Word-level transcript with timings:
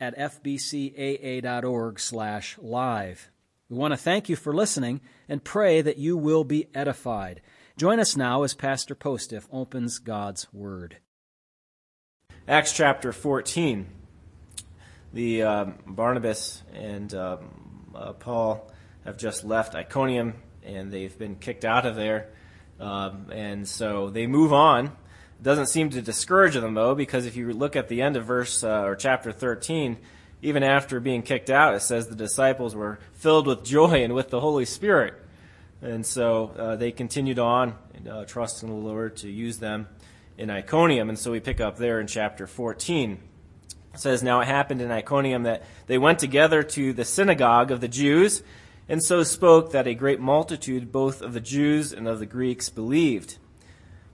at 0.00 0.16
fbcaa.org 0.18 2.00
slash 2.00 2.58
live. 2.58 3.30
We 3.68 3.76
want 3.76 3.92
to 3.92 3.98
thank 3.98 4.28
you 4.28 4.36
for 4.36 4.54
listening 4.54 5.00
and 5.28 5.42
pray 5.42 5.80
that 5.82 5.98
you 5.98 6.16
will 6.16 6.44
be 6.44 6.68
edified. 6.74 7.40
Join 7.76 7.98
us 7.98 8.16
now 8.16 8.42
as 8.42 8.54
Pastor 8.54 8.94
Postiff 8.94 9.48
opens 9.52 9.98
God's 9.98 10.46
Word. 10.52 10.98
Acts 12.48 12.72
chapter 12.72 13.12
14. 13.12 13.86
The 15.12 15.42
uh, 15.42 15.64
Barnabas 15.86 16.62
and 16.72 17.12
uh, 17.12 17.38
uh, 17.94 18.12
Paul 18.12 18.70
have 19.04 19.16
just 19.16 19.44
left 19.44 19.74
Iconium 19.74 20.34
and 20.62 20.92
they've 20.92 21.16
been 21.18 21.36
kicked 21.36 21.64
out 21.64 21.86
of 21.86 21.96
there. 21.96 22.28
Um, 22.78 23.30
and 23.32 23.66
so 23.66 24.10
they 24.10 24.26
move 24.26 24.52
on 24.52 24.92
doesn't 25.42 25.66
seem 25.66 25.90
to 25.90 26.02
discourage 26.02 26.54
them 26.54 26.74
though, 26.74 26.94
because 26.94 27.26
if 27.26 27.36
you 27.36 27.52
look 27.52 27.76
at 27.76 27.88
the 27.88 28.02
end 28.02 28.16
of 28.16 28.24
verse 28.24 28.64
uh, 28.64 28.82
or 28.82 28.96
chapter 28.96 29.32
13, 29.32 29.98
even 30.42 30.62
after 30.62 31.00
being 31.00 31.22
kicked 31.22 31.50
out, 31.50 31.74
it 31.74 31.82
says 31.82 32.08
the 32.08 32.14
disciples 32.14 32.74
were 32.74 32.98
filled 33.12 33.46
with 33.46 33.64
joy 33.64 34.02
and 34.02 34.14
with 34.14 34.30
the 34.30 34.40
Holy 34.40 34.64
Spirit. 34.64 35.14
And 35.82 36.04
so 36.04 36.52
uh, 36.56 36.76
they 36.76 36.90
continued 36.90 37.38
on, 37.38 37.74
uh, 38.08 38.24
trusting 38.24 38.68
the 38.68 38.74
Lord 38.74 39.16
to 39.18 39.30
use 39.30 39.58
them 39.58 39.88
in 40.38 40.50
Iconium. 40.50 41.08
And 41.08 41.18
so 41.18 41.32
we 41.32 41.40
pick 41.40 41.60
up 41.60 41.76
there 41.76 42.00
in 42.00 42.06
chapter 42.06 42.46
14. 42.46 43.18
It 43.94 44.00
says, 44.00 44.22
Now 44.22 44.40
it 44.40 44.46
happened 44.46 44.82
in 44.82 44.90
Iconium 44.90 45.44
that 45.44 45.64
they 45.86 45.98
went 45.98 46.18
together 46.18 46.62
to 46.62 46.92
the 46.92 47.04
synagogue 47.04 47.70
of 47.70 47.80
the 47.80 47.88
Jews, 47.88 48.42
and 48.88 49.02
so 49.02 49.22
spoke 49.22 49.72
that 49.72 49.86
a 49.86 49.94
great 49.94 50.20
multitude, 50.20 50.92
both 50.92 51.22
of 51.22 51.32
the 51.32 51.40
Jews 51.40 51.92
and 51.92 52.06
of 52.06 52.18
the 52.18 52.26
Greeks, 52.26 52.68
believed. 52.68 53.38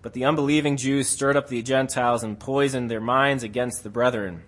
But 0.02 0.12
the 0.12 0.24
unbelieving 0.24 0.76
Jews 0.76 1.08
stirred 1.08 1.36
up 1.36 1.48
the 1.48 1.62
Gentiles 1.62 2.24
and 2.24 2.38
poisoned 2.38 2.90
their 2.90 3.00
minds 3.00 3.44
against 3.44 3.82
the 3.82 3.90
brethren. 3.90 4.42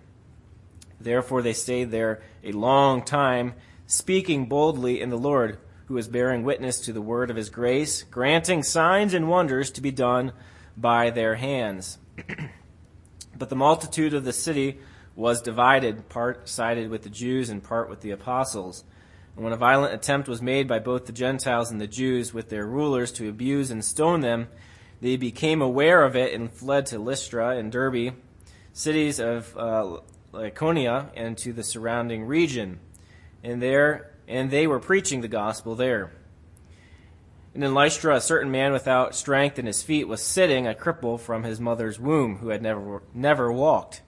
Therefore 0.99 1.41
they 1.41 1.53
stayed 1.53 1.91
there 1.91 2.21
a 2.43 2.51
long 2.51 3.03
time, 3.03 3.53
speaking 3.87 4.47
boldly 4.47 5.01
in 5.01 5.09
the 5.09 5.17
Lord, 5.17 5.57
who 5.85 5.93
was 5.93 6.07
bearing 6.07 6.43
witness 6.43 6.81
to 6.81 6.93
the 6.93 7.01
word 7.01 7.29
of 7.29 7.37
his 7.37 7.49
grace, 7.49 8.03
granting 8.03 8.63
signs 8.63 9.13
and 9.13 9.29
wonders 9.29 9.71
to 9.71 9.81
be 9.81 9.91
done 9.91 10.33
by 10.75 11.09
their 11.09 11.35
hands. 11.35 11.99
but 13.37 13.49
the 13.49 13.55
multitude 13.55 14.13
of 14.13 14.25
the 14.25 14.33
city 14.33 14.79
was 15.15 15.41
divided, 15.41 16.09
part 16.09 16.49
sided 16.49 16.89
with 16.89 17.03
the 17.03 17.09
Jews 17.09 17.49
and 17.49 17.63
part 17.63 17.89
with 17.89 18.01
the 18.01 18.11
apostles. 18.11 18.83
And 19.35 19.43
when 19.43 19.53
a 19.53 19.57
violent 19.57 19.93
attempt 19.93 20.27
was 20.27 20.41
made 20.41 20.67
by 20.67 20.79
both 20.79 21.05
the 21.05 21.13
Gentiles 21.13 21.71
and 21.71 21.79
the 21.79 21.87
Jews 21.87 22.33
with 22.33 22.49
their 22.49 22.65
rulers 22.65 23.11
to 23.13 23.29
abuse 23.29 23.71
and 23.71 23.83
stone 23.83 24.21
them, 24.21 24.47
they 25.05 25.17
became 25.17 25.61
aware 25.61 26.03
of 26.03 26.15
it 26.15 26.33
and 26.33 26.51
fled 26.51 26.87
to 26.87 26.97
Lystra 26.97 27.49
and 27.57 27.71
Derbe, 27.71 28.15
cities 28.73 29.19
of 29.19 29.55
uh, 29.55 29.99
Lycaonia, 30.33 31.11
and 31.15 31.37
to 31.37 31.53
the 31.53 31.63
surrounding 31.63 32.25
region. 32.25 32.79
And 33.43 33.61
there, 33.61 34.15
and 34.27 34.49
they 34.49 34.65
were 34.65 34.79
preaching 34.79 35.21
the 35.21 35.27
gospel 35.27 35.75
there. 35.75 36.11
And 37.53 37.63
in 37.63 37.75
Lystra, 37.75 38.15
a 38.15 38.19
certain 38.21 38.49
man 38.49 38.73
without 38.73 39.13
strength 39.13 39.59
in 39.59 39.67
his 39.67 39.83
feet 39.83 40.07
was 40.07 40.23
sitting, 40.23 40.65
a 40.65 40.73
cripple 40.73 41.19
from 41.19 41.43
his 41.43 41.59
mother's 41.59 41.99
womb, 41.99 42.37
who 42.37 42.49
had 42.49 42.63
never, 42.63 43.03
never 43.13 43.51
walked. 43.51 44.01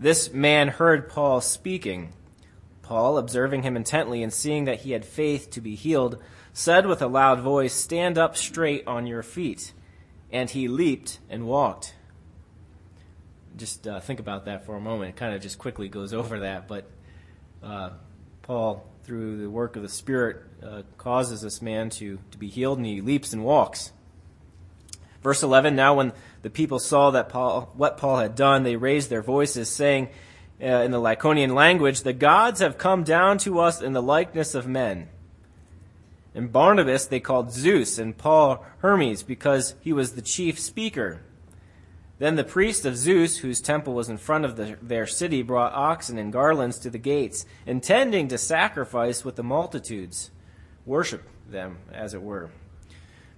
This 0.00 0.32
man 0.32 0.66
heard 0.66 1.08
Paul 1.08 1.40
speaking. 1.40 2.14
Paul, 2.82 3.16
observing 3.16 3.62
him 3.62 3.76
intently 3.76 4.24
and 4.24 4.32
seeing 4.32 4.64
that 4.64 4.80
he 4.80 4.90
had 4.90 5.04
faith 5.04 5.50
to 5.50 5.60
be 5.60 5.76
healed, 5.76 6.18
said 6.52 6.86
with 6.86 7.00
a 7.00 7.06
loud 7.06 7.38
voice, 7.38 7.72
Stand 7.72 8.18
up 8.18 8.36
straight 8.36 8.84
on 8.88 9.06
your 9.06 9.22
feet 9.22 9.72
and 10.32 10.48
he 10.48 10.68
leaped 10.68 11.18
and 11.28 11.46
walked. 11.46 11.94
Just 13.56 13.86
uh, 13.86 14.00
think 14.00 14.18
about 14.18 14.46
that 14.46 14.64
for 14.64 14.74
a 14.74 14.80
moment. 14.80 15.10
It 15.10 15.16
kind 15.16 15.34
of 15.34 15.42
just 15.42 15.58
quickly 15.58 15.88
goes 15.88 16.14
over 16.14 16.40
that, 16.40 16.66
but 16.66 16.90
uh, 17.62 17.90
Paul, 18.40 18.84
through 19.04 19.42
the 19.42 19.50
work 19.50 19.76
of 19.76 19.82
the 19.82 19.88
Spirit, 19.88 20.38
uh, 20.62 20.82
causes 20.96 21.42
this 21.42 21.60
man 21.60 21.90
to, 21.90 22.18
to 22.30 22.38
be 22.38 22.48
healed, 22.48 22.78
and 22.78 22.86
he 22.86 23.00
leaps 23.00 23.32
and 23.32 23.44
walks. 23.44 23.92
Verse 25.22 25.42
11 25.42 25.76
Now, 25.76 25.94
when 25.94 26.12
the 26.40 26.50
people 26.50 26.78
saw 26.78 27.10
that 27.10 27.28
Paul, 27.28 27.70
what 27.76 27.98
Paul 27.98 28.18
had 28.18 28.34
done, 28.34 28.62
they 28.62 28.76
raised 28.76 29.10
their 29.10 29.22
voices, 29.22 29.68
saying 29.68 30.08
uh, 30.60 30.66
in 30.66 30.90
the 30.90 31.00
Lycaonian 31.00 31.54
language, 31.54 32.02
The 32.02 32.12
gods 32.12 32.60
have 32.60 32.78
come 32.78 33.04
down 33.04 33.38
to 33.38 33.60
us 33.60 33.82
in 33.82 33.92
the 33.92 34.02
likeness 34.02 34.54
of 34.54 34.66
men. 34.66 35.08
And 36.34 36.52
Barnabas 36.52 37.06
they 37.06 37.20
called 37.20 37.52
Zeus, 37.52 37.98
and 37.98 38.16
Paul 38.16 38.64
Hermes, 38.78 39.22
because 39.22 39.74
he 39.80 39.92
was 39.92 40.12
the 40.12 40.22
chief 40.22 40.58
speaker. 40.58 41.20
Then 42.18 42.36
the 42.36 42.44
priest 42.44 42.86
of 42.86 42.96
Zeus, 42.96 43.38
whose 43.38 43.60
temple 43.60 43.94
was 43.94 44.08
in 44.08 44.16
front 44.16 44.44
of 44.44 44.56
the, 44.56 44.76
their 44.80 45.06
city, 45.06 45.42
brought 45.42 45.72
oxen 45.74 46.18
and 46.18 46.32
garlands 46.32 46.78
to 46.78 46.90
the 46.90 46.98
gates, 46.98 47.44
intending 47.66 48.28
to 48.28 48.38
sacrifice 48.38 49.24
with 49.24 49.36
the 49.36 49.42
multitudes, 49.42 50.30
worship 50.86 51.24
them, 51.48 51.78
as 51.92 52.14
it 52.14 52.22
were. 52.22 52.50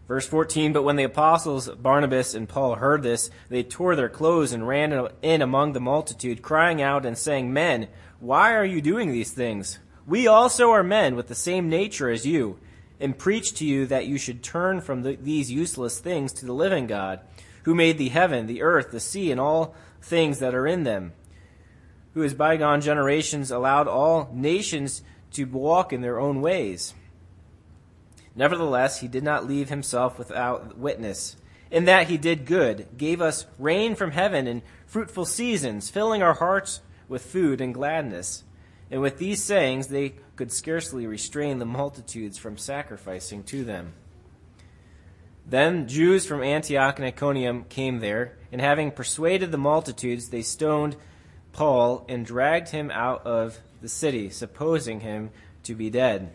Verse 0.07 0.27
14 0.27 0.73
But 0.73 0.83
when 0.83 0.97
the 0.97 1.05
apostles 1.05 1.69
Barnabas 1.69 2.35
and 2.35 2.49
Paul 2.49 2.75
heard 2.75 3.03
this, 3.03 3.31
they 3.49 3.63
tore 3.63 3.97
their 3.97 4.09
clothes 4.09 4.53
and 4.53 4.69
ran 4.69 5.09
in 5.23 5.43
among 5.43 5.73
the 5.73 5.81
multitude, 5.81 6.43
crying 6.43 6.83
out 6.83 7.07
and 7.07 7.17
saying, 7.17 7.53
Men, 7.53 7.89
why 8.21 8.55
are 8.55 8.65
you 8.65 8.81
doing 8.81 9.13
these 9.13 9.33
things? 9.33 9.79
We 10.07 10.27
also 10.27 10.71
are 10.71 10.83
men 10.83 11.17
with 11.17 11.29
the 11.29 11.35
same 11.35 11.71
nature 11.71 12.11
as 12.11 12.27
you 12.27 12.59
and 13.01 13.19
preach 13.19 13.55
to 13.55 13.65
you 13.65 13.87
that 13.87 14.07
you 14.07 14.19
should 14.19 14.43
turn 14.43 14.81
from 14.81 15.03
the, 15.03 15.17
these 15.17 15.51
useless 15.51 15.99
things 15.99 16.33
to 16.35 16.47
the 16.47 16.53
living 16.53 16.87
God, 16.87 17.21
who 17.65 17.75
made 17.75 17.99
the 17.99 18.11
heaven, 18.11 18.47
the 18.47 18.63
earth, 18.63 18.91
the 18.91 19.01
sea, 19.01 19.31
and 19.31 19.41
all 19.41 19.75
things 20.01 20.39
that 20.39 20.55
are 20.55 20.67
in 20.67 20.85
them, 20.85 21.13
who 22.13 22.21
has 22.21 22.35
bygone 22.35 22.81
generations 22.81 23.51
allowed 23.51 23.89
all 23.89 24.31
nations 24.33 25.03
to 25.33 25.45
walk 25.45 25.93
in 25.93 26.01
their 26.01 26.21
own 26.21 26.41
ways. 26.41 26.95
Nevertheless, 28.37 29.01
he 29.01 29.09
did 29.09 29.23
not 29.23 29.47
leave 29.47 29.69
himself 29.69 30.19
without 30.19 30.77
witness. 30.77 31.37
In 31.71 31.87
that 31.87 32.09
he 32.09 32.17
did 32.17 32.47
good, 32.47 32.87
gave 32.97 33.21
us 33.21 33.47
rain 33.59 33.95
from 33.95 34.13
heaven 34.13 34.47
and 34.47 34.63
fruitful 34.87 35.25
seasons, 35.25 35.91
filling 35.91 36.23
our 36.23 36.35
hearts 36.35 36.81
with 37.09 37.25
food 37.25 37.61
and 37.61 37.75
gladness. 37.75 38.45
And 38.91 39.01
with 39.01 39.19
these 39.19 39.43
sayings, 39.43 39.89
they 39.89 40.15
could 40.37 40.53
scarcely 40.53 41.07
restrain 41.07 41.59
the 41.59 41.65
multitudes 41.65 42.39
from 42.39 42.57
sacrificing 42.57 43.43
to 43.45 43.65
them. 43.65 43.93
Then 45.47 45.87
Jews 45.89 46.27
from 46.27 46.43
Antioch 46.43 46.99
and 46.99 47.07
Iconium 47.07 47.65
came 47.65 48.01
there, 48.01 48.37
and 48.51 48.61
having 48.61 48.91
persuaded 48.91 49.53
the 49.53 49.59
multitudes, 49.59 50.31
they 50.31 50.43
stoned 50.43 50.97
Paul 51.53 52.05
and 52.09 52.25
dragged 52.25 52.71
him 52.71 52.91
out 52.91 53.27
of 53.27 53.59
the 53.81 53.89
city, 53.89 54.31
supposing 54.31 55.01
him 55.01 55.31
to 55.65 55.75
be 55.75 55.91
dead. 55.91 56.35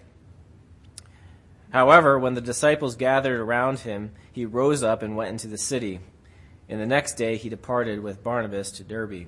However, 1.71 2.17
when 2.17 2.33
the 2.35 2.41
disciples 2.41 2.95
gathered 2.95 3.39
around 3.39 3.79
him, 3.79 4.11
he 4.31 4.45
rose 4.45 4.83
up 4.83 5.03
and 5.03 5.15
went 5.15 5.31
into 5.31 5.47
the 5.47 5.57
city. 5.57 5.99
And 6.67 6.79
the 6.79 6.85
next 6.85 7.13
day 7.13 7.38
he 7.38 7.49
departed 7.49 8.01
with 8.01 8.23
Barnabas 8.23 8.71
to 8.73 8.83
Derbe. 8.83 9.27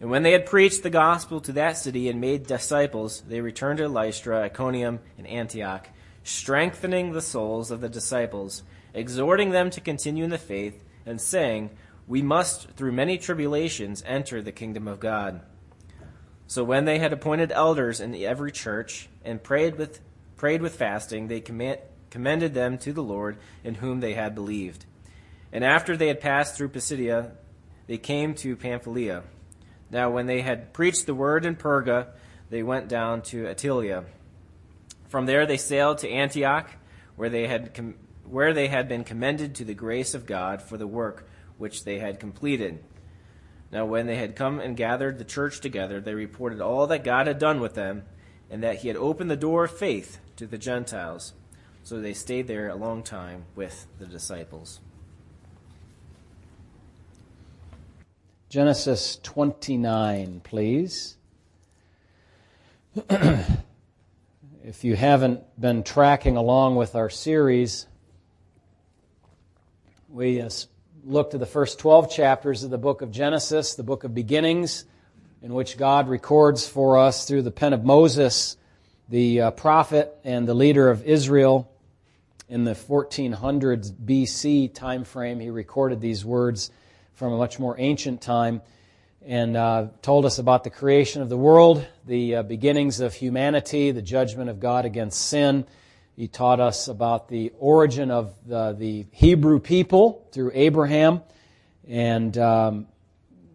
And 0.00 0.10
when 0.10 0.22
they 0.22 0.32
had 0.32 0.46
preached 0.46 0.82
the 0.82 0.90
gospel 0.90 1.40
to 1.40 1.52
that 1.52 1.76
city 1.76 2.08
and 2.08 2.20
made 2.20 2.46
disciples, 2.46 3.22
they 3.26 3.40
returned 3.40 3.78
to 3.78 3.88
Lystra, 3.88 4.42
Iconium, 4.42 5.00
and 5.16 5.26
Antioch, 5.26 5.88
strengthening 6.22 7.12
the 7.12 7.20
souls 7.20 7.70
of 7.70 7.80
the 7.80 7.88
disciples, 7.88 8.62
exhorting 8.94 9.50
them 9.50 9.70
to 9.70 9.80
continue 9.80 10.22
in 10.22 10.30
the 10.30 10.38
faith, 10.38 10.84
and 11.04 11.20
saying, 11.20 11.70
We 12.06 12.22
must, 12.22 12.70
through 12.70 12.92
many 12.92 13.18
tribulations, 13.18 14.04
enter 14.06 14.40
the 14.40 14.52
kingdom 14.52 14.86
of 14.86 15.00
God. 15.00 15.40
So 16.46 16.62
when 16.62 16.84
they 16.84 16.98
had 16.98 17.12
appointed 17.12 17.50
elders 17.50 18.00
in 18.00 18.14
every 18.14 18.52
church, 18.52 19.08
and 19.24 19.42
prayed 19.42 19.76
with, 19.76 20.00
prayed 20.36 20.62
with 20.62 20.76
fasting, 20.76 21.26
they 21.26 21.40
commended 21.40 22.54
them 22.54 22.78
to 22.78 22.92
the 22.92 23.02
Lord, 23.02 23.36
in 23.64 23.74
whom 23.74 23.98
they 23.98 24.14
had 24.14 24.34
believed. 24.34 24.86
And 25.52 25.64
after 25.64 25.96
they 25.96 26.08
had 26.08 26.20
passed 26.20 26.56
through 26.56 26.68
Pisidia, 26.68 27.32
they 27.86 27.98
came 27.98 28.34
to 28.36 28.54
Pamphylia. 28.54 29.24
Now, 29.90 30.10
when 30.10 30.26
they 30.26 30.42
had 30.42 30.72
preached 30.72 31.06
the 31.06 31.14
word 31.14 31.46
in 31.46 31.56
Perga, 31.56 32.08
they 32.50 32.62
went 32.62 32.88
down 32.88 33.22
to 33.22 33.44
Attalia. 33.44 34.04
From 35.08 35.26
there, 35.26 35.46
they 35.46 35.56
sailed 35.56 35.98
to 35.98 36.10
Antioch, 36.10 36.70
where 37.16 37.30
they 37.30 37.46
had 37.46 37.74
com- 37.74 37.94
where 38.24 38.52
they 38.52 38.68
had 38.68 38.88
been 38.88 39.04
commended 39.04 39.54
to 39.54 39.64
the 39.64 39.74
grace 39.74 40.12
of 40.12 40.26
God 40.26 40.60
for 40.60 40.76
the 40.76 40.86
work 40.86 41.26
which 41.56 41.84
they 41.84 41.98
had 41.98 42.20
completed. 42.20 42.84
Now, 43.72 43.86
when 43.86 44.06
they 44.06 44.16
had 44.16 44.36
come 44.36 44.60
and 44.60 44.76
gathered 44.76 45.18
the 45.18 45.24
church 45.24 45.60
together, 45.60 46.00
they 46.00 46.14
reported 46.14 46.60
all 46.60 46.86
that 46.88 47.04
God 47.04 47.26
had 47.26 47.38
done 47.38 47.60
with 47.60 47.74
them, 47.74 48.04
and 48.50 48.62
that 48.62 48.78
he 48.78 48.88
had 48.88 48.96
opened 48.96 49.30
the 49.30 49.36
door 49.36 49.64
of 49.64 49.78
faith 49.78 50.18
to 50.36 50.46
the 50.46 50.58
Gentiles. 50.58 51.32
So 51.82 52.00
they 52.00 52.14
stayed 52.14 52.48
there 52.48 52.68
a 52.68 52.76
long 52.76 53.02
time 53.02 53.44
with 53.54 53.86
the 53.98 54.06
disciples. 54.06 54.80
Genesis 58.48 59.18
29, 59.24 60.40
please. 60.42 61.18
if 63.10 64.84
you 64.84 64.96
haven't 64.96 65.42
been 65.60 65.82
tracking 65.82 66.38
along 66.38 66.76
with 66.76 66.94
our 66.94 67.10
series, 67.10 67.86
we 70.08 70.40
uh, 70.40 70.48
looked 71.04 71.34
at 71.34 71.40
the 71.40 71.46
first 71.46 71.78
12 71.78 72.10
chapters 72.10 72.64
of 72.64 72.70
the 72.70 72.78
book 72.78 73.02
of 73.02 73.10
Genesis, 73.10 73.74
the 73.74 73.82
book 73.82 74.04
of 74.04 74.14
beginnings, 74.14 74.86
in 75.42 75.52
which 75.52 75.76
God 75.76 76.08
records 76.08 76.66
for 76.66 76.96
us 76.96 77.28
through 77.28 77.42
the 77.42 77.50
pen 77.50 77.74
of 77.74 77.84
Moses, 77.84 78.56
the 79.10 79.42
uh, 79.42 79.50
prophet 79.50 80.16
and 80.24 80.48
the 80.48 80.54
leader 80.54 80.88
of 80.88 81.04
Israel. 81.04 81.70
In 82.48 82.64
the 82.64 82.72
1400s 82.72 83.92
BC 83.92 84.72
time 84.72 85.04
frame, 85.04 85.38
he 85.38 85.50
recorded 85.50 86.00
these 86.00 86.24
words 86.24 86.70
from 87.18 87.32
a 87.32 87.36
much 87.36 87.58
more 87.58 87.74
ancient 87.80 88.22
time 88.22 88.62
and 89.26 89.56
uh, 89.56 89.88
told 90.02 90.24
us 90.24 90.38
about 90.38 90.62
the 90.62 90.70
creation 90.70 91.20
of 91.20 91.28
the 91.28 91.36
world, 91.36 91.84
the 92.06 92.36
uh, 92.36 92.42
beginnings 92.44 93.00
of 93.00 93.12
humanity, 93.12 93.90
the 93.90 94.00
judgment 94.00 94.48
of 94.48 94.60
God 94.60 94.84
against 94.84 95.20
sin. 95.20 95.66
He 96.14 96.28
taught 96.28 96.60
us 96.60 96.86
about 96.86 97.28
the 97.28 97.52
origin 97.58 98.12
of 98.12 98.36
the, 98.46 98.72
the 98.78 99.06
Hebrew 99.10 99.58
people 99.58 100.28
through 100.30 100.52
Abraham, 100.54 101.22
and 101.88 102.38
um, 102.38 102.86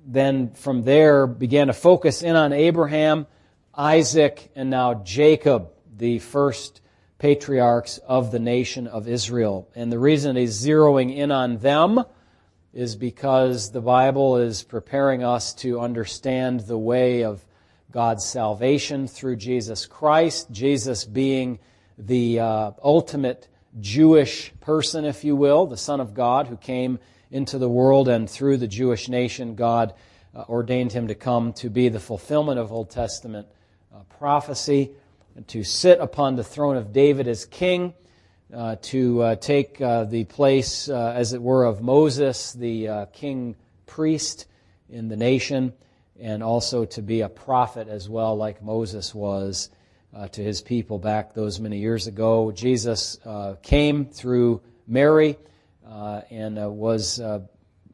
then 0.06 0.52
from 0.56 0.84
there 0.84 1.26
began 1.26 1.68
to 1.68 1.74
focus 1.74 2.22
in 2.22 2.36
on 2.36 2.52
Abraham, 2.52 3.28
Isaac, 3.74 4.52
and 4.58 4.70
now 4.70 4.96
Jacob, 4.96 5.70
the 5.96 6.20
first 6.20 6.82
patriarchs 7.18 7.98
of 8.00 8.30
the 8.30 8.40
nation 8.40 8.88
of 8.88 9.08
Israel. 9.08 9.70
And 9.74 9.90
the 9.90 10.00
reason 10.00 10.36
he's 10.36 10.62
zeroing 10.62 11.16
in 11.16 11.32
on 11.32 11.60
them 11.60 12.04
is 12.74 12.96
because 12.96 13.72
the 13.72 13.82
Bible 13.82 14.38
is 14.38 14.64
preparing 14.64 15.24
us 15.24 15.54
to 15.54 15.80
understand 15.80 16.62
the 16.62 16.78
way 16.78 17.24
of 17.24 17.46
God's 17.92 18.26
salvation 18.26 19.08
through 19.08 19.36
Jesus 19.36 19.86
Christ, 19.86 20.50
Jesus 20.52 21.06
being 21.06 21.60
the 22.00 22.40
uh, 22.40 22.72
ultimate 22.84 23.48
Jewish 23.80 24.52
person, 24.60 25.06
if 25.06 25.24
you 25.24 25.36
will, 25.36 25.68
the 25.68 25.78
Son 25.78 26.00
of 26.00 26.16
God 26.16 26.48
who 26.48 26.58
came 26.58 26.98
into 27.30 27.60
the 27.60 27.70
world 27.70 28.08
and 28.08 28.28
through 28.28 28.58
the 28.58 28.68
Jewish 28.68 29.08
nation, 29.08 29.54
God 29.54 29.94
uh, 30.36 30.46
ordained 30.50 30.92
him 30.92 31.08
to 31.10 31.16
come 31.16 31.54
to 31.54 31.70
be 31.70 31.90
the 31.90 32.00
fulfillment 32.00 32.60
of 32.60 32.72
Old 32.72 32.90
Testament 32.90 33.48
uh, 33.94 34.00
prophecy, 34.18 34.92
and 35.36 35.48
to 35.48 35.64
sit 35.64 36.00
upon 36.00 36.36
the 36.36 36.44
throne 36.44 36.78
of 36.78 36.92
David 36.92 37.28
as 37.28 37.46
king 37.46 37.94
uh, 38.52 38.76
to 38.82 39.22
uh, 39.22 39.36
take 39.36 39.80
uh, 39.82 40.04
the 40.06 40.24
place, 40.26 40.90
uh, 40.90 41.14
as 41.16 41.34
it 41.34 41.42
were, 41.42 41.66
of 41.66 41.82
Moses, 41.82 42.54
the 42.54 42.88
uh, 42.88 43.06
king 43.08 43.56
priest 43.86 44.48
in 44.90 45.08
the 45.08 45.16
nation, 45.16 45.74
and 46.20 46.44
also 46.44 46.86
to 46.86 47.02
be 47.02 47.22
a 47.22 47.30
prophet 47.30 47.88
as 47.88 48.10
well, 48.10 48.36
like 48.36 48.62
Moses 48.62 49.14
was 49.14 49.70
to 50.32 50.44
his 50.44 50.62
people 50.62 51.00
back 51.00 51.34
those 51.34 51.60
many 51.60 51.80
years 51.80 52.06
ago. 52.06 52.52
Jesus 52.52 53.18
came 53.64 54.06
through 54.06 54.62
Mary 54.88 55.38
and 56.30 56.56
was 56.78 57.20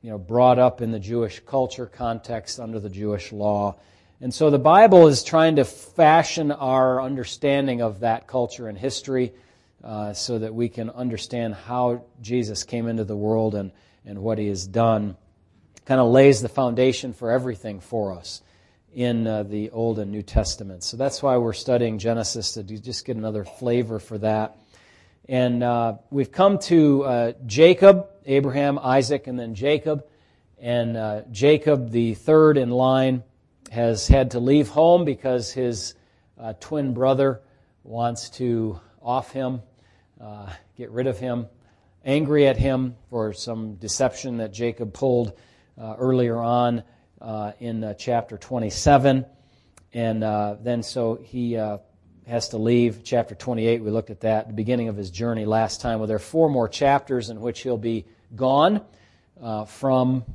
you 0.02 0.10
know, 0.10 0.18
brought 0.18 0.60
up 0.60 0.82
in 0.82 0.92
the 0.92 1.00
Jewish 1.00 1.40
culture 1.40 1.86
context 1.86 2.60
under 2.60 2.80
the 2.80 2.90
Jewish 2.90 3.32
law. 3.32 3.78
And 4.22 4.34
so 4.34 4.50
the 4.50 4.60
Bible 4.60 5.08
is 5.08 5.24
trying 5.24 5.56
to 5.56 5.66
fashion 5.66 6.52
our 6.52 7.02
understanding 7.02 7.82
of 7.82 8.02
that 8.02 8.28
culture 8.28 8.68
and 8.68 8.78
history 8.78 9.32
uh, 9.84 10.14
so 10.14 10.40
that 10.40 10.54
we 10.54 10.68
can 10.68 10.90
understand 10.90 11.56
how 11.56 12.04
Jesus 12.22 12.64
came 12.64 12.88
into 12.88 13.04
the 13.06 13.16
world 13.16 13.56
and, 13.56 13.72
and 14.06 14.20
what 14.20 14.38
he 14.38 14.48
has 14.48 14.68
done. 14.68 15.16
Kind 15.86 16.02
of 16.02 16.10
lays 16.10 16.42
the 16.42 16.50
foundation 16.50 17.14
for 17.14 17.32
everything 17.32 17.80
for 17.80 18.14
us 18.14 18.42
in 18.94 19.26
uh, 19.26 19.44
the 19.44 19.70
Old 19.70 20.00
and 20.00 20.12
New 20.12 20.22
Testament. 20.22 20.84
So 20.84 20.98
that's 20.98 21.24
why 21.24 21.38
we're 21.38 21.54
studying 21.54 21.98
Genesis 21.98 22.54
to 22.54 22.64
just 22.64 23.06
get 23.06 23.16
another 23.16 23.46
flavor 23.46 24.00
for 24.00 24.18
that. 24.18 24.58
And 25.28 25.64
uh, 25.64 25.98
we've 26.10 26.32
come 26.32 26.60
to 26.60 27.04
uh, 27.04 27.32
Jacob, 27.46 28.08
Abraham, 28.26 28.80
Isaac, 28.80 29.28
and 29.28 29.40
then 29.40 29.56
Jacob. 29.56 30.06
And 30.60 30.98
uh, 30.98 31.22
Jacob, 31.32 31.92
the 31.92 32.16
third 32.16 32.58
in 32.58 32.70
line, 32.70 33.24
has 33.72 34.08
had 34.08 34.32
to 34.32 34.40
leave 34.40 34.68
home 34.68 35.06
because 35.06 35.54
his 35.54 35.94
twin 36.60 36.94
brother 36.94 37.42
wants 37.84 38.30
to 38.32 38.80
off 39.02 39.32
him 39.32 39.62
uh, 40.20 40.50
get 40.76 40.92
rid 40.92 41.08
of 41.08 41.18
him, 41.18 41.48
angry 42.04 42.48
at 42.48 42.58
him 42.58 42.96
for 43.10 43.34
some 43.34 43.76
deception 43.76 44.38
that 44.38 44.52
Jacob 44.52 44.94
pulled 44.94 45.34
uh, 45.78 45.96
earlier 45.98 46.38
on 46.38 46.84
uh, 47.22 47.54
in 47.60 47.84
uh, 47.84 47.94
chapter 47.94 48.38
27. 48.38 49.26
And 49.94 50.24
uh, 50.24 50.58
then 50.62 50.84
so 50.84 51.16
he 51.16 51.54
has 52.28 52.50
to 52.50 52.58
leave. 52.58 53.04
Chapter 53.04 53.34
28, 53.34 53.82
we 53.82 53.92
looked 53.92 54.10
at 54.10 54.22
that, 54.22 54.48
the 54.48 54.54
beginning 54.54 54.90
of 54.90 54.98
his 54.98 55.10
journey 55.10 55.46
last 55.46 55.82
time. 55.82 56.00
Well, 56.00 56.08
there 56.08 56.18
are 56.18 56.20
four 56.20 56.50
more 56.50 56.68
chapters 56.68 57.30
in 57.30 57.40
which 57.40 57.62
he'll 57.62 57.78
be 57.78 58.06
gone 58.36 58.82
from 59.68 60.26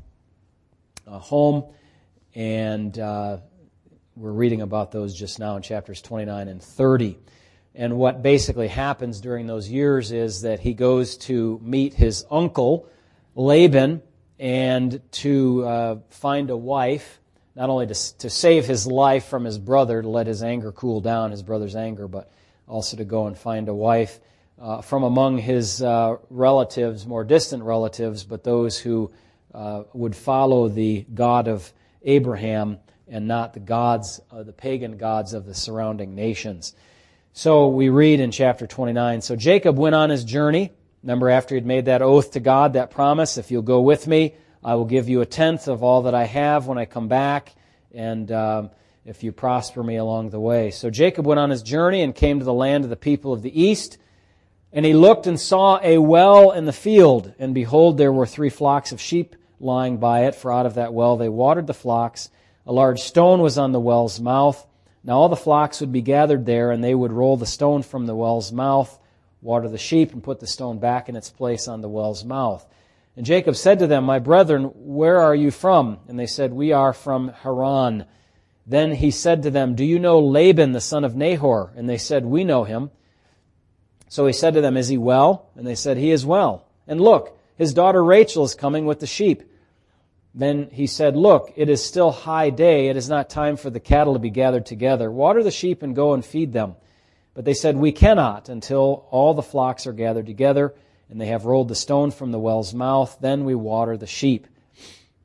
home. 1.07 1.65
And 2.35 2.97
we're 2.97 4.33
reading 4.33 4.63
about 4.63 4.93
those 4.93 5.15
just 5.15 5.39
now 5.39 5.57
in 5.57 5.63
chapters 5.63 6.01
29 6.01 6.49
and 6.49 6.63
30. 6.63 7.19
And 7.75 7.97
what 7.97 8.23
basically 8.23 8.69
happens 8.69 9.21
during 9.21 9.47
those 9.47 9.69
years 9.69 10.13
is 10.13 10.43
that 10.43 10.61
he 10.61 10.75
goes 10.75 11.17
to 11.19 11.61
meet 11.63 11.95
his 11.95 12.25
uncle, 12.31 12.89
Laban, 13.35 14.01
and 14.39 15.01
to 15.13 15.65
uh, 15.65 15.97
find 16.09 16.51
a 16.51 16.57
wife, 16.57 17.21
not 17.57 17.71
only 17.71 17.87
to, 17.87 18.19
to 18.19 18.31
save 18.31 18.67
his 18.67 18.87
life 18.87 19.27
from 19.27 19.45
his 19.45 19.59
brother, 19.59 20.03
to 20.03 20.09
let 20.09 20.27
his 20.27 20.43
anger 20.43 20.71
cool 20.71 21.01
down, 21.01 21.33
his 21.33 21.43
brother's 21.43 21.75
anger, 21.75 22.07
but 22.07 22.31
also 22.69 22.97
to 22.97 23.05
go 23.05 23.27
and 23.27 23.37
find 23.37 23.69
a 23.69 23.75
wife 23.75 24.21
uh, 24.61 24.81
from 24.81 25.03
among 25.03 25.39
his 25.39 25.83
uh, 25.83 26.17
relatives, 26.31 27.07
more 27.07 27.25
distant 27.25 27.63
relatives, 27.65 28.23
but 28.23 28.45
those 28.45 28.79
who 28.79 29.11
uh, 29.53 29.83
would 29.93 30.15
follow 30.15 30.69
the 30.69 31.05
God 31.13 31.49
of 31.49 31.73
Abraham 32.03 32.79
and 33.09 33.27
not 33.27 33.53
the 33.53 33.61
gods, 33.61 34.21
uh, 34.31 34.43
the 34.43 34.53
pagan 34.53 34.97
gods 34.97 35.35
of 35.35 35.45
the 35.45 35.55
surrounding 35.55 36.15
nations. 36.15 36.75
So 37.37 37.67
we 37.67 37.89
read 37.89 38.21
in 38.21 38.31
chapter 38.31 38.65
29 38.65 39.21
So 39.21 39.35
Jacob 39.35 39.77
went 39.77 39.97
on 39.97 40.09
his 40.09 40.23
journey. 40.23 40.71
Remember, 41.03 41.29
after 41.29 41.57
he'd 41.57 41.67
made 41.67 41.87
that 41.87 42.01
oath 42.01 42.31
to 42.31 42.41
God, 42.41 42.75
that 42.75 42.93
promise, 42.93 43.39
if 43.39 43.51
you'll 43.51 43.63
go 43.63 43.81
with 43.81 44.07
me, 44.07 44.37
I 44.63 44.77
will 44.77 44.85
give 44.85 45.09
you 45.09 45.21
a 45.21 45.27
tenth 45.27 45.67
of 45.67 45.83
all 45.83 46.03
that 46.03 46.15
I 46.15 46.27
have 46.27 46.69
when 46.69 46.79
I 46.79 46.85
come 46.85 47.09
back, 47.09 47.53
and 47.93 48.31
um, 48.31 48.71
if 49.05 49.25
you 49.25 49.33
prosper 49.33 49.83
me 49.83 49.97
along 49.97 50.31
the 50.31 50.39
way. 50.39 50.71
So 50.71 50.91
Jacob 50.91 51.27
went 51.27 51.41
on 51.41 51.51
his 51.51 51.65
journey 51.65 52.03
and 52.03 52.15
came 52.15 52.39
to 52.39 52.45
the 52.45 52.53
land 52.53 52.85
of 52.85 52.91
the 52.91 52.95
people 52.95 53.33
of 53.33 53.43
the 53.43 53.63
east. 53.63 53.99
And 54.73 54.87
he 54.87 54.95
looked 54.95 55.27
and 55.27 55.39
saw 55.39 55.81
a 55.83 55.99
well 55.99 56.53
in 56.53 56.67
the 56.67 56.73
field, 56.73 57.35
and 57.41 57.53
behold, 57.53 57.99
there 57.99 58.13
were 58.13 58.27
three 58.27 58.49
flocks 58.49 58.93
of 58.93 59.01
sheep 59.01 59.35
lying 59.59 59.97
by 59.97 60.27
it, 60.27 60.37
for 60.37 60.53
out 60.53 60.67
of 60.67 60.75
that 60.75 60.95
well 60.95 61.17
they 61.17 61.29
watered 61.29 61.67
the 61.67 61.75
flocks. 61.75 62.31
A 62.65 62.73
large 62.73 63.01
stone 63.01 63.41
was 63.41 63.59
on 63.59 63.73
the 63.73 63.81
well's 63.81 64.21
mouth. 64.21 64.65
Now 65.05 65.19
all 65.19 65.29
the 65.29 65.37
flocks 65.37 65.81
would 65.81 65.93
be 65.93 66.01
gathered 66.01 66.47
there, 66.47 66.71
and 66.71 66.83
they 66.83 66.95
would 66.95 67.13
roll 67.13 67.37
the 67.37 67.47
stone 67.47 67.83
from 67.83 68.07
the 68.07 68.17
well's 68.17 68.51
mouth, 68.51 68.99
water 69.43 69.69
the 69.69 69.79
sheep, 69.79 70.13
and 70.13 70.23
put 70.23 70.41
the 70.41 70.47
stone 70.47 70.79
back 70.79 71.09
in 71.09 71.17
its 71.17 71.31
place 71.31 71.69
on 71.69 71.83
the 71.83 71.89
well's 71.89 72.25
mouth. 72.25 72.67
And 73.17 73.27
Jacob 73.27 73.55
said 73.55 73.79
to 73.81 73.87
them, 73.87 74.05
My 74.05 74.19
brethren, 74.19 74.73
where 74.75 75.21
are 75.21 75.35
you 75.35 75.51
from? 75.51 75.99
And 76.09 76.19
they 76.19 76.27
said, 76.27 76.53
We 76.53 76.73
are 76.73 76.93
from 76.93 77.29
Haran. 77.29 78.07
Then 78.67 78.93
he 78.93 79.11
said 79.11 79.43
to 79.43 79.51
them, 79.51 79.75
Do 79.75 79.85
you 79.85 79.99
know 79.99 80.21
Laban, 80.21 80.73
the 80.73 80.81
son 80.81 81.05
of 81.05 81.15
Nahor? 81.15 81.73
And 81.77 81.89
they 81.89 81.99
said, 81.99 82.25
We 82.25 82.43
know 82.43 82.65
him. 82.65 82.91
So 84.09 84.27
he 84.27 84.33
said 84.33 84.55
to 84.55 84.63
them, 84.63 84.77
Is 84.77 84.89
he 84.89 84.99
well? 84.99 85.51
And 85.55 85.67
they 85.67 85.75
said, 85.75 85.99
He 85.99 86.11
is 86.11 86.25
well. 86.25 86.67
And 86.87 87.01
look, 87.01 87.39
his 87.57 87.75
daughter 87.75 88.03
Rachel 88.03 88.45
is 88.45 88.55
coming 88.55 88.87
with 88.87 89.01
the 89.01 89.07
sheep. 89.07 89.43
Then 90.35 90.69
he 90.73 90.89
said, 90.89 91.17
Look, 91.17 91.53
it 91.55 91.69
is 91.69 91.83
still 91.83 92.11
high 92.11 92.51
day. 92.51 92.89
It 92.89 92.97
is 92.97 93.09
not 93.09 93.31
time 93.31 93.57
for 93.57 93.71
the 93.71 93.79
cattle 93.79 94.15
to 94.15 94.19
be 94.19 94.31
gathered 94.31 94.67
together. 94.67 95.11
Water 95.11 95.45
the 95.45 95.53
sheep 95.53 95.83
and 95.83 95.95
go 95.95 96.13
and 96.13 96.25
feed 96.25 96.53
them. 96.53 96.75
But 97.35 97.45
they 97.45 97.55
said, 97.55 97.77
We 97.77 97.93
cannot 97.93 98.49
until 98.49 99.07
all 99.11 99.35
the 99.35 99.43
flocks 99.43 99.87
are 99.87 99.93
gathered 99.93 100.27
together 100.27 100.75
and 101.09 101.21
they 101.21 101.27
have 101.27 101.45
rolled 101.45 101.69
the 101.69 101.77
stone 101.77 102.11
from 102.11 102.33
the 102.33 102.39
well's 102.41 102.75
mouth. 102.75 103.17
Then 103.21 103.45
we 103.45 103.55
water 103.55 103.97
the 103.97 104.07
sheep. 104.07 104.49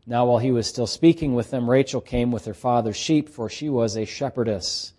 Now, 0.05 0.25
while 0.25 0.37
he 0.37 0.51
was 0.51 0.67
still 0.67 0.87
speaking 0.87 1.33
with 1.33 1.49
them, 1.49 1.69
Rachel 1.69 2.01
came 2.01 2.31
with 2.31 2.45
her 2.45 2.53
father's 2.53 2.97
sheep, 2.97 3.29
for 3.29 3.49
she 3.49 3.69
was 3.69 3.95
a 3.95 4.05
shepherdess. 4.05 4.93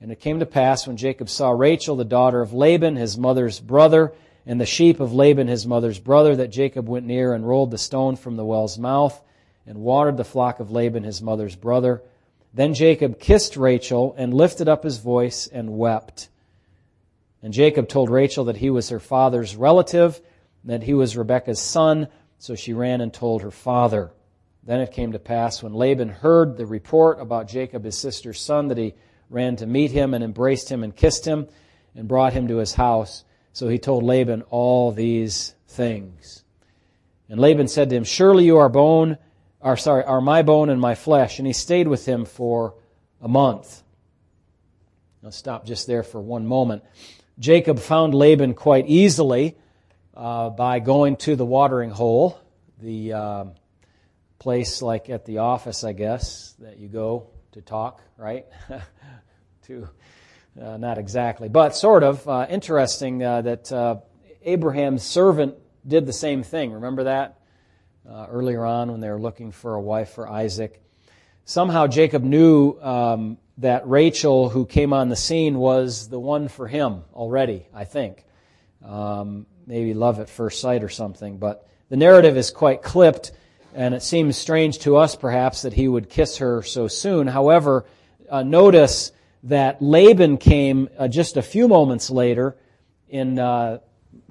And 0.00 0.12
it 0.12 0.20
came 0.20 0.40
to 0.40 0.46
pass 0.46 0.86
when 0.86 0.96
Jacob 0.96 1.28
saw 1.28 1.50
Rachel, 1.50 1.96
the 1.96 2.04
daughter 2.04 2.40
of 2.40 2.52
Laban, 2.52 2.96
his 2.96 3.16
mother's 3.16 3.58
brother, 3.60 4.12
and 4.46 4.60
the 4.60 4.66
sheep 4.66 5.00
of 5.00 5.12
Laban, 5.12 5.48
his 5.48 5.66
mother's 5.66 5.98
brother, 5.98 6.36
that 6.36 6.48
Jacob 6.48 6.88
went 6.88 7.06
near 7.06 7.34
and 7.34 7.46
rolled 7.46 7.70
the 7.70 7.78
stone 7.78 8.16
from 8.16 8.36
the 8.36 8.44
well's 8.44 8.78
mouth 8.78 9.20
and 9.68 9.78
watered 9.78 10.16
the 10.16 10.24
flock 10.24 10.60
of 10.60 10.70
Laban 10.70 11.04
his 11.04 11.20
mother's 11.20 11.54
brother. 11.54 12.02
Then 12.54 12.72
Jacob 12.72 13.20
kissed 13.20 13.54
Rachel 13.54 14.14
and 14.16 14.32
lifted 14.32 14.66
up 14.66 14.82
his 14.82 14.96
voice 14.96 15.46
and 15.46 15.76
wept. 15.76 16.30
And 17.42 17.52
Jacob 17.52 17.86
told 17.86 18.08
Rachel 18.08 18.46
that 18.46 18.56
he 18.56 18.70
was 18.70 18.88
her 18.88 18.98
father's 18.98 19.54
relative, 19.54 20.20
that 20.64 20.82
he 20.82 20.94
was 20.94 21.18
Rebekah's 21.18 21.60
son, 21.60 22.08
so 22.38 22.54
she 22.54 22.72
ran 22.72 23.02
and 23.02 23.12
told 23.12 23.42
her 23.42 23.50
father. 23.50 24.10
Then 24.64 24.80
it 24.80 24.92
came 24.92 25.12
to 25.12 25.18
pass 25.18 25.62
when 25.62 25.74
Laban 25.74 26.08
heard 26.08 26.56
the 26.56 26.66
report 26.66 27.20
about 27.20 27.46
Jacob, 27.46 27.84
his 27.84 27.98
sister's 27.98 28.40
son, 28.40 28.68
that 28.68 28.78
he 28.78 28.94
ran 29.28 29.56
to 29.56 29.66
meet 29.66 29.90
him 29.90 30.14
and 30.14 30.24
embraced 30.24 30.70
him 30.70 30.82
and 30.82 30.96
kissed 30.96 31.26
him 31.26 31.46
and 31.94 32.08
brought 32.08 32.32
him 32.32 32.48
to 32.48 32.56
his 32.56 32.72
house. 32.72 33.22
So 33.52 33.68
he 33.68 33.78
told 33.78 34.02
Laban 34.02 34.42
all 34.48 34.92
these 34.92 35.54
things. 35.68 36.42
And 37.28 37.38
Laban 37.38 37.68
said 37.68 37.90
to 37.90 37.96
him, 37.96 38.04
Surely 38.04 38.46
you 38.46 38.56
are 38.56 38.70
bone 38.70 39.18
are 39.60 39.76
sorry, 39.76 40.04
are 40.04 40.20
my 40.20 40.42
bone 40.42 40.70
and 40.70 40.80
my 40.80 40.94
flesh. 40.94 41.38
And 41.38 41.46
he 41.46 41.52
stayed 41.52 41.88
with 41.88 42.06
him 42.06 42.24
for 42.24 42.74
a 43.20 43.28
month. 43.28 43.82
I'll 45.24 45.32
stop 45.32 45.66
just 45.66 45.86
there 45.86 46.02
for 46.02 46.20
one 46.20 46.46
moment. 46.46 46.84
Jacob 47.38 47.78
found 47.78 48.14
Laban 48.14 48.54
quite 48.54 48.86
easily 48.86 49.56
uh, 50.14 50.50
by 50.50 50.80
going 50.80 51.16
to 51.16 51.36
the 51.36 51.44
watering 51.44 51.90
hole, 51.90 52.40
the 52.80 53.12
uh, 53.12 53.44
place 54.38 54.82
like 54.82 55.10
at 55.10 55.24
the 55.24 55.38
office, 55.38 55.84
I 55.84 55.92
guess, 55.92 56.54
that 56.60 56.78
you 56.78 56.88
go 56.88 57.28
to 57.52 57.60
talk, 57.60 58.02
right? 58.16 58.46
to 59.66 59.88
uh, 60.60 60.76
not 60.76 60.98
exactly, 60.98 61.48
but 61.48 61.76
sort 61.76 62.02
of 62.02 62.28
uh, 62.28 62.46
interesting 62.48 63.22
uh, 63.22 63.42
that 63.42 63.72
uh, 63.72 63.96
Abraham's 64.42 65.04
servant 65.04 65.54
did 65.86 66.06
the 66.06 66.12
same 66.12 66.42
thing. 66.42 66.72
Remember 66.72 67.04
that? 67.04 67.37
Uh, 68.10 68.26
earlier 68.30 68.64
on 68.64 68.90
when 68.90 69.00
they 69.00 69.10
were 69.10 69.20
looking 69.20 69.52
for 69.52 69.74
a 69.74 69.80
wife 69.80 70.10
for 70.10 70.28
Isaac. 70.28 70.82
Somehow 71.44 71.86
Jacob 71.86 72.22
knew 72.22 72.78
um, 72.80 73.38
that 73.58 73.88
Rachel, 73.88 74.48
who 74.48 74.66
came 74.66 74.92
on 74.92 75.08
the 75.08 75.16
scene, 75.16 75.58
was 75.58 76.08
the 76.08 76.20
one 76.20 76.48
for 76.48 76.66
him 76.68 77.04
already, 77.14 77.66
I 77.74 77.84
think. 77.84 78.24
Um, 78.84 79.46
maybe 79.66 79.94
love 79.94 80.20
at 80.20 80.30
first 80.30 80.60
sight 80.60 80.82
or 80.82 80.88
something, 80.88 81.38
but 81.38 81.68
the 81.88 81.96
narrative 81.96 82.36
is 82.36 82.50
quite 82.50 82.82
clipped, 82.82 83.32
and 83.74 83.94
it 83.94 84.02
seems 84.02 84.36
strange 84.36 84.78
to 84.80 84.96
us 84.96 85.16
perhaps 85.16 85.62
that 85.62 85.72
he 85.72 85.88
would 85.88 86.08
kiss 86.08 86.38
her 86.38 86.62
so 86.62 86.88
soon. 86.88 87.26
However, 87.26 87.84
uh, 88.30 88.42
notice 88.42 89.12
that 89.44 89.82
Laban 89.82 90.38
came 90.38 90.88
uh, 90.98 91.08
just 91.08 91.36
a 91.36 91.42
few 91.42 91.68
moments 91.68 92.10
later 92.10 92.56
in 93.08 93.38
uh, 93.38 93.78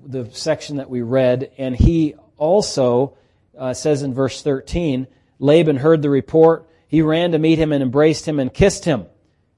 the 0.05 0.29
section 0.31 0.77
that 0.77 0.89
we 0.89 1.01
read, 1.01 1.51
and 1.57 1.75
he 1.75 2.15
also 2.37 3.17
uh, 3.57 3.73
says 3.73 4.03
in 4.03 4.13
verse 4.13 4.41
13, 4.41 5.07
Laban 5.39 5.77
heard 5.77 6.01
the 6.01 6.09
report. 6.09 6.69
He 6.87 7.01
ran 7.01 7.31
to 7.31 7.39
meet 7.39 7.59
him 7.59 7.71
and 7.71 7.83
embraced 7.83 8.27
him 8.27 8.39
and 8.39 8.53
kissed 8.53 8.85
him 8.85 9.05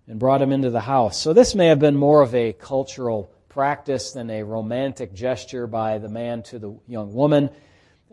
and 0.08 0.20
brought 0.20 0.42
him 0.42 0.52
into 0.52 0.70
the 0.70 0.82
house. 0.82 1.20
So 1.20 1.34
this 1.34 1.54
may 1.54 1.68
have 1.68 1.80
been 1.80 1.96
more 1.96 2.22
of 2.22 2.34
a 2.34 2.54
cultural 2.54 3.32
practice 3.48 4.12
than 4.12 4.30
a 4.30 4.44
romantic 4.44 5.14
gesture 5.14 5.68
by 5.68 5.98
the 5.98 6.10
man 6.10 6.44
to 6.44 6.60
the 6.60 6.80
young 6.88 7.14
woman, 7.14 7.50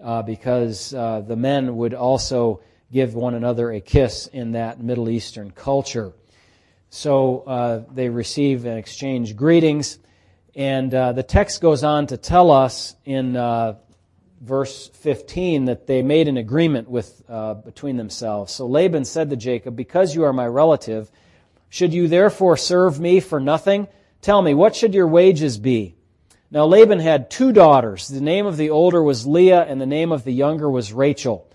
uh, 0.02 0.22
because 0.22 0.92
uh, 0.92 1.20
the 1.20 1.36
men 1.36 1.76
would 1.76 1.94
also 1.94 2.60
give 2.92 3.14
one 3.14 3.34
another 3.34 3.70
a 3.72 3.80
kiss 3.80 4.26
in 4.26 4.52
that 4.52 4.80
Middle 4.80 5.08
Eastern 5.08 5.50
culture. 5.50 6.12
So 6.90 7.40
uh, 7.40 7.84
they 7.92 8.08
receive 8.08 8.64
and 8.64 8.78
exchange 8.78 9.36
greetings. 9.36 9.98
And 10.54 10.92
uh, 10.94 11.12
the 11.12 11.22
text 11.22 11.60
goes 11.60 11.84
on 11.84 12.06
to 12.08 12.16
tell 12.16 12.50
us 12.50 12.96
in 13.04 13.36
uh, 13.36 13.76
verse 14.40 14.88
15 14.88 15.66
that 15.66 15.86
they 15.86 16.02
made 16.02 16.28
an 16.28 16.36
agreement 16.36 16.88
with 16.88 17.22
uh, 17.28 17.54
between 17.54 17.96
themselves. 17.96 18.52
So 18.52 18.66
Laban 18.66 19.04
said 19.04 19.30
to 19.30 19.36
Jacob, 19.36 19.76
"Because 19.76 20.14
you 20.14 20.24
are 20.24 20.32
my 20.32 20.46
relative, 20.46 21.10
should 21.68 21.94
you 21.94 22.08
therefore 22.08 22.56
serve 22.56 23.00
me 23.00 23.20
for 23.20 23.40
nothing? 23.40 23.88
Tell 24.20 24.42
me, 24.42 24.54
what 24.54 24.76
should 24.76 24.94
your 24.94 25.08
wages 25.08 25.58
be?" 25.58 25.94
Now 26.50 26.66
Laban 26.66 27.00
had 27.00 27.30
two 27.30 27.52
daughters. 27.52 28.08
The 28.08 28.20
name 28.20 28.46
of 28.46 28.56
the 28.56 28.70
older 28.70 29.02
was 29.02 29.26
Leah, 29.26 29.62
and 29.62 29.80
the 29.80 29.86
name 29.86 30.12
of 30.12 30.24
the 30.24 30.32
younger 30.32 30.70
was 30.70 30.92
Rachel. 30.92 31.48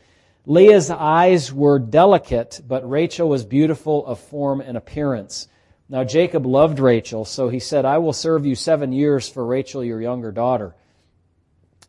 Leah's 0.46 0.90
eyes 0.90 1.54
were 1.54 1.78
delicate, 1.78 2.62
but 2.68 2.90
Rachel 2.90 3.30
was 3.30 3.46
beautiful 3.46 4.06
of 4.06 4.20
form 4.20 4.60
and 4.60 4.76
appearance. 4.76 5.48
Now 5.88 6.04
Jacob 6.04 6.46
loved 6.46 6.80
Rachel, 6.80 7.26
so 7.26 7.50
he 7.50 7.60
said, 7.60 7.86
I 7.86 8.00
will 8.00 8.14
serve 8.14 8.46
you 8.46 8.56
seven 8.56 8.92
years 8.92 9.30
for 9.30 9.46
Rachel, 9.46 9.84
your 9.84 10.02
younger 10.02 10.32
daughter. 10.32 10.74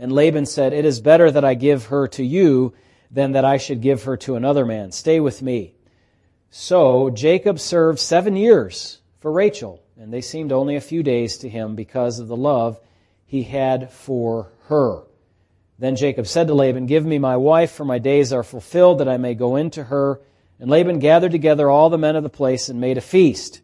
And 0.02 0.10
Laban 0.10 0.46
said, 0.46 0.72
It 0.72 0.84
is 0.84 1.00
better 1.00 1.30
that 1.30 1.44
I 1.44 1.54
give 1.54 1.86
her 1.86 2.08
to 2.08 2.24
you 2.24 2.74
than 3.12 3.32
that 3.32 3.44
I 3.44 3.56
should 3.56 3.80
give 3.80 4.02
her 4.02 4.16
to 4.16 4.34
another 4.34 4.66
man. 4.66 4.90
Stay 4.90 5.20
with 5.20 5.40
me. 5.42 5.74
So 6.50 7.08
Jacob 7.10 7.60
served 7.60 8.00
seven 8.00 8.34
years 8.34 8.98
for 9.20 9.30
Rachel, 9.30 9.80
and 9.96 10.12
they 10.12 10.20
seemed 10.20 10.50
only 10.50 10.74
a 10.74 10.80
few 10.80 11.04
days 11.04 11.38
to 11.38 11.48
him 11.48 11.76
because 11.76 12.18
of 12.18 12.26
the 12.26 12.36
love 12.36 12.80
he 13.26 13.44
had 13.44 13.92
for 13.92 14.50
her. 14.64 15.04
Then 15.78 15.94
Jacob 15.94 16.26
said 16.26 16.48
to 16.48 16.54
Laban, 16.54 16.86
Give 16.86 17.06
me 17.06 17.20
my 17.20 17.36
wife, 17.36 17.70
for 17.70 17.84
my 17.84 18.00
days 18.00 18.32
are 18.32 18.42
fulfilled, 18.42 18.98
that 18.98 19.08
I 19.08 19.18
may 19.18 19.34
go 19.36 19.54
into 19.54 19.84
her. 19.84 20.20
And 20.58 20.68
Laban 20.68 20.98
gathered 20.98 21.30
together 21.30 21.70
all 21.70 21.90
the 21.90 21.96
men 21.96 22.16
of 22.16 22.24
the 22.24 22.28
place 22.28 22.68
and 22.68 22.80
made 22.80 22.98
a 22.98 23.00
feast. 23.00 23.60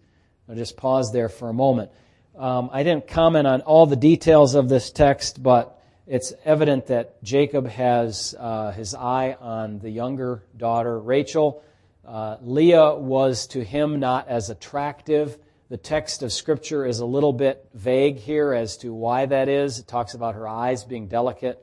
I'll 0.49 0.55
just 0.55 0.77
pause 0.77 1.11
there 1.13 1.29
for 1.29 1.49
a 1.49 1.53
moment. 1.53 1.91
Um, 2.37 2.71
I 2.73 2.85
didn't 2.85 3.09
comment 3.09 3.49
on 3.49 3.63
all 3.63 3.87
the 3.87 3.97
details 3.97 4.55
of 4.55 4.69
this 4.69 4.93
text, 4.93 5.43
but 5.43 5.75
it's 6.09 6.33
evident 6.43 6.87
that 6.87 7.23
Jacob 7.23 7.69
has 7.69 8.35
uh, 8.39 8.73
his 8.73 8.95
eye 8.95 9.37
on 9.39 9.79
the 9.79 9.91
younger 9.91 10.43
daughter, 10.57 10.99
Rachel. 10.99 11.63
Uh, 12.07 12.39
Leah 12.41 12.95
was 12.95 13.47
to 13.49 13.63
him 13.63 14.01
not 14.01 14.27
as 14.27 14.49
attractive. 14.49 15.39
The 15.69 15.77
text 15.77 16.23
of 16.23 16.33
Scripture 16.33 16.87
is 16.87 17.01
a 17.01 17.05
little 17.05 17.35
bit 17.35 17.69
vague 17.75 18.17
here 18.17 18.55
as 18.55 18.79
to 18.79 18.95
why 18.95 19.27
that 19.27 19.51
is. 19.51 19.81
It 19.81 19.87
talks 19.87 20.15
about 20.15 20.35
her 20.35 20.49
eyes 20.49 20.83
being 20.83 21.09
delicate. 21.09 21.63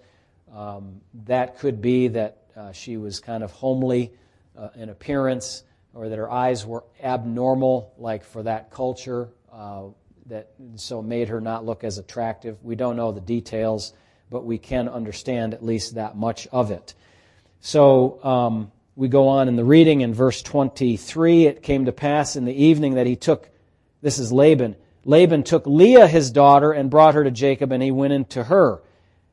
Um, 0.54 1.02
that 1.26 1.58
could 1.58 1.82
be 1.82 2.10
that 2.10 2.38
uh, 2.56 2.72
she 2.72 2.98
was 2.98 3.20
kind 3.20 3.44
of 3.44 3.52
homely 3.52 4.14
uh, 4.56 4.70
in 4.76 4.90
appearance, 4.90 5.64
or 5.96 6.08
that 6.08 6.20
her 6.20 6.32
eyes 6.32 6.68
were 6.68 6.84
abnormal, 7.02 7.94
like 7.98 8.24
for 8.24 8.44
that 8.44 8.70
culture, 8.70 9.30
uh, 9.52 9.86
that 10.28 10.52
so 10.76 11.02
made 11.02 11.30
her 11.30 11.42
not 11.42 11.66
look 11.66 11.84
as 11.84 11.98
attractive. 11.98 12.64
We 12.64 12.76
don't 12.76 12.96
know 12.96 13.12
the 13.12 13.22
details 13.22 13.94
but 14.30 14.46
we 14.46 14.58
can 14.58 14.88
understand 14.88 15.54
at 15.54 15.64
least 15.64 15.96
that 15.96 16.16
much 16.16 16.48
of 16.48 16.72
it. 16.72 16.94
So 17.62 18.24
um, 18.24 18.72
we 18.96 19.08
go 19.08 19.28
on 19.28 19.48
in 19.48 19.56
the 19.56 19.64
reading 19.64 20.02
in 20.02 20.14
verse 20.14 20.42
23. 20.42 21.48
It 21.48 21.64
came 21.64 21.86
to 21.86 21.92
pass 21.92 22.36
in 22.36 22.46
the 22.46 22.54
evening 22.54 22.96
that 22.96 23.08
he 23.08 23.16
took, 23.16 23.50
this 24.02 24.20
is 24.20 24.32
Laban, 24.32 24.76
Laban 25.06 25.44
took 25.44 25.68
Leah 25.68 26.08
his 26.08 26.32
daughter 26.32 26.72
and 26.72 26.90
brought 26.90 27.14
her 27.14 27.24
to 27.24 27.32
Jacob, 27.32 27.72
and 27.72 27.82
he 27.82 27.92
went 27.92 28.14
into 28.14 28.44
her. 28.46 28.82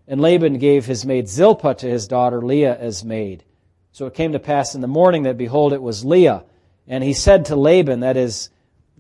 And 0.07 0.21
Laban 0.21 0.59
gave 0.59 0.85
his 0.85 1.07
maid 1.07 1.29
Zilpah 1.29 1.75
to 1.77 1.89
his 1.89 2.07
daughter 2.07 2.43
Leah 2.43 2.77
as 2.79 3.05
maid. 3.05 3.45
So 3.91 4.07
it 4.07 4.15
came 4.15 4.33
to 4.33 4.39
pass 4.39 4.75
in 4.75 4.83
the 4.83 4.87
morning 4.87 5.23
that, 5.23 5.39
behold, 5.39 5.73
it 5.73 5.83
was 5.83 6.05
Leah. 6.05 6.45
And 6.87 7.03
he 7.03 7.15
said 7.15 7.47
to 7.47 7.57
Laban, 7.57 8.01
that 8.01 8.19
is, 8.19 8.51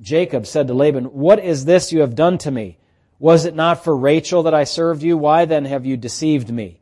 Jacob 0.00 0.46
said 0.46 0.68
to 0.68 0.74
Laban, 0.74 1.06
What 1.06 1.38
is 1.38 1.66
this 1.66 1.92
you 1.92 2.00
have 2.00 2.14
done 2.14 2.38
to 2.38 2.50
me? 2.50 2.78
Was 3.22 3.44
it 3.44 3.54
not 3.54 3.84
for 3.84 3.96
Rachel 3.96 4.42
that 4.42 4.52
I 4.52 4.64
served 4.64 5.04
you? 5.04 5.16
Why 5.16 5.44
then 5.44 5.64
have 5.66 5.86
you 5.86 5.96
deceived 5.96 6.50
me? 6.50 6.80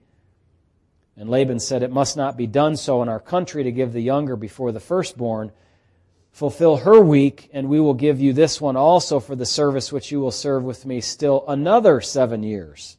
And 1.14 1.28
Laban 1.28 1.60
said, 1.60 1.82
It 1.82 1.92
must 1.92 2.16
not 2.16 2.38
be 2.38 2.46
done 2.46 2.76
so 2.76 3.02
in 3.02 3.10
our 3.10 3.20
country 3.20 3.64
to 3.64 3.70
give 3.70 3.92
the 3.92 4.00
younger 4.00 4.36
before 4.36 4.72
the 4.72 4.80
firstborn. 4.80 5.52
Fulfill 6.30 6.78
her 6.78 6.98
week, 6.98 7.50
and 7.52 7.68
we 7.68 7.78
will 7.78 7.92
give 7.92 8.22
you 8.22 8.32
this 8.32 8.58
one 8.58 8.74
also 8.74 9.20
for 9.20 9.36
the 9.36 9.44
service 9.44 9.92
which 9.92 10.10
you 10.10 10.18
will 10.18 10.30
serve 10.30 10.64
with 10.64 10.86
me 10.86 11.02
still 11.02 11.44
another 11.46 12.00
seven 12.00 12.42
years. 12.42 12.96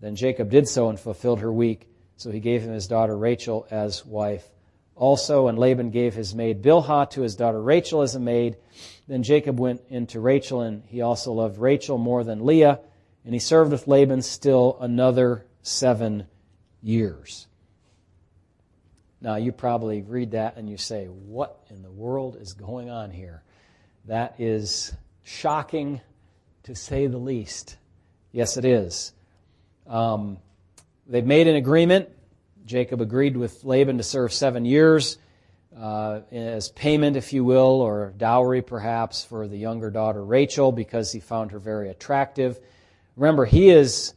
Then 0.00 0.16
Jacob 0.16 0.48
did 0.48 0.68
so 0.68 0.88
and 0.88 0.98
fulfilled 0.98 1.40
her 1.40 1.52
week. 1.52 1.86
So 2.16 2.30
he 2.30 2.40
gave 2.40 2.62
him 2.62 2.72
his 2.72 2.86
daughter 2.86 3.14
Rachel 3.14 3.66
as 3.70 4.06
wife 4.06 4.48
also. 4.96 5.46
And 5.46 5.58
Laban 5.58 5.90
gave 5.90 6.14
his 6.14 6.34
maid 6.34 6.62
Bilhah 6.62 7.10
to 7.10 7.22
his 7.22 7.36
daughter 7.36 7.62
Rachel 7.62 8.02
as 8.02 8.14
a 8.14 8.20
maid. 8.20 8.56
Then 9.06 9.22
Jacob 9.22 9.60
went 9.60 9.82
into 9.88 10.18
Rachel, 10.18 10.62
and 10.62 10.82
he 10.86 11.02
also 11.02 11.32
loved 11.32 11.58
Rachel 11.58 11.98
more 11.98 12.24
than 12.24 12.44
Leah, 12.44 12.80
and 13.24 13.32
he 13.32 13.38
served 13.38 13.70
with 13.70 13.86
Laban 13.86 14.22
still 14.22 14.76
another 14.80 15.46
seven 15.62 16.26
years. 16.82 17.46
Now, 19.20 19.36
you 19.36 19.52
probably 19.52 20.02
read 20.02 20.32
that 20.32 20.56
and 20.56 20.68
you 20.68 20.76
say, 20.76 21.06
What 21.06 21.60
in 21.70 21.82
the 21.82 21.90
world 21.90 22.36
is 22.40 22.52
going 22.52 22.90
on 22.90 23.10
here? 23.10 23.42
That 24.06 24.36
is 24.38 24.92
shocking 25.24 26.00
to 26.64 26.74
say 26.74 27.06
the 27.06 27.18
least. 27.18 27.76
Yes, 28.32 28.56
it 28.56 28.64
is. 28.64 29.12
Um, 29.86 30.38
they've 31.06 31.24
made 31.24 31.48
an 31.48 31.56
agreement. 31.56 32.08
Jacob 32.66 33.00
agreed 33.00 33.36
with 33.36 33.64
Laban 33.64 33.96
to 33.98 34.02
serve 34.02 34.32
seven 34.32 34.64
years 34.64 35.18
uh, 35.78 36.20
as 36.32 36.68
payment, 36.70 37.16
if 37.16 37.32
you 37.32 37.44
will, 37.44 37.80
or 37.80 38.12
dowry 38.16 38.60
perhaps 38.60 39.24
for 39.24 39.46
the 39.46 39.56
younger 39.56 39.90
daughter 39.90 40.24
Rachel 40.24 40.72
because 40.72 41.12
he 41.12 41.20
found 41.20 41.52
her 41.52 41.60
very 41.60 41.88
attractive. 41.88 42.58
Remember, 43.14 43.44
he 43.44 43.70
is 43.70 44.14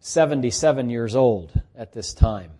77 0.00 0.88
years 0.88 1.14
old 1.14 1.52
at 1.76 1.92
this 1.92 2.14
time, 2.14 2.52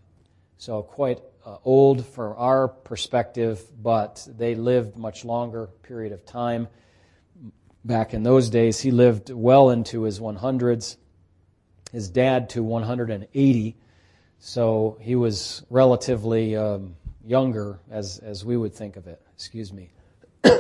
so 0.59 0.83
quite 0.83 1.21
uh, 1.47 1.57
old 1.65 2.07
from 2.07 2.35
our 2.37 2.69
perspective, 2.69 3.63
but 3.83 4.27
they 4.37 4.55
lived 4.55 4.97
much 4.97 5.25
longer 5.25 5.69
period 5.83 6.13
of 6.13 6.27
time. 6.27 6.69
Back 7.85 8.15
in 8.15 8.23
those 8.23 8.51
days, 8.51 8.81
he 8.81 8.91
lived 8.91 9.31
well 9.31 9.71
into 9.71 10.03
his 10.03 10.21
100s. 10.21 10.97
His 11.93 12.09
dad 12.11 12.51
to 12.51 12.63
180, 12.63 13.77
so 14.47 14.99
he 15.01 15.15
was 15.15 15.63
relatively 15.71 16.55
um, 16.55 16.97
younger, 17.25 17.79
as 17.91 18.19
as 18.19 18.45
we 18.45 18.59
would 18.59 18.75
think 18.75 18.99
of 18.99 19.07
it. 19.07 19.19
Excuse 19.35 19.73
me. 19.73 19.91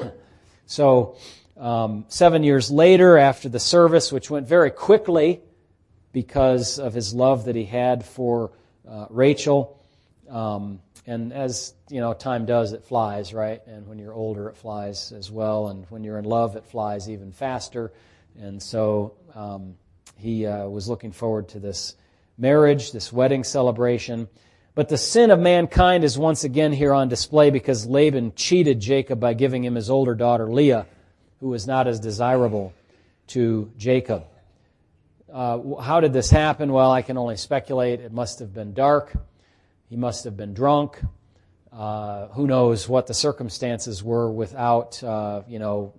so, 0.67 1.19
um, 1.59 2.07
seven 2.09 2.45
years 2.45 2.71
later, 2.71 3.19
after 3.19 3.50
the 3.50 3.61
service, 3.61 4.11
which 4.11 4.31
went 4.31 4.49
very 4.49 4.71
quickly 4.71 5.43
because 6.12 6.79
of 6.79 6.95
his 6.95 7.12
love 7.12 7.45
that 7.45 7.57
he 7.57 7.67
had 7.67 8.07
for 8.07 8.53
uh, 8.88 9.05
Rachel. 9.11 9.79
Um, 10.31 10.81
and 11.07 11.35
as 11.35 11.75
you 11.91 12.00
know, 12.00 12.14
time 12.14 12.47
does, 12.47 12.73
it 12.73 12.85
flies, 12.85 13.35
right? 13.35 13.61
And 13.67 13.87
when 13.87 13.99
you're 13.99 14.14
older, 14.14 14.49
it 14.49 14.57
flies 14.57 15.12
as 15.12 15.31
well. 15.31 15.69
And 15.69 15.85
when 15.91 16.05
you're 16.05 16.19
in 16.19 16.25
love, 16.25 16.57
it 16.57 16.64
flies 16.64 17.11
even 17.11 17.33
faster. 17.33 17.93
And 18.41 18.62
so 18.62 19.12
um, 19.35 19.75
he 20.17 20.47
uh, 20.47 20.69
was 20.69 20.88
looking 20.88 21.12
forward 21.12 21.50
to 21.50 21.59
this 21.59 21.97
marriage, 22.37 22.93
this 22.93 23.12
wedding 23.12 23.45
celebration. 23.45 24.29
But 24.75 24.88
the 24.88 24.99
sin 24.99 25.31
of 25.31 25.38
mankind 25.38 26.03
is 26.03 26.19
once 26.19 26.43
again 26.45 26.73
here 26.73 26.93
on 26.93 27.09
display 27.09 27.50
because 27.50 27.87
Laban 27.87 28.33
cheated 28.35 28.81
Jacob 28.81 29.21
by 29.21 29.35
giving 29.35 29.64
him 29.64 29.76
his 29.76 29.88
older 29.88 30.14
daughter 30.14 30.50
Leah, 30.50 30.87
who 31.41 31.49
was 31.49 31.67
not 31.67 31.87
as 31.87 32.00
desirable 32.00 32.73
to 33.29 33.71
Jacob. 33.76 34.25
Uh, 35.33 35.76
how 35.81 36.00
did 36.00 36.12
this 36.12 36.31
happen? 36.31 36.73
Well, 36.73 36.91
I 36.91 37.03
can 37.03 37.17
only 37.17 37.37
speculate. 37.37 38.00
It 38.00 38.12
must 38.12 38.38
have 38.41 38.53
been 38.53 38.73
dark. 38.73 39.17
He 39.88 39.97
must 39.97 40.25
have 40.25 40.37
been 40.37 40.55
drunk. 40.55 41.00
Uh, 41.73 42.29
who 42.29 42.47
knows 42.47 42.88
what 42.88 43.07
the 43.09 43.14
circumstances 43.14 44.03
were 44.03 44.31
without, 44.31 45.03
uh, 45.03 45.43
you 45.49 45.59
know, 45.59 45.93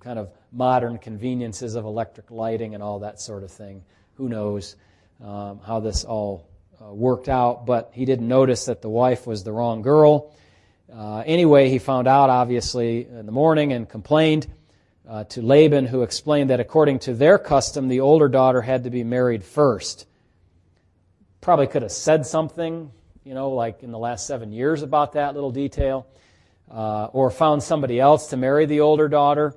kind 0.00 0.20
of 0.20 0.30
modern 0.52 0.98
conveniences 0.98 1.74
of 1.74 1.84
electric 1.84 2.30
lighting 2.30 2.74
and 2.74 2.82
all 2.82 3.00
that 3.00 3.20
sort 3.20 3.42
of 3.42 3.50
thing. 3.50 3.82
Who 4.14 4.28
knows 4.28 4.76
um, 5.22 5.60
how 5.66 5.80
this 5.80 6.04
all 6.04 6.48
uh, 6.80 6.92
worked 6.92 7.28
out, 7.28 7.66
but 7.66 7.90
he 7.94 8.04
didn't 8.04 8.28
notice 8.28 8.66
that 8.66 8.82
the 8.82 8.88
wife 8.88 9.26
was 9.26 9.44
the 9.44 9.52
wrong 9.52 9.82
girl. 9.82 10.34
Uh, 10.92 11.22
anyway, 11.26 11.68
he 11.68 11.78
found 11.78 12.06
out, 12.06 12.30
obviously, 12.30 13.06
in 13.06 13.26
the 13.26 13.32
morning 13.32 13.72
and 13.72 13.88
complained 13.88 14.46
uh, 15.08 15.24
to 15.24 15.42
Laban, 15.42 15.86
who 15.86 16.02
explained 16.02 16.50
that 16.50 16.60
according 16.60 16.98
to 17.00 17.14
their 17.14 17.38
custom, 17.38 17.88
the 17.88 18.00
older 18.00 18.28
daughter 18.28 18.60
had 18.60 18.84
to 18.84 18.90
be 18.90 19.04
married 19.04 19.44
first. 19.44 20.06
Probably 21.40 21.66
could 21.66 21.82
have 21.82 21.92
said 21.92 22.26
something, 22.26 22.90
you 23.24 23.34
know, 23.34 23.50
like 23.50 23.82
in 23.82 23.90
the 23.90 23.98
last 23.98 24.26
seven 24.26 24.52
years 24.52 24.82
about 24.82 25.12
that 25.12 25.34
little 25.34 25.50
detail, 25.50 26.06
uh, 26.70 27.06
or 27.06 27.30
found 27.30 27.62
somebody 27.62 28.00
else 28.00 28.28
to 28.28 28.36
marry 28.36 28.66
the 28.66 28.80
older 28.80 29.08
daughter. 29.08 29.54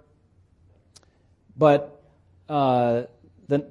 But 1.57 2.01
uh, 2.47 3.03
the 3.47 3.67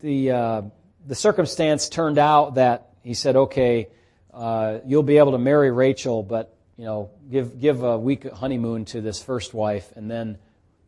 the 0.00 0.30
uh, 0.30 0.62
the 1.06 1.14
circumstance 1.14 1.88
turned 1.88 2.18
out 2.18 2.56
that 2.56 2.90
he 3.02 3.14
said, 3.14 3.36
"Okay, 3.36 3.88
uh, 4.34 4.78
you'll 4.84 5.02
be 5.02 5.18
able 5.18 5.32
to 5.32 5.38
marry 5.38 5.70
Rachel, 5.70 6.22
but 6.22 6.54
you 6.76 6.84
know, 6.84 7.10
give 7.30 7.58
give 7.60 7.82
a 7.82 7.98
week 7.98 8.30
honeymoon 8.30 8.84
to 8.86 9.00
this 9.00 9.22
first 9.22 9.54
wife, 9.54 9.92
and 9.96 10.10
then." 10.10 10.38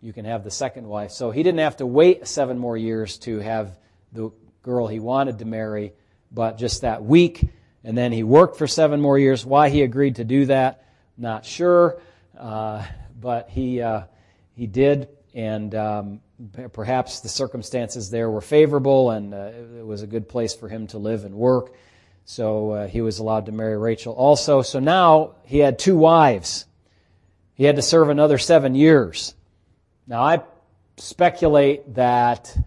you 0.00 0.12
can 0.12 0.25
have 0.25 0.44
the 0.44 0.50
second 0.50 0.87
wife. 0.87 1.10
So 1.10 1.30
he 1.30 1.42
didn't 1.42 1.60
have 1.60 1.78
to 1.78 1.87
wait 1.87 2.26
seven 2.26 2.58
more 2.58 2.76
years 2.76 3.18
to 3.18 3.38
have 3.38 3.76
the 4.12 4.30
girl 4.62 4.87
he 4.87 5.00
wanted 5.00 5.38
to 5.40 5.44
marry, 5.44 5.92
but 6.30 6.58
just 6.58 6.82
that 6.82 7.02
week. 7.02 7.44
And 7.84 7.96
then 7.96 8.12
he 8.12 8.22
worked 8.22 8.58
for 8.58 8.66
seven 8.66 9.00
more 9.00 9.18
years. 9.18 9.44
Why 9.44 9.70
he 9.70 9.82
agreed 9.82 10.16
to 10.16 10.25
do 10.25 10.46
that, 10.46 10.84
not 11.16 11.44
sure. 11.44 12.00
Uh, 12.38 12.84
but 13.20 13.50
he, 13.50 13.82
uh, 13.82 14.02
he 14.54 14.66
did, 14.66 15.08
and 15.38 15.73
um, 15.76 16.21
perhaps 16.73 17.21
the 17.21 17.28
circumstances 17.28 18.11
there 18.11 18.28
were 18.28 18.40
favorable, 18.40 19.12
and 19.12 19.33
uh, 19.33 19.52
it 19.78 19.87
was 19.87 20.02
a 20.02 20.07
good 20.09 20.28
place 20.28 20.52
for 20.52 20.68
him 20.68 20.88
to 20.88 20.99
live 20.99 21.25
and 21.25 21.33
work. 21.33 21.74
So 22.24 22.72
uh, 22.72 22.88
he 22.88 23.03
was 23.03 23.20
allowed 23.20 23.46
to 23.46 23.53
marry 23.53 23.79
Rachel 23.79 24.14
also. 24.14 24.62
So 24.62 24.81
now 24.81 25.37
he 25.44 25.59
had 25.59 25.79
two 25.79 25.96
wives. 25.96 26.66
He 27.55 27.62
had 27.62 27.77
to 27.77 27.83
serve 27.83 28.09
another 28.09 28.37
seven 28.37 28.74
years. 28.74 29.37
Now, 30.09 30.22
I 30.22 30.42
speculate 30.96 31.94
that 31.94 32.59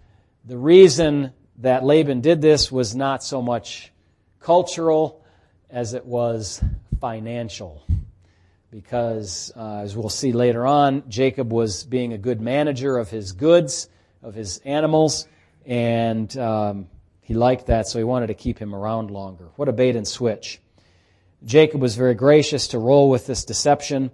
the 0.46 0.56
reason 0.56 1.34
that 1.58 1.84
Laban 1.84 2.22
did 2.22 2.40
this 2.40 2.72
was 2.72 2.96
not 2.96 3.22
so 3.22 3.42
much 3.42 3.92
cultural 4.40 5.22
as 5.68 5.92
it 5.92 6.06
was 6.06 6.64
financial. 7.02 7.84
Because, 8.72 9.52
uh, 9.54 9.82
as 9.82 9.96
we'll 9.96 10.08
see 10.08 10.32
later 10.32 10.66
on, 10.66 11.04
Jacob 11.08 11.52
was 11.52 11.84
being 11.84 12.12
a 12.12 12.18
good 12.18 12.40
manager 12.40 12.98
of 12.98 13.10
his 13.10 13.30
goods, 13.30 13.88
of 14.22 14.34
his 14.34 14.58
animals, 14.64 15.28
and 15.64 16.36
um, 16.38 16.88
he 17.20 17.34
liked 17.34 17.66
that, 17.66 17.86
so 17.86 17.98
he 17.98 18.04
wanted 18.04 18.28
to 18.28 18.34
keep 18.34 18.58
him 18.58 18.74
around 18.74 19.10
longer. 19.10 19.50
What 19.56 19.68
a 19.68 19.72
bait 19.72 19.94
and 19.94 20.08
switch. 20.08 20.60
Jacob 21.44 21.80
was 21.80 21.94
very 21.96 22.14
gracious 22.14 22.68
to 22.68 22.78
roll 22.78 23.10
with 23.10 23.26
this 23.26 23.44
deception 23.44 24.10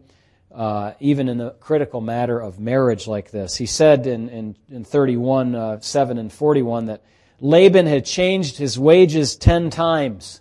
uh, 0.54 0.92
even 0.98 1.28
in 1.28 1.38
the 1.38 1.50
critical 1.60 2.00
matter 2.00 2.38
of 2.40 2.58
marriage 2.58 3.06
like 3.06 3.30
this. 3.30 3.56
He 3.56 3.66
said 3.66 4.06
in, 4.06 4.28
in, 4.28 4.56
in 4.70 4.84
31, 4.84 5.54
uh, 5.54 5.80
7 5.80 6.18
and 6.18 6.32
41 6.32 6.86
that 6.86 7.02
Laban 7.40 7.86
had 7.86 8.04
changed 8.04 8.56
his 8.56 8.78
wages 8.78 9.36
ten 9.36 9.70
times. 9.70 10.40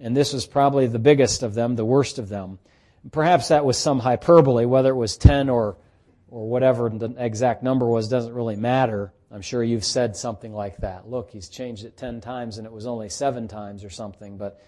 And 0.00 0.16
this 0.16 0.32
was 0.32 0.46
probably 0.46 0.86
the 0.86 0.98
biggest 0.98 1.42
of 1.42 1.54
them, 1.54 1.76
the 1.76 1.84
worst 1.84 2.18
of 2.18 2.28
them. 2.28 2.58
Perhaps 3.12 3.48
that 3.48 3.64
was 3.64 3.78
some 3.78 4.00
hyperbole, 4.00 4.64
whether 4.64 4.90
it 4.90 4.96
was 4.96 5.16
10 5.16 5.48
or, 5.48 5.76
or 6.28 6.48
whatever 6.48 6.88
the 6.88 7.14
exact 7.18 7.62
number 7.62 7.86
was 7.86 8.08
doesn't 8.08 8.34
really 8.34 8.56
matter. 8.56 9.12
I'm 9.30 9.42
sure 9.42 9.62
you've 9.62 9.84
said 9.84 10.16
something 10.16 10.52
like 10.52 10.78
that. 10.78 11.08
Look, 11.08 11.30
he's 11.30 11.48
changed 11.48 11.84
it 11.84 11.96
10 11.96 12.20
times 12.20 12.58
and 12.58 12.66
it 12.66 12.72
was 12.72 12.86
only 12.86 13.08
seven 13.08 13.48
times 13.48 13.84
or 13.84 13.90
something. 13.90 14.38
But 14.38 14.62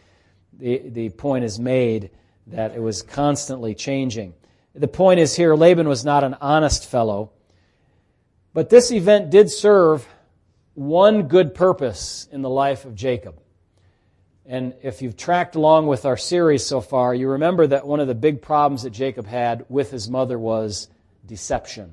the, 0.53 0.79
the 0.79 1.11
point 1.11 1.45
is 1.45 1.59
made 1.59 2.11
that 2.49 2.75
it 2.75 2.81
was 2.81 3.03
constantly 3.03 3.75
changing. 3.75 4.35
The 4.75 4.89
point 4.89 5.21
is 5.21 5.35
here 5.35 5.55
Laban 5.55 5.89
was 5.89 6.05
not 6.05 6.25
an 6.25 6.37
honest 6.41 6.89
fellow, 6.89 7.33
but 8.53 8.69
this 8.69 8.91
event 8.93 9.31
did 9.31 9.51
serve 9.51 10.07
one 10.75 11.29
good 11.29 11.55
purpose 11.55 12.29
in 12.31 12.43
the 12.43 12.51
life 12.51 12.85
of 12.85 12.95
Jacob. 12.95 13.41
And 14.49 14.75
if 14.83 15.03
you've 15.03 15.17
tracked 15.17 15.57
along 15.57 15.89
with 15.89 16.05
our 16.05 16.17
series 16.17 16.65
so 16.65 16.81
far, 16.81 17.15
you 17.15 17.31
remember 17.31 17.67
that 17.67 17.87
one 17.87 18.01
of 18.01 18.07
the 18.07 18.15
big 18.15 18.43
problems 18.43 18.85
that 18.85 18.91
Jacob 18.91 19.27
had 19.27 19.65
with 19.69 19.91
his 19.91 20.09
mother 20.09 20.39
was 20.39 20.89
deception. 21.27 21.93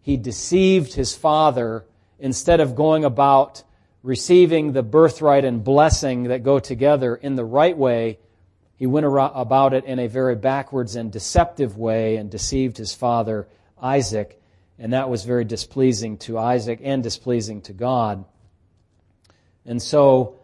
He 0.00 0.16
deceived 0.16 0.94
his 0.94 1.16
father 1.16 1.84
instead 2.18 2.60
of 2.60 2.76
going 2.76 3.04
about 3.04 3.64
receiving 4.02 4.72
the 4.72 4.82
birthright 4.82 5.44
and 5.44 5.64
blessing 5.64 6.24
that 6.24 6.44
go 6.44 6.60
together 6.60 7.16
in 7.16 7.34
the 7.34 7.44
right 7.44 7.76
way 7.76 8.18
he 8.78 8.86
went 8.86 9.06
about 9.06 9.74
it 9.74 9.84
in 9.84 9.98
a 9.98 10.06
very 10.06 10.36
backwards 10.36 10.94
and 10.94 11.10
deceptive 11.10 11.76
way 11.76 12.14
and 12.14 12.30
deceived 12.30 12.76
his 12.76 12.94
father 12.94 13.48
Isaac, 13.82 14.40
and 14.78 14.92
that 14.92 15.10
was 15.10 15.24
very 15.24 15.44
displeasing 15.44 16.16
to 16.18 16.38
Isaac 16.38 16.78
and 16.84 17.02
displeasing 17.02 17.60
to 17.62 17.72
God. 17.72 18.24
And 19.66 19.82
so 19.82 20.38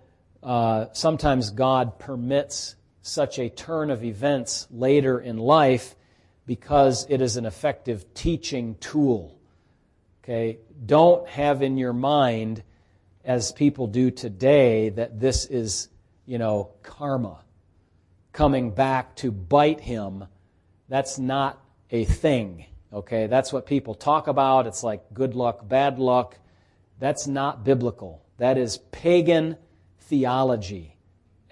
uh, 0.45 0.87
sometimes 0.93 1.51
God 1.51 1.99
permits 1.99 2.77
such 3.03 3.39
a 3.39 3.49
turn 3.49 3.91
of 3.91 4.05
events 4.05 4.67
later 4.71 5.19
in 5.19 5.39
life 5.39 5.97
because 6.47 7.07
it 7.09 7.21
is 7.21 7.37
an 7.37 7.47
effective 7.47 8.13
teaching 8.15 8.77
tool. 8.77 9.39
Okay? 10.23 10.59
Don't 10.85 11.27
have 11.29 11.63
in 11.63 11.79
your 11.79 11.95
mind, 11.95 12.63
as 13.25 13.53
people 13.53 13.87
do 13.87 14.11
today, 14.11 14.91
that 14.91 15.19
this 15.19 15.47
is, 15.47 15.89
you 16.27 16.39
know, 16.39 16.71
karma 16.83 17.41
coming 18.35 18.73
back 18.73 19.17
to 19.17 19.31
bite 19.33 19.81
him, 19.81 20.27
that's 20.89 21.19
not 21.19 21.59
a 21.91 22.05
thing. 22.05 22.67
Okay, 22.93 23.27
that's 23.27 23.53
what 23.53 23.65
people 23.65 23.95
talk 23.95 24.29
about. 24.29 24.67
It's 24.67 24.85
like 24.85 25.03
good 25.15 25.35
luck, 25.35 25.67
bad 25.67 25.99
luck. 25.99 26.37
That's 26.99 27.27
not 27.27 27.65
biblical. 27.65 28.23
That 28.39 28.59
is 28.59 28.79
pagan 28.93 29.57
theology 30.09 30.97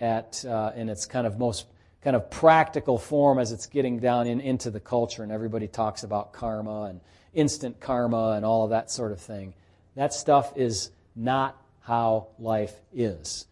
at 0.00 0.44
uh, 0.44 0.72
in 0.74 0.88
its 0.88 1.06
kind 1.06 1.26
of 1.26 1.38
most 1.38 1.66
kind 2.02 2.16
of 2.16 2.30
practical 2.30 2.98
form 2.98 3.38
as 3.38 3.52
it's 3.52 3.66
getting 3.66 3.98
down 3.98 4.26
in, 4.26 4.40
into 4.40 4.70
the 4.70 4.80
culture, 4.80 5.22
and 5.22 5.30
everybody 5.30 5.68
talks 5.68 6.02
about 6.02 6.32
karma 6.32 6.84
and 6.84 7.00
instant 7.32 7.80
karma 7.80 8.32
and 8.32 8.44
all 8.44 8.64
of 8.64 8.70
that 8.70 8.90
sort 8.90 9.12
of 9.12 9.20
thing. 9.20 9.54
That 9.94 10.12
stuff 10.12 10.52
is 10.56 10.90
not 11.14 11.56
how 11.80 12.28
life 12.38 12.74
is. 12.92 13.46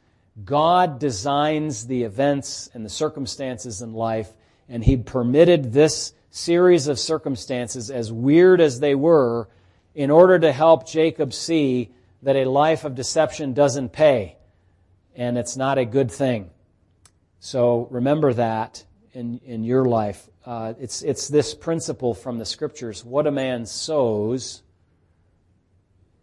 God 0.44 0.98
designs 0.98 1.86
the 1.86 2.04
events 2.04 2.70
and 2.72 2.84
the 2.84 2.90
circumstances 2.90 3.82
in 3.82 3.92
life, 3.92 4.30
and 4.68 4.82
He 4.82 4.96
permitted 4.96 5.72
this 5.72 6.12
series 6.30 6.86
of 6.86 6.98
circumstances, 6.98 7.90
as 7.90 8.12
weird 8.12 8.60
as 8.60 8.80
they 8.80 8.94
were, 8.94 9.48
in 9.94 10.10
order 10.10 10.38
to 10.38 10.52
help 10.52 10.88
Jacob 10.88 11.32
see 11.32 11.90
that 12.22 12.36
a 12.36 12.44
life 12.44 12.84
of 12.84 12.94
deception 12.94 13.52
doesn't 13.52 13.90
pay, 13.90 14.36
and 15.20 15.36
it's 15.36 15.54
not 15.54 15.76
a 15.76 15.84
good 15.84 16.10
thing. 16.10 16.48
So 17.40 17.88
remember 17.90 18.32
that 18.32 18.82
in, 19.12 19.38
in 19.44 19.64
your 19.64 19.84
life. 19.84 20.26
Uh, 20.46 20.72
it's, 20.80 21.02
it's 21.02 21.28
this 21.28 21.54
principle 21.54 22.14
from 22.14 22.38
the 22.38 22.46
scriptures 22.46 23.04
what 23.04 23.26
a 23.26 23.30
man 23.30 23.66
sows, 23.66 24.62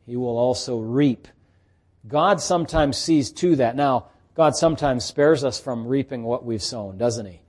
he 0.07 0.17
will 0.17 0.39
also 0.39 0.79
reap. 0.79 1.27
God 2.07 2.41
sometimes 2.41 2.97
sees 2.97 3.31
to 3.33 3.57
that. 3.57 3.75
Now, 3.75 4.07
God 4.33 4.55
sometimes 4.55 5.05
spares 5.05 5.43
us 5.43 5.59
from 5.59 5.85
reaping 5.85 6.23
what 6.23 6.43
we've 6.43 6.63
sown, 6.63 6.97
doesn't 6.97 7.27
He? 7.27 7.41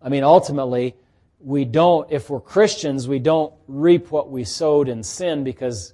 I 0.00 0.08
mean, 0.08 0.24
ultimately, 0.24 0.94
we 1.40 1.66
don't, 1.66 2.10
if 2.10 2.30
we're 2.30 2.40
Christians, 2.40 3.06
we 3.06 3.18
don't 3.18 3.52
reap 3.66 4.10
what 4.10 4.30
we 4.30 4.44
sowed 4.44 4.88
in 4.88 5.02
sin 5.02 5.44
because 5.44 5.92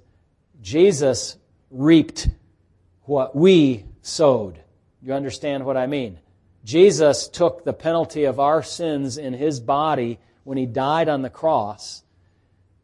Jesus 0.61 1.35
reaped 1.71 2.29
what 3.01 3.35
we 3.35 3.85
sowed. 4.05 4.59
You 5.01 5.13
understand 5.13 5.65
what 5.65 5.77
I 5.77 5.87
mean? 5.87 6.19
Jesus 6.63 7.27
took 7.27 7.63
the 7.63 7.73
penalty 7.73 8.25
of 8.25 8.39
our 8.39 8.61
sins 8.61 9.17
in 9.17 9.33
his 9.33 9.59
body 9.59 10.19
when 10.43 10.57
he 10.57 10.65
died 10.65 11.09
on 11.09 11.21
the 11.21 11.29
cross 11.29 12.03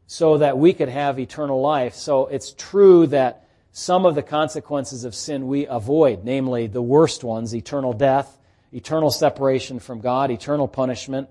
so 0.07 0.39
that 0.39 0.57
we 0.57 0.73
could 0.73 0.89
have 0.89 1.19
eternal 1.19 1.61
life. 1.61 1.93
So 1.93 2.27
it's 2.27 2.53
true 2.53 3.07
that 3.07 3.47
some 3.71 4.05
of 4.05 4.15
the 4.15 4.23
consequences 4.23 5.03
of 5.03 5.15
sin 5.15 5.47
we 5.47 5.67
avoid, 5.67 6.25
namely 6.25 6.67
the 6.67 6.81
worst 6.81 7.23
ones 7.23 7.55
eternal 7.55 7.93
death, 7.93 8.37
eternal 8.71 9.11
separation 9.11 9.79
from 9.79 10.01
God, 10.01 10.31
eternal 10.31 10.67
punishment, 10.67 11.29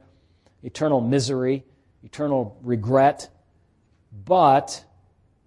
eternal 0.63 1.01
misery, 1.01 1.65
eternal 2.03 2.57
regret. 2.63 3.29
But 4.13 4.85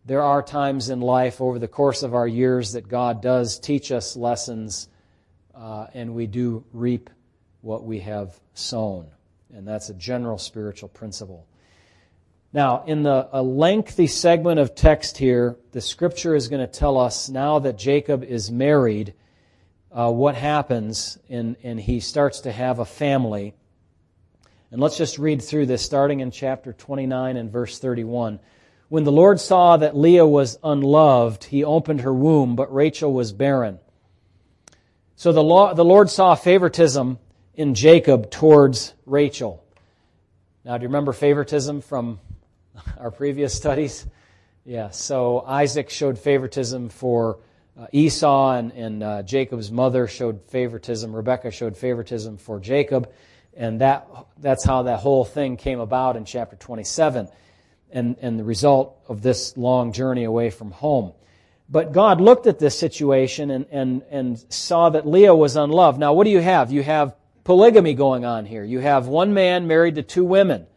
there 0.06 0.22
are 0.22 0.44
times 0.44 0.90
in 0.90 1.00
life 1.00 1.40
over 1.40 1.60
the 1.60 1.68
course 1.68 2.04
of 2.04 2.14
our 2.14 2.28
years 2.28 2.74
that 2.74 2.88
God 2.88 3.22
does 3.22 3.60
teach 3.60 3.92
us 3.92 4.16
lessons 4.16 4.90
uh, 5.56 5.88
and 5.94 6.14
we 6.14 6.28
do 6.28 6.66
reap 6.74 7.10
what 7.62 7.84
we 7.84 8.00
have 8.00 8.38
sown. 8.54 9.08
And 9.56 9.68
that's 9.68 9.90
a 9.90 9.94
general 9.94 10.38
spiritual 10.38 10.90
principle. 10.90 11.48
Now, 12.52 12.84
in 12.86 13.04
the 13.04 13.30
a 13.32 13.42
lengthy 13.42 14.08
segment 14.08 14.60
of 14.60 14.76
text 14.76 15.18
here, 15.18 15.58
the 15.72 15.82
scripture 15.82 16.36
is 16.36 16.50
going 16.50 16.60
to 16.62 16.72
tell 16.72 17.00
us 17.00 17.30
now 17.30 17.60
that 17.60 17.78
Jacob 17.78 18.24
is 18.24 18.52
married, 18.52 19.14
uh, 19.92 20.12
what 20.12 20.36
happens, 20.36 21.18
and, 21.30 21.56
and 21.64 21.80
he 21.80 22.00
starts 22.00 22.42
to 22.42 22.52
have 22.52 22.80
a 22.80 22.86
family. 22.86 23.56
And 24.70 24.82
let's 24.82 24.98
just 24.98 25.18
read 25.18 25.42
through 25.42 25.68
this, 25.68 25.84
starting 25.84 26.20
in 26.20 26.30
chapter 26.30 26.74
29 26.74 27.38
and 27.38 27.52
verse 27.52 27.80
31. 27.80 28.40
When 28.94 29.06
the 29.06 29.12
Lord 29.12 29.40
saw 29.40 29.78
that 29.78 29.98
Leah 29.98 30.28
was 30.28 30.60
unloved, 30.64 31.46
he 31.46 31.64
opened 31.64 32.02
her 32.02 32.14
womb, 32.14 32.56
but 32.56 32.72
Rachel 32.72 33.12
was 33.12 33.34
barren. 33.34 33.80
So 35.16 35.32
the, 35.32 35.42
Lord 35.42 36.12
saw 36.12 36.36
favoritism 36.36 37.18
in 37.56 37.74
Jacob 37.74 38.30
towards 38.30 38.94
Rachel. 39.08 39.66
Now, 40.64 40.78
do 40.78 40.84
you 40.84 40.90
remember 40.90 41.12
favoritism 41.12 41.82
from 41.82 42.20
our 43.00 43.10
previous 43.10 43.56
studies? 43.56 44.06
Yeah, 44.64 44.92
so 44.92 45.42
Isaac 45.42 45.90
showed 45.90 46.20
favoritism 46.20 46.90
for 46.90 47.40
uh, 47.76 47.88
Esau, 47.92 48.52
and, 48.52 48.72
and 48.74 49.02
uh, 49.02 49.24
Jacob's 49.24 49.72
mother 49.72 50.06
showed 50.06 50.40
favoritism. 50.50 51.16
Rebekah 51.16 51.50
showed 51.50 51.76
favoritism 51.76 52.38
for 52.38 52.60
Jacob, 52.60 53.12
and 53.58 53.82
that, 53.82 54.08
that's 54.38 54.64
how 54.64 54.84
that 54.84 55.00
whole 55.00 55.26
thing 55.26 55.58
came 55.58 55.80
about 55.80 56.16
in 56.16 56.26
chapter 56.26 56.56
27, 56.56 57.28
and, 57.94 58.18
and 58.22 58.38
the 58.38 58.44
result 58.44 58.98
of 59.08 59.22
this 59.22 59.56
long 59.56 59.94
journey 59.94 60.26
away 60.26 60.50
from 60.50 60.72
home. 60.72 61.14
But 61.70 61.94
God 61.94 62.20
looked 62.20 62.48
at 62.48 62.60
this 62.60 62.78
situation 62.78 63.50
and, 63.50 63.66
and, 63.72 64.02
and 64.10 64.46
saw 64.50 64.90
that 64.90 65.08
Leah 65.08 65.34
was 65.34 65.56
unloved. 65.56 66.00
Now, 66.00 66.14
what 66.14 66.26
do 66.26 66.32
you 66.32 66.42
have? 66.42 66.72
You 66.72 66.84
have 66.84 67.16
polygamy 67.44 67.94
going 67.94 68.26
on 68.26 68.46
here. 68.46 68.64
You 68.64 68.80
have 68.80 69.08
one 69.08 69.34
man 69.34 69.68
married 69.68 69.96
to 69.96 70.04
two 70.04 70.26
women. 70.26 70.68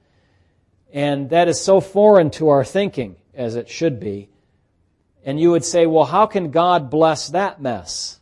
And 0.93 1.31
that 1.31 1.49
is 1.49 1.61
so 1.61 1.81
foreign 1.81 2.31
to 2.33 2.49
our 2.51 2.65
thinking, 2.65 3.17
as 3.35 3.57
it 3.57 3.69
should 3.69 3.99
be. 3.99 4.29
And 5.25 5.41
you 5.41 5.51
would 5.51 5.65
say, 5.65 5.87
well, 5.87 6.05
how 6.05 6.27
can 6.27 6.51
God 6.51 6.89
bless 6.89 7.31
that 7.31 7.61
mess? 7.61 8.21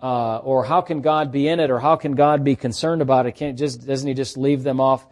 Uh, 0.00 0.38
or 0.38 0.64
how 0.64 0.80
can 0.80 1.00
God 1.00 1.32
be 1.32 1.48
in 1.48 1.58
it? 1.58 1.70
Or 1.70 1.80
how 1.80 1.96
can 1.96 2.12
God 2.12 2.44
be 2.44 2.54
concerned 2.54 3.02
about 3.02 3.26
it? 3.26 3.32
Can't 3.32 3.58
just, 3.58 3.86
doesn't 3.86 4.06
He 4.06 4.14
just 4.14 4.36
leave 4.36 4.62
them 4.62 4.80
off? 4.80 5.04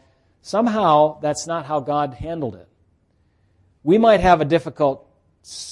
Somehow, 0.44 1.20
that's 1.20 1.46
not 1.46 1.64
how 1.64 1.80
God 1.80 2.12
handled 2.12 2.54
it. 2.54 2.68
We 3.82 3.96
might 3.96 4.20
have 4.20 4.42
a 4.42 4.44
difficult 4.44 5.08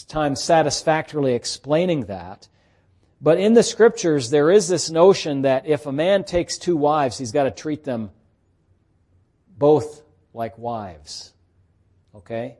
time 0.08 0.34
satisfactorily 0.34 1.34
explaining 1.34 2.06
that. 2.06 2.48
But 3.20 3.38
in 3.38 3.52
the 3.52 3.62
scriptures, 3.62 4.30
there 4.30 4.50
is 4.50 4.68
this 4.68 4.90
notion 4.90 5.42
that 5.42 5.66
if 5.66 5.84
a 5.84 5.92
man 5.92 6.24
takes 6.24 6.56
two 6.56 6.74
wives, 6.74 7.18
he's 7.18 7.32
got 7.32 7.44
to 7.44 7.50
treat 7.50 7.84
them 7.84 8.12
both 9.58 10.00
like 10.32 10.56
wives. 10.56 11.34
Okay? 12.14 12.56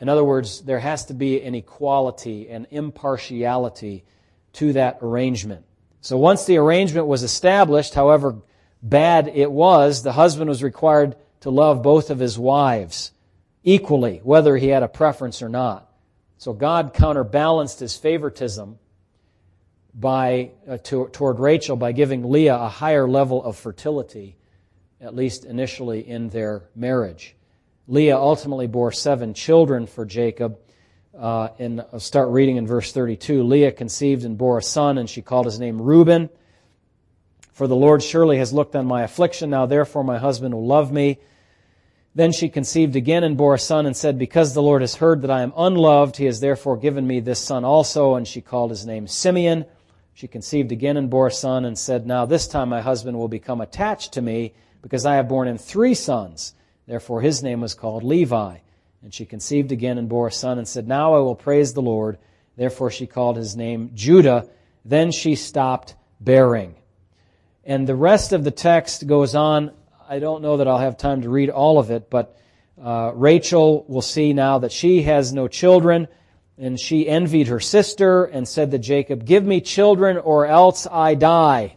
In 0.00 0.10
other 0.10 0.24
words, 0.24 0.60
there 0.60 0.78
has 0.78 1.06
to 1.06 1.14
be 1.14 1.40
an 1.40 1.54
equality 1.54 2.50
and 2.50 2.66
impartiality 2.70 4.04
to 4.52 4.74
that 4.74 4.98
arrangement. 5.00 5.64
So 6.02 6.18
once 6.18 6.44
the 6.44 6.58
arrangement 6.58 7.06
was 7.06 7.22
established, 7.22 7.94
however 7.94 8.42
bad 8.84 9.28
it 9.28 9.50
was, 9.50 10.02
the 10.02 10.12
husband 10.12 10.48
was 10.48 10.62
required 10.62 11.16
to 11.40 11.50
love 11.50 11.82
both 11.82 12.10
of 12.10 12.18
his 12.18 12.38
wives 12.38 13.10
equally, 13.64 14.20
whether 14.22 14.56
he 14.56 14.68
had 14.68 14.82
a 14.82 14.88
preference 14.88 15.42
or 15.42 15.48
not. 15.48 15.90
So 16.36 16.52
God 16.52 16.92
counterbalanced 16.92 17.80
his 17.80 17.96
favoritism 17.96 18.78
by, 19.94 20.50
uh, 20.68 20.76
to, 20.84 21.08
toward 21.12 21.38
Rachel 21.38 21.76
by 21.76 21.92
giving 21.92 22.30
Leah 22.30 22.56
a 22.56 22.68
higher 22.68 23.08
level 23.08 23.42
of 23.42 23.56
fertility, 23.56 24.36
at 25.00 25.14
least 25.14 25.44
initially 25.44 26.06
in 26.06 26.28
their 26.28 26.64
marriage. 26.76 27.34
Leah 27.88 28.18
ultimately 28.18 28.66
bore 28.66 28.92
seven 28.92 29.32
children 29.32 29.86
for 29.86 30.04
Jacob. 30.04 30.58
Uh, 31.18 31.48
and 31.58 31.80
I'll 31.92 32.00
start 32.00 32.30
reading 32.30 32.56
in 32.56 32.66
verse 32.66 32.92
32. 32.92 33.44
Leah 33.44 33.72
conceived 33.72 34.24
and 34.24 34.36
bore 34.36 34.58
a 34.58 34.62
son, 34.62 34.98
and 34.98 35.08
she 35.08 35.22
called 35.22 35.46
his 35.46 35.60
name 35.60 35.80
Reuben. 35.80 36.28
For 37.54 37.66
the 37.66 37.74
Lord 37.74 38.02
surely 38.02 38.36
has 38.38 38.52
looked 38.52 38.76
on 38.76 38.86
my 38.86 39.02
affliction. 39.02 39.48
Now 39.48 39.64
therefore 39.64 40.04
my 40.04 40.18
husband 40.18 40.54
will 40.54 40.66
love 40.66 40.92
me 40.92 41.18
then 42.16 42.30
she 42.30 42.48
conceived 42.48 42.94
again 42.94 43.24
and 43.24 43.36
bore 43.36 43.54
a 43.54 43.58
son 43.58 43.86
and 43.86 43.96
said, 43.96 44.18
Because 44.18 44.54
the 44.54 44.62
Lord 44.62 44.82
has 44.82 44.94
heard 44.94 45.22
that 45.22 45.32
I 45.32 45.42
am 45.42 45.52
unloved, 45.56 46.16
he 46.16 46.26
has 46.26 46.38
therefore 46.38 46.76
given 46.76 47.06
me 47.06 47.18
this 47.18 47.40
son 47.40 47.64
also. 47.64 48.14
And 48.14 48.26
she 48.26 48.40
called 48.40 48.70
his 48.70 48.86
name 48.86 49.08
Simeon. 49.08 49.64
She 50.12 50.28
conceived 50.28 50.70
again 50.70 50.96
and 50.96 51.10
bore 51.10 51.26
a 51.26 51.32
son 51.32 51.64
and 51.64 51.76
said, 51.76 52.06
Now 52.06 52.24
this 52.24 52.46
time 52.46 52.68
my 52.68 52.80
husband 52.80 53.18
will 53.18 53.26
become 53.26 53.60
attached 53.60 54.12
to 54.12 54.22
me 54.22 54.54
because 54.80 55.04
I 55.04 55.16
have 55.16 55.28
borne 55.28 55.48
him 55.48 55.58
three 55.58 55.94
sons. 55.94 56.54
Therefore 56.86 57.20
his 57.20 57.42
name 57.42 57.60
was 57.60 57.74
called 57.74 58.04
Levi. 58.04 58.58
And 59.02 59.12
she 59.12 59.26
conceived 59.26 59.72
again 59.72 59.98
and 59.98 60.08
bore 60.08 60.28
a 60.28 60.32
son 60.32 60.58
and 60.58 60.68
said, 60.68 60.86
Now 60.86 61.14
I 61.14 61.18
will 61.18 61.34
praise 61.34 61.74
the 61.74 61.82
Lord. 61.82 62.18
Therefore 62.56 62.92
she 62.92 63.08
called 63.08 63.36
his 63.36 63.56
name 63.56 63.90
Judah. 63.94 64.48
Then 64.84 65.10
she 65.10 65.34
stopped 65.34 65.96
bearing. 66.20 66.76
And 67.66 67.86
the 67.86 67.94
rest 67.94 68.32
of 68.32 68.44
the 68.44 68.50
text 68.50 69.06
goes 69.06 69.34
on 69.34 69.72
I 70.08 70.18
don't 70.18 70.42
know 70.42 70.58
that 70.58 70.68
I'll 70.68 70.78
have 70.78 70.98
time 70.98 71.22
to 71.22 71.30
read 71.30 71.50
all 71.50 71.78
of 71.78 71.90
it, 71.90 72.10
but 72.10 72.36
uh, 72.82 73.12
Rachel 73.14 73.84
will 73.88 74.02
see 74.02 74.32
now 74.32 74.58
that 74.58 74.72
she 74.72 75.02
has 75.02 75.32
no 75.32 75.48
children, 75.48 76.08
and 76.58 76.78
she 76.78 77.08
envied 77.08 77.48
her 77.48 77.60
sister 77.60 78.24
and 78.24 78.46
said 78.46 78.70
to 78.72 78.78
Jacob, 78.78 79.24
Give 79.24 79.44
me 79.44 79.60
children 79.60 80.18
or 80.18 80.46
else 80.46 80.86
I 80.90 81.14
die. 81.14 81.76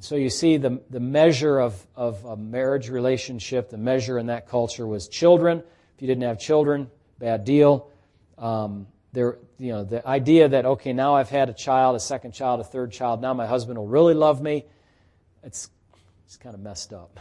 So 0.00 0.16
you 0.16 0.30
see 0.30 0.56
the, 0.56 0.80
the 0.90 1.00
measure 1.00 1.58
of, 1.58 1.86
of 1.94 2.24
a 2.24 2.36
marriage 2.36 2.88
relationship, 2.88 3.70
the 3.70 3.78
measure 3.78 4.18
in 4.18 4.26
that 4.26 4.48
culture 4.48 4.86
was 4.86 5.08
children. 5.08 5.62
If 5.96 6.02
you 6.02 6.08
didn't 6.08 6.22
have 6.22 6.38
children, 6.38 6.90
bad 7.18 7.44
deal. 7.44 7.90
Um, 8.36 8.86
there, 9.18 9.36
you 9.58 9.72
know, 9.72 9.82
the 9.82 10.06
idea 10.06 10.48
that, 10.48 10.64
okay, 10.64 10.92
now 10.92 11.16
I've 11.16 11.28
had 11.28 11.48
a 11.48 11.52
child, 11.52 11.96
a 11.96 12.00
second 12.00 12.30
child, 12.30 12.60
a 12.60 12.64
third 12.64 12.92
child, 12.92 13.20
now 13.20 13.34
my 13.34 13.48
husband 13.48 13.76
will 13.76 13.88
really 13.88 14.14
love 14.14 14.40
me, 14.40 14.64
it's 15.42 15.70
it's 16.24 16.36
kind 16.36 16.54
of 16.54 16.60
messed 16.60 16.92
up. 16.92 17.18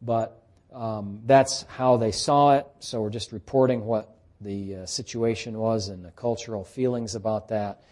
But 0.00 0.42
um, 0.72 1.20
that's 1.26 1.64
how 1.64 1.98
they 1.98 2.12
saw 2.12 2.54
it. 2.54 2.66
So 2.78 3.02
we're 3.02 3.10
just 3.10 3.30
reporting 3.30 3.84
what 3.84 4.16
the 4.40 4.76
uh, 4.76 4.86
situation 4.86 5.58
was 5.58 5.90
and 5.90 6.02
the 6.02 6.12
cultural 6.12 6.64
feelings 6.64 7.14
about 7.14 7.48
that. 7.48 7.82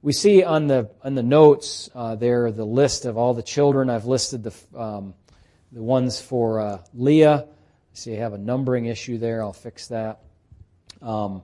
We 0.00 0.12
see 0.12 0.44
on 0.44 0.68
the 0.68 0.88
on 1.02 1.16
the 1.16 1.24
notes 1.24 1.90
uh, 1.96 2.14
there 2.14 2.52
the 2.52 2.64
list 2.64 3.04
of 3.04 3.18
all 3.18 3.34
the 3.34 3.42
children. 3.42 3.90
I've 3.90 4.06
listed 4.06 4.44
the 4.44 4.80
um, 4.80 5.14
the 5.72 5.82
ones 5.82 6.20
for 6.20 6.60
uh, 6.60 6.78
Leah. 6.94 7.46
See, 7.94 8.14
I 8.14 8.18
have 8.18 8.32
a 8.32 8.38
numbering 8.38 8.86
issue 8.86 9.18
there. 9.18 9.42
I'll 9.42 9.52
fix 9.52 9.88
that. 9.88 10.20
Um, 11.00 11.42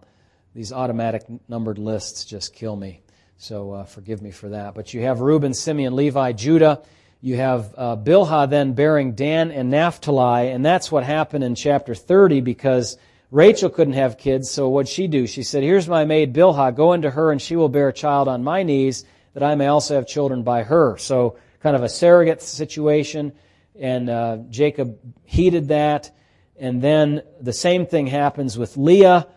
these 0.55 0.73
automatic 0.73 1.25
numbered 1.49 1.79
lists 1.79 2.25
just 2.25 2.55
kill 2.55 2.77
me. 2.77 3.03
So 3.37 3.73
uh, 3.73 3.85
forgive 3.85 4.21
me 4.21 4.31
for 4.31 4.49
that. 4.49 4.75
But 4.75 4.93
you 4.93 5.03
have 5.03 5.21
Reuben, 5.21 5.55
Simeon, 5.55 5.95
Levi, 5.95 6.33
Judah. 6.33 6.83
You 7.21 7.37
have 7.37 7.75
uh, 7.77 7.97
Bilhah 7.97 8.51
then 8.51 8.73
bearing 8.73 9.13
Dan 9.13 9.51
and 9.51 9.71
Naphtali, 9.71 10.51
and 10.51 10.65
that's 10.65 10.91
what 10.91 11.05
happened 11.05 11.45
in 11.45 11.55
chapter 11.55 11.95
30 11.95 12.41
because 12.41 12.97
Rachel 13.31 13.71
couldn't 13.71 13.95
have 13.95 14.19
kids, 14.19 14.51
so 14.51 14.69
what'd 14.69 14.89
she 14.89 15.07
do? 15.07 15.27
She 15.27 15.43
said, 15.43 15.63
Here's 15.63 15.89
my 15.89 16.05
maid 16.05 16.33
Bilhah, 16.33 16.75
go 16.75 16.93
into 16.93 17.11
her 17.11 17.31
and 17.31 17.43
she 17.43 17.57
will 17.57 17.69
bear 17.69 17.89
a 17.89 17.93
child 17.93 18.27
on 18.27 18.43
my 18.43 18.63
knees, 18.63 19.05
that 19.35 19.43
I 19.43 19.55
may 19.55 19.67
also 19.67 19.97
have 19.97 20.07
children 20.07 20.43
by 20.43 20.63
her. 20.63 20.97
So 20.97 21.37
kind 21.61 21.77
of 21.77 21.83
a 21.83 21.89
surrogate 21.89 22.41
situation, 22.41 23.33
and 23.79 24.09
uh, 24.09 24.39
Jacob 24.49 24.99
heeded 25.25 25.69
that. 25.69 26.11
And 26.57 26.83
then 26.83 27.23
the 27.41 27.53
same 27.53 27.87
thing 27.87 28.07
happens 28.07 28.59
with 28.59 28.77
Leah. 28.77 29.29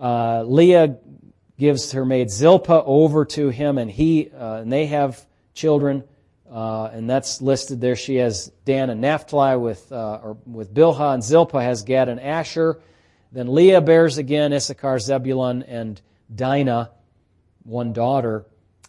Uh, 0.00 0.44
Leah 0.44 0.96
gives 1.58 1.92
her 1.92 2.06
maid 2.06 2.30
Zilpah 2.30 2.82
over 2.84 3.26
to 3.26 3.50
him, 3.50 3.76
and 3.76 3.90
he 3.90 4.30
uh, 4.30 4.56
and 4.56 4.72
they 4.72 4.86
have 4.86 5.24
children, 5.52 6.04
uh, 6.50 6.86
and 6.86 7.08
that's 7.08 7.42
listed 7.42 7.82
there. 7.82 7.96
She 7.96 8.16
has 8.16 8.50
Dan 8.64 8.88
and 8.88 9.02
Naphtali 9.02 9.58
with 9.58 9.92
uh, 9.92 10.20
or 10.22 10.38
with 10.46 10.72
Bilhah, 10.72 11.12
and 11.12 11.22
Zilpah 11.22 11.60
has 11.60 11.82
Gad 11.82 12.08
and 12.08 12.18
Asher. 12.18 12.80
Then 13.30 13.54
Leah 13.54 13.82
bears 13.82 14.16
again 14.16 14.54
Issachar, 14.54 14.98
Zebulun, 14.98 15.62
and 15.64 16.00
Dinah, 16.34 16.90
one 17.64 17.92
daughter. 17.92 18.46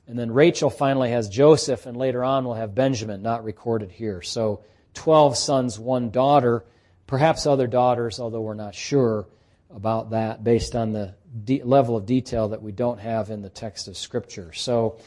And 0.07 0.17
then 0.17 0.31
Rachel 0.31 0.69
finally 0.69 1.11
has 1.11 1.29
Joseph, 1.29 1.85
and 1.85 1.97
later 1.97 2.23
on 2.23 2.45
we'll 2.45 2.55
have 2.55 2.73
Benjamin, 2.73 3.21
not 3.21 3.43
recorded 3.43 3.91
here. 3.91 4.21
So 4.21 4.63
12 4.93 5.37
sons, 5.37 5.77
one 5.77 6.09
daughter, 6.09 6.65
perhaps 7.05 7.45
other 7.45 7.67
daughters, 7.67 8.19
although 8.19 8.41
we're 8.41 8.53
not 8.53 8.75
sure 8.75 9.27
about 9.73 10.11
that 10.11 10.43
based 10.43 10.75
on 10.75 10.91
the 10.91 11.15
de- 11.43 11.63
level 11.63 11.95
of 11.95 12.05
detail 12.05 12.49
that 12.49 12.61
we 12.61 12.71
don't 12.71 12.99
have 12.99 13.29
in 13.29 13.41
the 13.41 13.49
text 13.49 13.87
of 13.87 13.97
Scripture. 13.97 14.53
So, 14.53 14.99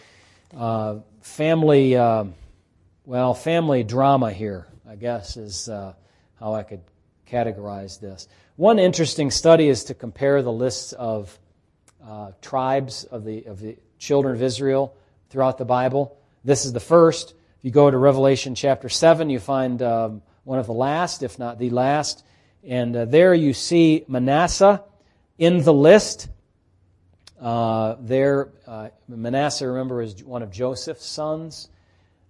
uh, 0.57 0.97
family, 1.21 1.97
uh, 1.97 2.25
well, 3.05 3.35
family 3.35 3.83
drama 3.83 4.33
here, 4.33 4.67
I 4.89 4.97
guess, 4.97 5.37
is 5.37 5.69
uh, 5.69 5.95
how 6.39 6.55
I 6.55 6.63
could 6.63 6.81
categorize 7.31 8.01
this. 8.01 8.29
One 8.57 8.79
interesting 8.79 9.31
study 9.31 9.69
is 9.69 9.85
to 9.85 9.95
compare 9.95 10.43
the 10.43 10.53
lists 10.53 10.93
of 10.93 11.39
uh, 12.07 12.33
tribes 12.41 13.05
of 13.05 13.25
the, 13.25 13.45
of 13.45 13.61
the 13.61 13.77
children 13.99 14.35
of 14.35 14.43
Israel 14.43 14.95
throughout 15.31 15.59
the 15.59 15.65
Bible. 15.65 16.17
This 16.45 16.65
is 16.65 16.73
the 16.73 16.81
first. 16.81 17.31
If 17.31 17.65
you 17.65 17.71
go 17.71 17.91
to 17.91 17.97
Revelation 17.97 18.55
chapter 18.55 18.89
7, 18.89 19.31
you 19.31 19.41
find 19.41 19.81
um, 19.83 20.23
one 20.45 20.59
of 20.59 20.67
the 20.67 20.75
last, 20.75 21.23
if 21.23 21.39
not 21.39 21.59
the 21.59 21.71
last. 21.71 22.23
And 22.67 22.97
uh, 22.97 23.05
there 23.05 23.35
you 23.35 23.53
see 23.53 24.05
Manasseh 24.09 24.83
in 25.37 25.63
the 25.63 25.73
list. 25.73 26.29
Uh, 27.41 27.97
there, 28.01 28.53
uh, 28.67 28.89
Manasseh, 29.07 29.69
remember, 29.69 30.01
is 30.01 30.25
one 30.25 30.43
of 30.43 30.51
Joseph's 30.51 31.05
sons. 31.05 31.69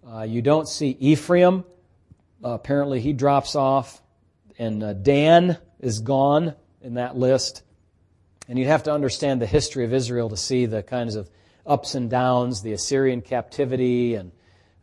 Uh, 0.06 0.22
you 0.22 0.42
don't 0.42 0.68
see 0.68 0.96
Ephraim. 0.98 1.64
apparently, 2.42 3.00
he 3.00 3.12
drops 3.12 3.54
off. 3.54 4.02
And 4.58 4.82
uh, 4.82 4.92
Dan 4.92 5.56
is 5.80 6.00
gone 6.00 6.54
in 6.82 6.94
that 6.94 7.16
list. 7.16 7.62
And 8.48 8.58
you'd 8.58 8.66
have 8.66 8.82
to 8.84 8.92
understand 8.92 9.40
the 9.40 9.46
history 9.46 9.84
of 9.84 9.94
Israel 9.94 10.28
to 10.30 10.36
see 10.36 10.66
the 10.66 10.82
kinds 10.82 11.14
of 11.14 11.30
ups 11.64 11.94
and 11.94 12.10
downs, 12.10 12.62
the 12.62 12.72
Assyrian 12.72 13.22
captivity, 13.22 14.16
and 14.16 14.32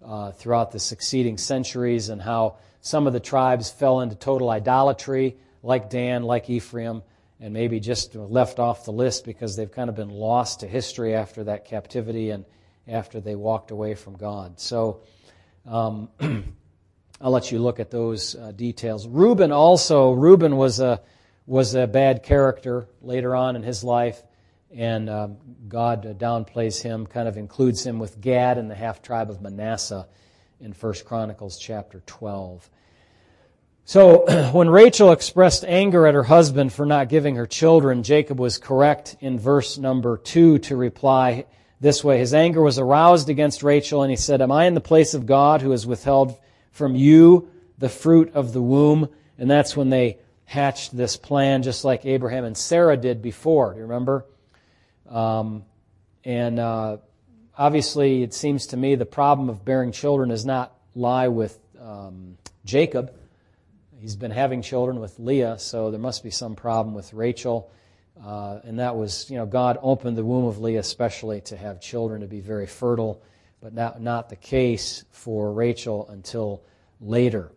uh, 0.04 0.32
throughout 0.32 0.72
the 0.72 0.80
succeeding 0.80 1.38
centuries, 1.38 2.10
and 2.10 2.22
how 2.22 2.58
some 2.82 3.08
of 3.08 3.14
the 3.14 3.20
tribes 3.20 3.70
fell 3.70 4.02
into 4.02 4.16
total 4.16 4.50
idolatry, 4.50 5.38
like 5.64 5.90
Dan, 5.90 6.24
like 6.24 6.50
Ephraim, 6.50 7.04
and 7.40 7.54
maybe 7.54 7.80
just 7.80 8.16
left 8.16 8.60
off 8.60 8.86
the 8.86 8.92
list 8.92 9.24
because 9.24 9.56
they've 9.56 9.72
kind 9.72 9.90
of 9.90 9.96
been 9.96 10.10
lost 10.10 10.60
to 10.60 10.68
history 10.68 11.16
after 11.16 11.44
that 11.46 11.66
captivity 11.66 12.32
and 12.32 12.44
after 12.88 13.20
they 13.22 13.36
walked 13.36 13.72
away 13.72 13.94
from 13.94 14.18
God. 14.18 14.60
So 14.60 15.02
um, 15.68 16.10
I'll 17.22 17.32
let 17.32 17.52
you 17.52 17.60
look 17.60 17.80
at 17.80 17.92
those 17.92 18.36
uh, 18.36 18.52
details. 18.52 19.08
Reuben 19.08 19.52
also, 19.52 20.12
Reuben 20.12 20.58
was 20.58 20.80
a 20.80 21.02
was 21.48 21.76
a 21.76 21.88
bad 21.88 22.24
character 22.24 22.88
later 23.02 23.36
on 23.36 23.56
in 23.56 23.64
his 23.64 23.84
life, 23.84 24.24
and 24.74 25.10
um, 25.10 25.38
God 25.68 26.18
downplays 26.20 26.82
him, 26.82 27.06
kind 27.06 27.28
of 27.28 27.36
includes 27.36 27.86
him 27.86 28.00
with 28.00 28.22
Gad 28.22 28.58
and 28.58 28.70
the 28.70 28.76
half 28.76 29.02
tribe 29.02 29.30
of 29.30 29.42
Manasseh 29.42 30.08
in 30.62 30.74
1 30.74 30.94
Chronicles 31.06 31.58
chapter 31.58 32.02
12. 32.06 32.70
So, 33.84 34.50
when 34.52 34.70
Rachel 34.70 35.12
expressed 35.12 35.66
anger 35.66 36.06
at 36.06 36.14
her 36.14 36.24
husband 36.24 36.72
for 36.72 36.86
not 36.86 37.10
giving 37.10 37.36
her 37.36 37.48
children, 37.48 38.04
Jacob 38.04 38.40
was 38.40 38.58
correct 38.58 39.18
in 39.20 39.40
verse 39.40 39.78
number 39.78 40.18
2 40.18 40.60
to 40.60 40.76
reply 40.76 41.46
this 41.80 42.04
way. 42.04 42.20
His 42.20 42.34
anger 42.34 42.62
was 42.62 42.78
aroused 42.78 43.30
against 43.30 43.64
Rachel, 43.64 44.04
and 44.04 44.12
he 44.12 44.18
said, 44.18 44.42
Am 44.42 44.52
I 44.52 44.66
in 44.66 44.76
the 44.76 44.82
place 44.82 45.14
of 45.14 45.26
God 45.26 45.62
who 45.62 45.72
has 45.72 45.88
withheld 45.88 46.38
from 46.72 46.96
you 46.96 47.50
the 47.80 47.90
fruit 47.90 48.32
of 48.34 48.54
the 48.54 48.62
womb? 48.62 49.10
And 49.38 49.50
that's 49.50 49.76
when 49.76 49.90
they 49.90 50.20
hatched 50.46 50.96
this 50.96 51.18
plan 51.18 51.64
just 51.64 51.84
like 51.84 52.06
Abraham 52.06 52.46
and 52.46 52.56
Sarah 52.56 52.98
did 52.98 53.22
before. 53.22 53.74
Do 53.74 53.78
you 53.78 53.84
remember? 53.84 54.26
Um, 55.10 55.66
and 56.24 56.60
uh, 56.60 56.98
obviously, 57.58 58.24
it 58.24 58.34
seems 58.34 58.68
to 58.68 58.78
me 58.78 58.96
the 58.96 59.06
problem 59.06 59.50
of 59.50 59.64
bearing 59.64 59.92
children 59.92 60.30
does 60.30 60.46
not 60.46 60.76
lie 60.96 61.28
with 61.28 61.58
um, 61.80 62.38
Jacob. 62.66 63.14
He's 64.00 64.16
been 64.16 64.32
having 64.32 64.62
children 64.62 65.00
with 65.00 65.20
Leah, 65.20 65.60
so 65.60 65.92
there 65.92 66.00
must 66.00 66.24
be 66.24 66.32
some 66.32 66.56
problem 66.56 66.96
with 66.96 67.14
Rachel. 67.14 67.72
Uh, 68.24 68.60
and 68.64 68.80
that 68.80 68.96
was, 68.96 69.30
you 69.30 69.38
know, 69.38 69.46
God 69.46 69.78
opened 69.82 70.18
the 70.18 70.26
womb 70.26 70.46
of 70.46 70.60
Leah 70.60 70.80
especially 70.80 71.42
to 71.42 71.58
have 71.58 71.82
children 71.82 72.22
to 72.22 72.28
be 72.28 72.40
very 72.40 72.68
fertile, 72.68 73.22
but 73.62 73.74
not, 73.74 74.02
not 74.02 74.30
the 74.30 74.36
case 74.36 75.06
for 75.12 75.52
Rachel 75.54 76.08
until 76.10 76.64
later. 77.00 77.52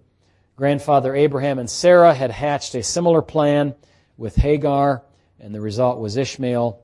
Grandfather 0.57 1.15
Abraham 1.15 1.59
and 1.59 1.69
Sarah 1.69 2.15
had 2.15 2.31
hatched 2.31 2.75
a 2.75 2.83
similar 2.83 3.23
plan 3.23 3.75
with 4.17 4.37
Hagar, 4.37 5.03
and 5.41 5.55
the 5.55 5.61
result 5.61 5.99
was 5.99 6.17
Ishmael. 6.17 6.81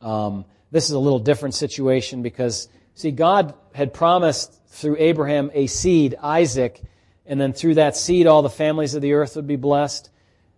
Um, 0.00 0.44
this 0.72 0.86
is 0.86 0.90
a 0.90 0.98
little 0.98 1.20
different 1.20 1.54
situation 1.54 2.22
because, 2.22 2.68
see, 2.94 3.12
God 3.12 3.54
had 3.72 3.94
promised 3.94 4.60
through 4.68 4.96
Abraham 4.98 5.50
a 5.54 5.68
seed, 5.68 6.16
Isaac, 6.20 6.82
and 7.24 7.40
then 7.40 7.52
through 7.52 7.74
that 7.74 7.96
seed 7.96 8.26
all 8.26 8.42
the 8.42 8.50
families 8.50 8.96
of 8.96 9.02
the 9.02 9.12
earth 9.12 9.36
would 9.36 9.46
be 9.46 9.56
blessed. 9.56 10.10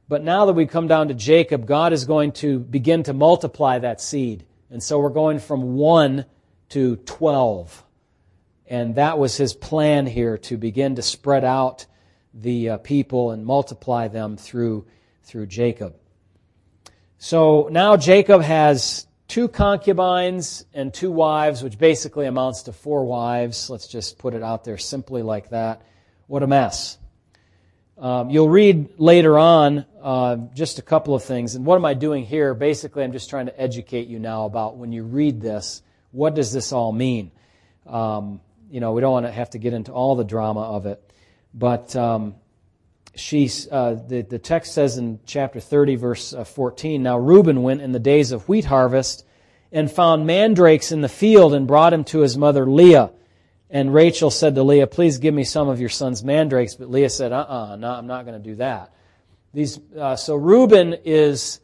But 0.09 0.23
now 0.23 0.47
that 0.47 0.53
we 0.55 0.67
come 0.67 0.87
down 0.87 1.09
to 1.09 1.15
Jacob, 1.15 1.67
God 1.67 1.93
is 1.93 2.05
going 2.07 2.33
to 2.33 2.59
begin 2.59 3.03
to 3.03 3.13
multiply 3.13 3.79
that 3.79 4.01
seed. 4.01 4.47
And 4.71 4.83
so 4.83 4.99
we're 4.99 5.11
going 5.11 5.39
from 5.39 5.75
one 5.75 6.25
to 6.71 6.97
twelve. 6.97 7.85
And 8.67 8.95
that 8.95 9.19
was 9.19 9.37
his 9.37 9.53
plan 9.53 10.07
here 10.07 10.39
to 10.39 10.57
begin 10.57 10.95
to 10.97 11.03
spread 11.03 11.45
out 11.45 11.87
the 12.33 12.71
uh, 12.71 12.79
people 12.79 13.31
and 13.31 13.45
multiply 13.45 14.09
them 14.09 14.37
through, 14.37 14.87
through 15.23 15.47
Jacob. 15.47 15.97
So 17.19 17.69
now 17.71 17.97
Jacob 17.97 18.43
has 18.43 19.07
two 19.35 19.49
concubines 19.49 20.65
and 20.73 20.95
two 20.95 21.11
wives, 21.11 21.61
which 21.61 21.77
basically 21.77 22.25
amounts 22.25 22.63
to 22.63 22.73
four 22.73 23.05
wives. 23.05 23.69
Let's 23.69 23.89
just 23.89 24.17
put 24.17 24.33
it 24.33 24.45
out 24.45 24.63
there 24.63 24.79
simply 24.79 25.23
like 25.23 25.49
that. 25.49 25.83
What 26.29 26.45
a 26.45 26.47
mess. 26.47 26.99
Um, 27.99 28.31
you'll 28.31 28.49
read 28.49 28.91
later 28.97 29.37
on 29.37 29.87
uh, 30.01 30.37
just 30.55 30.79
a 30.79 30.83
couple 30.83 31.17
of 31.17 31.25
things. 31.25 31.57
And 31.57 31.67
what 31.67 31.75
am 31.75 31.85
I 31.85 31.95
doing 31.95 32.25
here? 32.25 32.55
Basically, 32.55 33.03
I'm 33.03 33.11
just 33.11 33.29
trying 33.29 33.47
to 33.47 33.61
educate 33.61 34.07
you 34.07 34.21
now 34.21 34.45
about 34.45 34.77
when 34.77 34.93
you 34.93 35.03
read 35.03 35.41
this, 35.41 35.83
what 36.13 36.37
does 36.37 36.53
this 36.53 36.73
all 36.73 36.93
mean? 36.93 37.33
Um, 37.89 38.41
you 38.71 38.79
know, 38.79 38.93
we 38.93 39.01
don't 39.01 39.11
want 39.11 39.27
to 39.27 39.33
have 39.33 39.51
to 39.51 39.59
get 39.59 39.73
into 39.73 39.91
all 39.91 40.15
the 40.15 40.23
drama 40.23 40.61
of 40.61 40.87
it. 40.87 41.03
But 41.53 41.97
um, 41.97 42.37
she's, 43.17 43.69
uh, 43.71 44.01
the, 44.07 44.23
the 44.23 44.39
text 44.39 44.75
says 44.75 44.99
in 44.99 45.21
chapter 45.27 45.61
30, 45.61 45.97
verse 45.97 46.33
uh, 46.33 46.45
14 46.45 47.03
Now 47.03 47.19
Reuben 47.19 47.63
went 47.63 47.81
in 47.81 47.93
the 47.93 47.99
days 47.99 48.33
of 48.33 48.49
wheat 48.49 48.65
harvest 48.65 49.25
and 49.73 49.91
found 49.91 50.27
mandrakes 50.27 50.93
in 50.93 51.01
the 51.01 51.09
field 51.09 51.55
and 51.55 51.67
brought 51.67 51.93
him 51.93 52.05
to 52.05 52.21
his 52.21 52.37
mother 52.37 52.67
Leah. 52.67 53.11
And 53.71 53.93
Rachel 53.93 54.31
said 54.31 54.55
to 54.55 54.63
Leah, 54.63 54.87
Please 54.87 55.19
give 55.19 55.35
me 55.35 55.45
some 55.45 55.69
of 55.69 55.81
your 55.81 55.89
son's 55.89 56.23
mandrakes. 56.23 56.75
But 56.75 56.91
Leah 56.91 57.11
said, 57.11 57.33
Uh 57.33 57.47
uh-uh, 57.49 57.73
uh 57.73 57.77
no, 57.77 57.91
I'm 57.91 58.07
not 58.07 58.25
going 58.25 58.41
to 58.41 58.49
do 58.49 58.57
that. 58.57 58.95
These, 59.53 59.81
uh, 59.99 60.17
so 60.17 60.37
Reuben 60.37 60.95
is, 61.05 61.61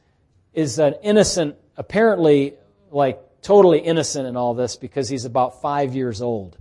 is 0.52 0.78
an 0.78 0.94
innocent, 1.02 1.56
apparently, 1.76 2.54
like 2.90 3.20
totally 3.42 3.78
innocent 3.78 4.26
in 4.26 4.36
all 4.36 4.54
this 4.54 4.76
because 4.76 5.08
he's 5.08 5.24
about 5.24 5.60
five 5.60 5.94
years 5.94 6.22
old. 6.22 6.56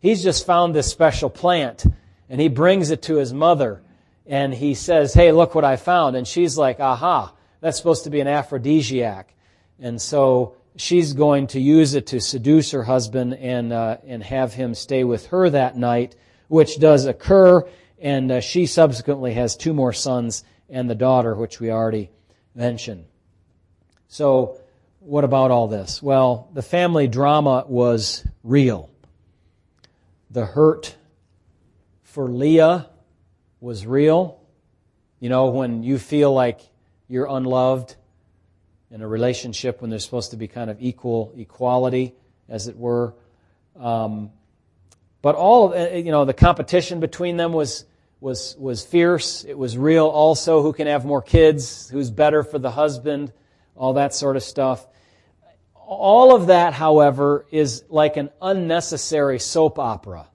He's 0.00 0.22
just 0.22 0.46
found 0.46 0.74
this 0.74 0.90
special 0.90 1.30
plant 1.30 1.84
and 2.28 2.40
he 2.40 2.48
brings 2.48 2.90
it 2.90 3.02
to 3.02 3.16
his 3.16 3.32
mother 3.32 3.82
and 4.26 4.54
he 4.54 4.74
says, 4.74 5.14
Hey, 5.14 5.32
look 5.32 5.54
what 5.54 5.64
I 5.64 5.76
found. 5.76 6.16
And 6.16 6.26
she's 6.26 6.56
like, 6.56 6.80
Aha, 6.80 7.32
that's 7.60 7.76
supposed 7.76 8.04
to 8.04 8.10
be 8.10 8.20
an 8.20 8.28
aphrodisiac. 8.28 9.34
And 9.78 10.00
so 10.00 10.56
she's 10.76 11.12
going 11.12 11.48
to 11.48 11.60
use 11.60 11.94
it 11.94 12.08
to 12.08 12.20
seduce 12.20 12.70
her 12.70 12.84
husband 12.84 13.34
and, 13.34 13.72
uh, 13.72 13.98
and 14.06 14.22
have 14.22 14.54
him 14.54 14.74
stay 14.74 15.04
with 15.04 15.26
her 15.26 15.50
that 15.50 15.76
night, 15.76 16.16
which 16.48 16.78
does 16.78 17.06
occur. 17.06 17.68
And 18.00 18.32
uh, 18.32 18.40
she 18.40 18.66
subsequently 18.66 19.34
has 19.34 19.56
two 19.56 19.74
more 19.74 19.92
sons 19.92 20.44
and 20.68 20.88
the 20.88 20.94
daughter, 20.94 21.34
which 21.34 21.60
we 21.60 21.70
already 21.70 22.10
mentioned. 22.54 23.04
So, 24.08 24.58
what 25.00 25.24
about 25.24 25.50
all 25.50 25.68
this? 25.68 26.02
Well, 26.02 26.48
the 26.52 26.62
family 26.62 27.08
drama 27.08 27.64
was 27.66 28.26
real. 28.44 28.88
The 30.30 30.46
hurt 30.46 30.96
for 32.02 32.28
Leah 32.28 32.88
was 33.62 33.86
real. 33.86 34.40
You 35.20 35.28
know, 35.28 35.46
when 35.46 35.82
you 35.82 35.98
feel 35.98 36.34
like 36.34 36.60
you're 37.08 37.28
unloved 37.30 37.96
in 38.90 39.00
a 39.00 39.08
relationship 39.08 39.80
when 39.80 39.88
there's 39.88 40.04
supposed 40.04 40.32
to 40.32 40.36
be 40.36 40.48
kind 40.48 40.68
of 40.68 40.76
equal 40.80 41.32
equality, 41.36 42.14
as 42.48 42.68
it 42.68 42.76
were. 42.76 43.14
Um, 43.78 44.30
But 45.22 45.36
all, 45.36 45.72
uh, 45.72 45.90
you 45.90 46.10
know, 46.10 46.24
the 46.24 46.34
competition 46.34 46.98
between 46.98 47.36
them 47.36 47.52
was, 47.52 47.86
was, 48.20 48.56
was 48.58 48.84
fierce. 48.84 49.44
It 49.44 49.56
was 49.56 49.78
real 49.78 50.06
also. 50.06 50.62
Who 50.62 50.72
can 50.72 50.88
have 50.88 51.04
more 51.04 51.22
kids? 51.22 51.88
Who's 51.88 52.10
better 52.10 52.42
for 52.42 52.58
the 52.58 52.72
husband? 52.72 53.32
All 53.76 53.94
that 53.94 54.14
sort 54.14 54.36
of 54.36 54.42
stuff. 54.42 54.84
All 55.74 56.34
of 56.34 56.48
that, 56.48 56.74
however, 56.74 57.46
is 57.50 57.84
like 57.88 58.16
an 58.16 58.30
unnecessary 58.40 59.38
soap 59.38 59.78
opera. 59.78 60.26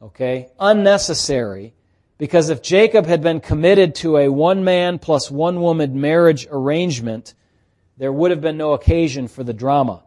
Okay? 0.00 0.48
Unnecessary. 0.58 1.74
Because 2.18 2.50
if 2.50 2.62
Jacob 2.62 3.06
had 3.06 3.22
been 3.22 3.40
committed 3.40 3.94
to 3.96 4.16
a 4.16 4.28
one 4.28 4.64
man 4.64 4.98
plus 4.98 5.30
one 5.30 5.60
woman 5.60 6.00
marriage 6.00 6.48
arrangement, 6.50 7.34
there 7.96 8.12
would 8.12 8.32
have 8.32 8.40
been 8.40 8.56
no 8.56 8.72
occasion 8.72 9.28
for 9.28 9.44
the 9.44 9.52
drama. 9.52 10.02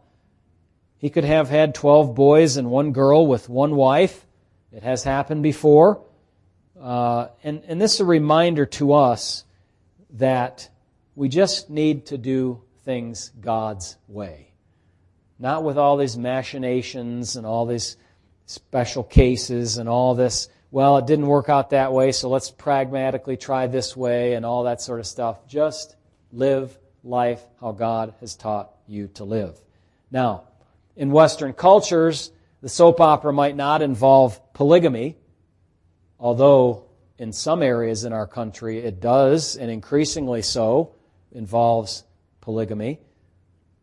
He 0.98 1.10
could 1.10 1.24
have 1.24 1.48
had 1.48 1.74
12 1.74 2.14
boys 2.14 2.58
and 2.58 2.70
one 2.70 2.92
girl 2.92 3.26
with 3.26 3.48
one 3.48 3.74
wife. 3.74 4.26
It 4.70 4.82
has 4.82 5.02
happened 5.02 5.42
before. 5.42 6.02
Uh, 6.80 7.28
and, 7.42 7.62
and 7.66 7.80
this 7.80 7.94
is 7.94 8.00
a 8.00 8.04
reminder 8.04 8.66
to 8.66 8.92
us 8.92 9.44
that 10.14 10.68
we 11.14 11.28
just 11.28 11.70
need 11.70 12.06
to 12.06 12.18
do 12.18 12.62
things 12.84 13.30
God's 13.40 13.96
way. 14.06 14.52
Not 15.38 15.64
with 15.64 15.78
all 15.78 15.96
these 15.96 16.16
machinations 16.16 17.36
and 17.36 17.46
all 17.46 17.66
these 17.66 17.96
special 18.46 19.02
cases 19.02 19.78
and 19.78 19.88
all 19.88 20.14
this, 20.14 20.48
well, 20.72 20.96
it 20.96 21.06
didn't 21.06 21.26
work 21.26 21.50
out 21.50 21.70
that 21.70 21.92
way, 21.92 22.12
so 22.12 22.30
let's 22.30 22.50
pragmatically 22.50 23.36
try 23.36 23.66
this 23.66 23.94
way 23.94 24.32
and 24.32 24.44
all 24.44 24.64
that 24.64 24.80
sort 24.80 25.00
of 25.00 25.06
stuff. 25.06 25.46
Just 25.46 25.96
live 26.32 26.76
life 27.04 27.42
how 27.60 27.72
God 27.72 28.14
has 28.20 28.34
taught 28.34 28.70
you 28.88 29.08
to 29.08 29.24
live. 29.24 29.60
Now, 30.10 30.44
in 30.96 31.10
Western 31.10 31.52
cultures, 31.52 32.32
the 32.62 32.70
soap 32.70 33.02
opera 33.02 33.34
might 33.34 33.54
not 33.54 33.82
involve 33.82 34.40
polygamy, 34.54 35.18
although 36.18 36.86
in 37.18 37.34
some 37.34 37.62
areas 37.62 38.04
in 38.04 38.14
our 38.14 38.26
country 38.26 38.78
it 38.78 38.98
does, 38.98 39.56
and 39.56 39.70
increasingly 39.70 40.40
so, 40.40 40.94
involves 41.32 42.02
polygamy. 42.40 42.98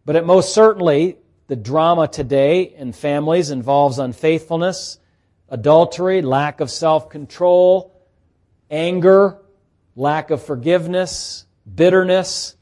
But 0.06 0.16
it 0.16 0.26
most 0.26 0.56
certainly, 0.56 1.18
the 1.46 1.56
drama 1.56 2.08
today 2.08 2.64
in 2.64 2.94
families 2.94 3.52
involves 3.52 4.00
unfaithfulness, 4.00 4.98
adultery, 5.50 6.22
lack 6.22 6.62
of 6.62 6.72
self 6.72 7.10
control, 7.10 7.94
anger, 8.70 9.38
lack 9.96 10.32
of 10.32 10.44
forgiveness, 10.44 11.46
bitterness, 11.74 12.56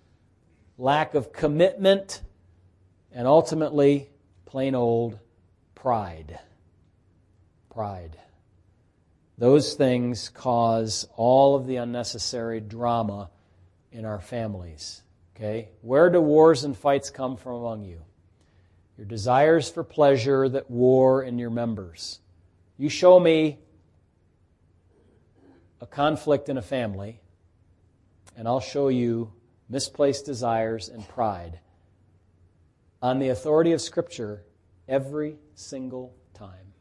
lack 0.77 1.13
of 1.13 1.31
commitment, 1.31 2.21
and 3.11 3.27
ultimately 3.27 4.09
plain 4.45 4.75
old 4.75 5.19
pride. 5.75 6.39
Pride. 7.73 8.17
Those 9.37 9.75
things 9.75 10.29
cause 10.29 11.07
all 11.15 11.55
of 11.55 11.67
the 11.67 11.75
unnecessary 11.75 12.59
drama 12.59 13.29
in 13.91 14.03
our 14.03 14.19
families. 14.19 15.03
Okay? 15.35 15.69
Where 15.81 16.09
do 16.09 16.19
wars 16.19 16.63
and 16.63 16.75
fights 16.75 17.11
come 17.11 17.37
from 17.37 17.53
among 17.53 17.83
you? 17.85 18.01
Your 18.97 19.05
desires 19.05 19.69
for 19.69 19.83
pleasure 19.83 20.49
that 20.49 20.71
war 20.71 21.21
in 21.21 21.37
your 21.37 21.51
members. 21.51 22.19
You 22.77 22.89
show 22.89 23.19
me 23.19 23.57
a 25.81 25.87
conflict 25.87 26.47
in 26.47 26.57
a 26.57 26.61
family, 26.61 27.19
and 28.35 28.47
I'll 28.47 28.59
show 28.59 28.87
you 28.87 29.33
misplaced 29.67 30.25
desires 30.25 30.87
and 30.87 31.07
pride 31.07 31.59
on 33.01 33.19
the 33.19 33.29
authority 33.29 33.73
of 33.73 33.81
Scripture 33.81 34.43
every 34.87 35.37
single 35.55 36.15
time. 36.33 36.73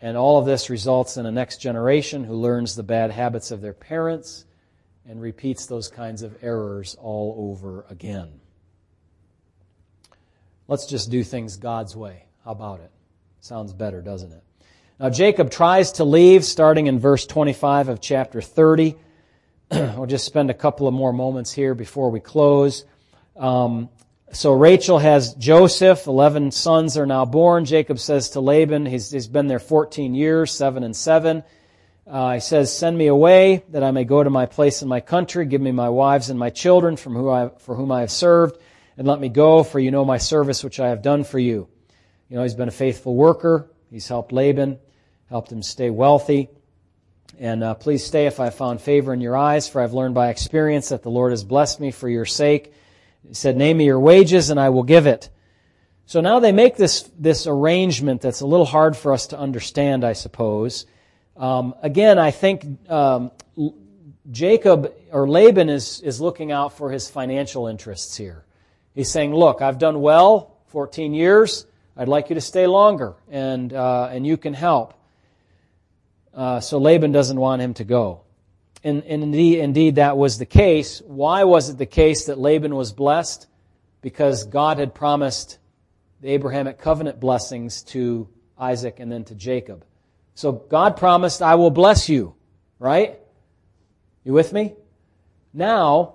And 0.00 0.16
all 0.16 0.40
of 0.40 0.46
this 0.46 0.68
results 0.68 1.16
in 1.16 1.26
a 1.26 1.30
next 1.30 1.58
generation 1.58 2.24
who 2.24 2.34
learns 2.34 2.74
the 2.74 2.82
bad 2.82 3.12
habits 3.12 3.52
of 3.52 3.60
their 3.60 3.72
parents 3.72 4.44
and 5.08 5.20
repeats 5.20 5.66
those 5.66 5.86
kinds 5.86 6.22
of 6.22 6.36
errors 6.42 6.96
all 7.00 7.36
over 7.50 7.86
again. 7.88 8.41
Let's 10.72 10.86
just 10.86 11.10
do 11.10 11.22
things 11.22 11.58
God's 11.58 11.94
way. 11.94 12.24
How 12.46 12.52
about 12.52 12.80
it? 12.80 12.90
Sounds 13.42 13.74
better, 13.74 14.00
doesn't 14.00 14.32
it? 14.32 14.42
Now, 14.98 15.10
Jacob 15.10 15.50
tries 15.50 15.92
to 15.92 16.04
leave 16.04 16.46
starting 16.46 16.86
in 16.86 16.98
verse 16.98 17.26
25 17.26 17.90
of 17.90 18.00
chapter 18.00 18.40
30. 18.40 18.96
we'll 19.70 20.06
just 20.06 20.24
spend 20.24 20.48
a 20.48 20.54
couple 20.54 20.88
of 20.88 20.94
more 20.94 21.12
moments 21.12 21.52
here 21.52 21.74
before 21.74 22.08
we 22.08 22.20
close. 22.20 22.86
Um, 23.36 23.90
so 24.32 24.54
Rachel 24.54 24.98
has 24.98 25.34
Joseph. 25.34 26.06
Eleven 26.06 26.50
sons 26.50 26.96
are 26.96 27.04
now 27.04 27.26
born. 27.26 27.66
Jacob 27.66 27.98
says 27.98 28.30
to 28.30 28.40
Laban, 28.40 28.86
he's, 28.86 29.10
he's 29.10 29.28
been 29.28 29.48
there 29.48 29.58
14 29.58 30.14
years, 30.14 30.52
seven 30.52 30.84
and 30.84 30.96
seven. 30.96 31.42
Uh, 32.06 32.32
he 32.32 32.40
says, 32.40 32.74
Send 32.74 32.96
me 32.96 33.08
away 33.08 33.62
that 33.72 33.82
I 33.82 33.90
may 33.90 34.04
go 34.04 34.22
to 34.22 34.30
my 34.30 34.46
place 34.46 34.80
in 34.80 34.88
my 34.88 35.00
country. 35.00 35.44
Give 35.44 35.60
me 35.60 35.70
my 35.70 35.90
wives 35.90 36.30
and 36.30 36.38
my 36.38 36.48
children 36.48 36.96
from 36.96 37.12
who 37.12 37.28
I, 37.28 37.50
for 37.58 37.74
whom 37.74 37.92
I 37.92 38.00
have 38.00 38.10
served, 38.10 38.56
and 38.96 39.06
let 39.06 39.20
me 39.20 39.28
go, 39.28 39.62
for 39.62 39.78
you 39.78 39.90
know 39.90 40.04
my 40.04 40.18
service 40.18 40.62
which 40.62 40.80
I 40.80 40.88
have 40.88 41.02
done 41.02 41.24
for 41.24 41.38
you. 41.38 41.68
You 42.28 42.36
know, 42.36 42.42
he's 42.42 42.54
been 42.54 42.68
a 42.68 42.72
faithful 42.72 43.14
worker. 43.14 43.70
He's 43.90 44.08
helped 44.08 44.32
Laban, 44.32 44.78
helped 45.28 45.52
him 45.52 45.62
stay 45.62 45.90
wealthy. 45.90 46.48
And 47.38 47.64
uh, 47.64 47.74
please 47.74 48.04
stay 48.04 48.26
if 48.26 48.40
I 48.40 48.44
have 48.44 48.54
found 48.54 48.80
favor 48.80 49.12
in 49.12 49.20
your 49.20 49.36
eyes, 49.36 49.68
for 49.68 49.80
I've 49.80 49.94
learned 49.94 50.14
by 50.14 50.28
experience 50.28 50.90
that 50.90 51.02
the 51.02 51.10
Lord 51.10 51.32
has 51.32 51.44
blessed 51.44 51.80
me 51.80 51.90
for 51.90 52.08
your 52.08 52.24
sake. 52.24 52.72
He 53.26 53.34
said, 53.34 53.56
Name 53.56 53.78
me 53.78 53.86
your 53.86 54.00
wages, 54.00 54.50
and 54.50 54.60
I 54.60 54.68
will 54.68 54.82
give 54.82 55.06
it. 55.06 55.30
So 56.06 56.20
now 56.20 56.40
they 56.40 56.52
make 56.52 56.76
this, 56.76 57.10
this 57.18 57.46
arrangement 57.46 58.20
that's 58.20 58.40
a 58.40 58.46
little 58.46 58.66
hard 58.66 58.96
for 58.96 59.12
us 59.12 59.28
to 59.28 59.38
understand, 59.38 60.04
I 60.04 60.12
suppose. 60.12 60.86
Um, 61.36 61.74
again, 61.82 62.18
I 62.18 62.30
think 62.30 62.90
um, 62.90 63.30
Jacob 64.30 64.92
or 65.10 65.28
Laban 65.28 65.68
is, 65.68 66.00
is 66.00 66.20
looking 66.20 66.52
out 66.52 66.76
for 66.76 66.90
his 66.90 67.08
financial 67.08 67.66
interests 67.66 68.16
here. 68.16 68.44
He's 68.94 69.10
saying, 69.10 69.34
Look, 69.34 69.62
I've 69.62 69.78
done 69.78 70.00
well, 70.00 70.56
14 70.68 71.14
years. 71.14 71.66
I'd 71.96 72.08
like 72.08 72.30
you 72.30 72.34
to 72.34 72.40
stay 72.40 72.66
longer, 72.66 73.14
and, 73.30 73.72
uh, 73.72 74.08
and 74.10 74.26
you 74.26 74.36
can 74.36 74.54
help. 74.54 74.94
Uh, 76.32 76.60
so 76.60 76.78
Laban 76.78 77.12
doesn't 77.12 77.38
want 77.38 77.60
him 77.60 77.74
to 77.74 77.84
go. 77.84 78.22
And, 78.82 79.04
and 79.04 79.22
indeed, 79.22 79.58
indeed, 79.60 79.94
that 79.96 80.16
was 80.16 80.38
the 80.38 80.46
case. 80.46 81.02
Why 81.06 81.44
was 81.44 81.68
it 81.68 81.78
the 81.78 81.86
case 81.86 82.26
that 82.26 82.38
Laban 82.38 82.74
was 82.74 82.92
blessed? 82.92 83.46
Because 84.00 84.44
God 84.44 84.78
had 84.78 84.94
promised 84.94 85.58
the 86.20 86.28
Abrahamic 86.30 86.78
covenant 86.78 87.20
blessings 87.20 87.82
to 87.84 88.28
Isaac 88.58 88.98
and 88.98 89.12
then 89.12 89.24
to 89.24 89.34
Jacob. 89.34 89.84
So 90.34 90.52
God 90.52 90.96
promised, 90.96 91.42
I 91.42 91.56
will 91.56 91.70
bless 91.70 92.08
you, 92.08 92.34
right? 92.78 93.18
You 94.24 94.32
with 94.32 94.52
me? 94.52 94.74
Now, 95.52 96.14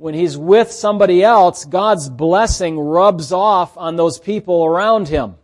when 0.00 0.14
he's 0.14 0.34
with 0.34 0.72
somebody 0.72 1.22
else, 1.22 1.66
God's 1.66 2.08
blessing 2.08 2.78
rubs 2.80 3.32
off 3.32 3.76
on 3.76 3.96
those 3.96 4.18
people 4.18 4.64
around 4.64 5.08
him. 5.08 5.34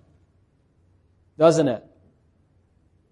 Doesn't 1.36 1.68
it? 1.68 1.84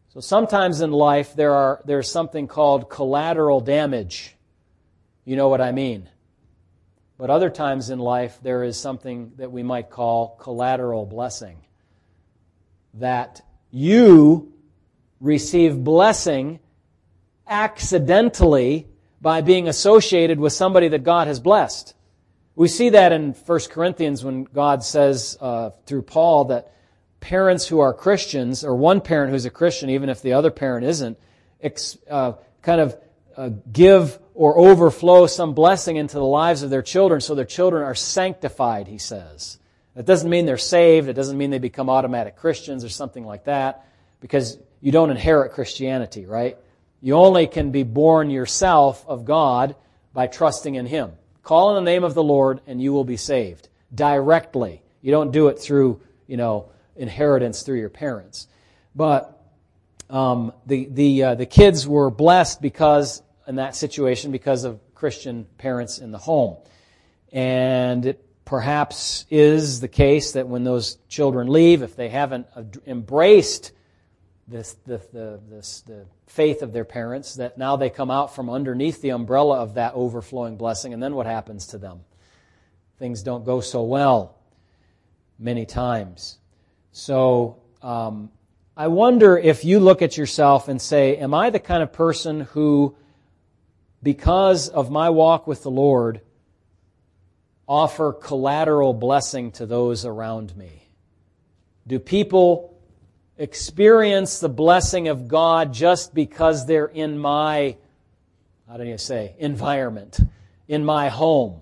So 0.09 0.21
sometimes 0.21 0.81
in 0.81 0.91
life 0.91 1.35
there 1.35 1.53
are 1.53 1.83
there's 1.85 2.11
something 2.11 2.47
called 2.47 2.89
collateral 2.89 3.61
damage. 3.61 4.35
You 5.27 5.37
know 5.37 5.51
what 5.51 5.61
I 5.61 5.73
mean? 5.73 6.09
But 7.19 7.29
other 7.29 7.51
times 7.51 7.91
in 7.91 7.99
life 7.99 8.39
there 8.43 8.65
is 8.65 8.81
something 8.81 9.33
that 9.37 9.53
we 9.53 9.63
might 9.63 9.91
call 9.91 10.39
collateral 10.41 11.05
blessing. 11.05 11.59
That 12.95 13.43
you 13.71 14.55
receive 15.21 15.85
blessing 15.85 16.61
accidentally 17.47 18.89
by 19.25 19.41
being 19.41 19.69
associated 19.69 20.39
with 20.39 20.53
somebody 20.53 20.89
that 20.89 21.03
God 21.03 21.29
has 21.29 21.41
blessed. 21.41 21.95
We 22.57 22.69
see 22.69 22.91
that 22.91 23.11
in 23.11 23.33
1 23.33 23.61
Corinthians 23.71 24.23
when 24.23 24.45
God 24.45 24.85
says 24.85 25.39
uh, 25.41 25.71
through 25.87 26.03
Paul 26.03 26.45
that 26.45 26.71
parents 27.21 27.67
who 27.67 27.81
are 27.81 27.95
Christians, 27.95 28.65
or 28.65 28.77
one 28.77 29.01
parent 29.01 29.33
who's 29.33 29.47
a 29.47 29.51
Christian, 29.51 29.89
even 29.89 30.11
if 30.11 30.21
the 30.21 30.35
other 30.35 30.51
parent 30.51 30.85
isn't, 30.85 31.19
ex, 31.63 31.97
uh, 32.11 32.35
kind 32.61 32.83
of 32.83 33.01
uh, 33.35 33.49
give 33.73 34.19
or 34.35 34.59
overflow 34.59 35.27
some 35.27 35.55
blessing 35.55 35.97
into 35.97 36.17
the 36.17 36.23
lives 36.23 36.63
of 36.63 36.69
their 36.69 36.83
children 36.83 37.23
so 37.23 37.35
their 37.35 37.47
children 37.47 37.83
are 37.83 37.95
sanctified, 37.95 38.89
he 38.89 38.99
says. 38.99 39.59
That 39.95 40.05
doesn't 40.05 40.29
mean 40.29 40.45
they're 40.45 40.59
saved. 40.59 41.09
It 41.09 41.15
doesn't 41.15 41.39
mean 41.39 41.49
they 41.49 41.59
become 41.59 41.89
automatic 41.89 42.37
Christians 42.37 42.85
or 42.85 42.91
something 42.91 43.25
like 43.25 43.45
that, 43.45 43.89
because 44.21 44.59
you 44.83 44.93
don't 44.93 45.11
inherit 45.11 45.53
Christianity, 45.53 46.27
right? 46.27 46.59
You 47.05 47.17
only 47.17 47.47
can 47.47 47.71
be 47.71 47.83
born 47.83 48.31
yourself 48.31 49.05
of 49.07 49.27
God 49.27 49.77
by 50.15 50.27
trusting 50.27 50.75
in 50.75 50.87
Him. 50.87 51.13
Call 51.43 51.77
in 51.77 51.85
the 51.85 51.91
name 51.91 52.03
of 52.03 52.15
the 52.15 52.23
Lord 52.23 52.63
and 52.67 52.81
you 52.81 52.95
will 52.95 53.05
be 53.05 53.19
saved 53.19 53.69
directly. 53.95 54.81
You 55.03 55.11
don't 55.11 55.31
do 55.31 55.49
it 55.49 55.59
through, 55.59 56.01
you 56.27 56.39
know, 56.39 56.71
inheritance 56.97 57.61
through 57.61 57.79
your 57.79 57.91
parents. 57.91 58.49
But 58.95 59.39
um, 60.09 60.55
the 60.65 60.89
the 60.91 61.23
uh, 61.23 61.35
the 61.35 61.45
kids 61.45 61.87
were 61.87 62.11
blessed 62.11 62.63
because 62.63 63.23
in 63.47 63.57
that 63.57 63.77
situation 63.77 64.33
because 64.33 64.65
of 64.65 64.81
Christian 64.95 65.45
parents 65.59 65.99
in 65.99 66.11
the 66.11 66.17
home, 66.17 66.57
and 67.31 68.07
it 68.07 68.25
perhaps 68.47 69.27
is 69.29 69.81
the 69.81 69.89
case 69.89 70.33
that 70.33 70.49
when 70.49 70.65
those 70.65 70.97
children 71.11 71.49
leave, 71.49 71.83
if 71.83 71.97
they 71.97 72.09
haven't 72.09 72.47
embraced 72.87 73.73
this, 74.47 74.75
the, 74.87 74.99
the, 75.13 75.41
the 75.87 76.07
faith 76.27 76.63
of 76.63 76.73
their 76.73 76.85
parents, 76.85 77.37
that 77.37 77.57
now 77.57 77.77
they 77.77 77.91
come 77.91 78.11
out 78.11 78.35
from 78.35 78.51
underneath 78.51 79.01
the 79.01 79.11
umbrella 79.11 79.61
of 79.61 79.75
that 79.75 79.95
overflowing 79.95 80.57
blessing, 80.57 80.93
and 80.93 81.03
then 81.03 81.15
what 81.15 81.27
happens 81.27 81.69
to 81.69 81.79
them? 81.79 82.01
Things 82.99 83.23
don't 83.23 83.45
go 83.45 83.61
so 83.61 83.83
well 83.83 84.37
many 85.39 85.67
times. 85.67 86.39
So, 86.93 87.63
um, 87.83 88.31
I 88.77 88.89
wonder 88.89 89.39
if 89.39 89.65
you 89.65 89.79
look 89.79 90.03
at 90.03 90.17
yourself 90.17 90.69
and 90.69 90.81
say, 90.83 91.17
Am 91.17 91.33
I 91.33 91.51
the 91.51 91.61
kind 91.61 91.83
of 91.83 91.93
person 91.93 92.41
who, 92.41 92.97
because 94.03 94.69
of 94.69 94.91
my 94.91 95.11
walk 95.11 95.47
with 95.47 95.63
the 95.63 95.71
Lord, 95.71 96.21
offer 97.69 98.13
collateral 98.13 98.93
blessing 98.93 99.53
to 99.53 99.67
those 99.67 100.05
around 100.05 100.57
me? 100.57 100.89
Do 101.87 101.99
people 101.99 102.74
experience 103.39 104.39
the 104.41 104.49
blessing 104.49 105.09
of 105.09 105.29
God 105.29 105.73
just 105.73 106.15
because 106.15 106.67
they're 106.67 106.87
in 106.87 107.19
my, 107.19 107.77
how 108.69 108.77
do 108.77 108.85
you 108.85 108.99
say, 108.99 109.35
environment, 109.39 110.21
in 110.69 110.85
my 110.85 111.09
home, 111.09 111.61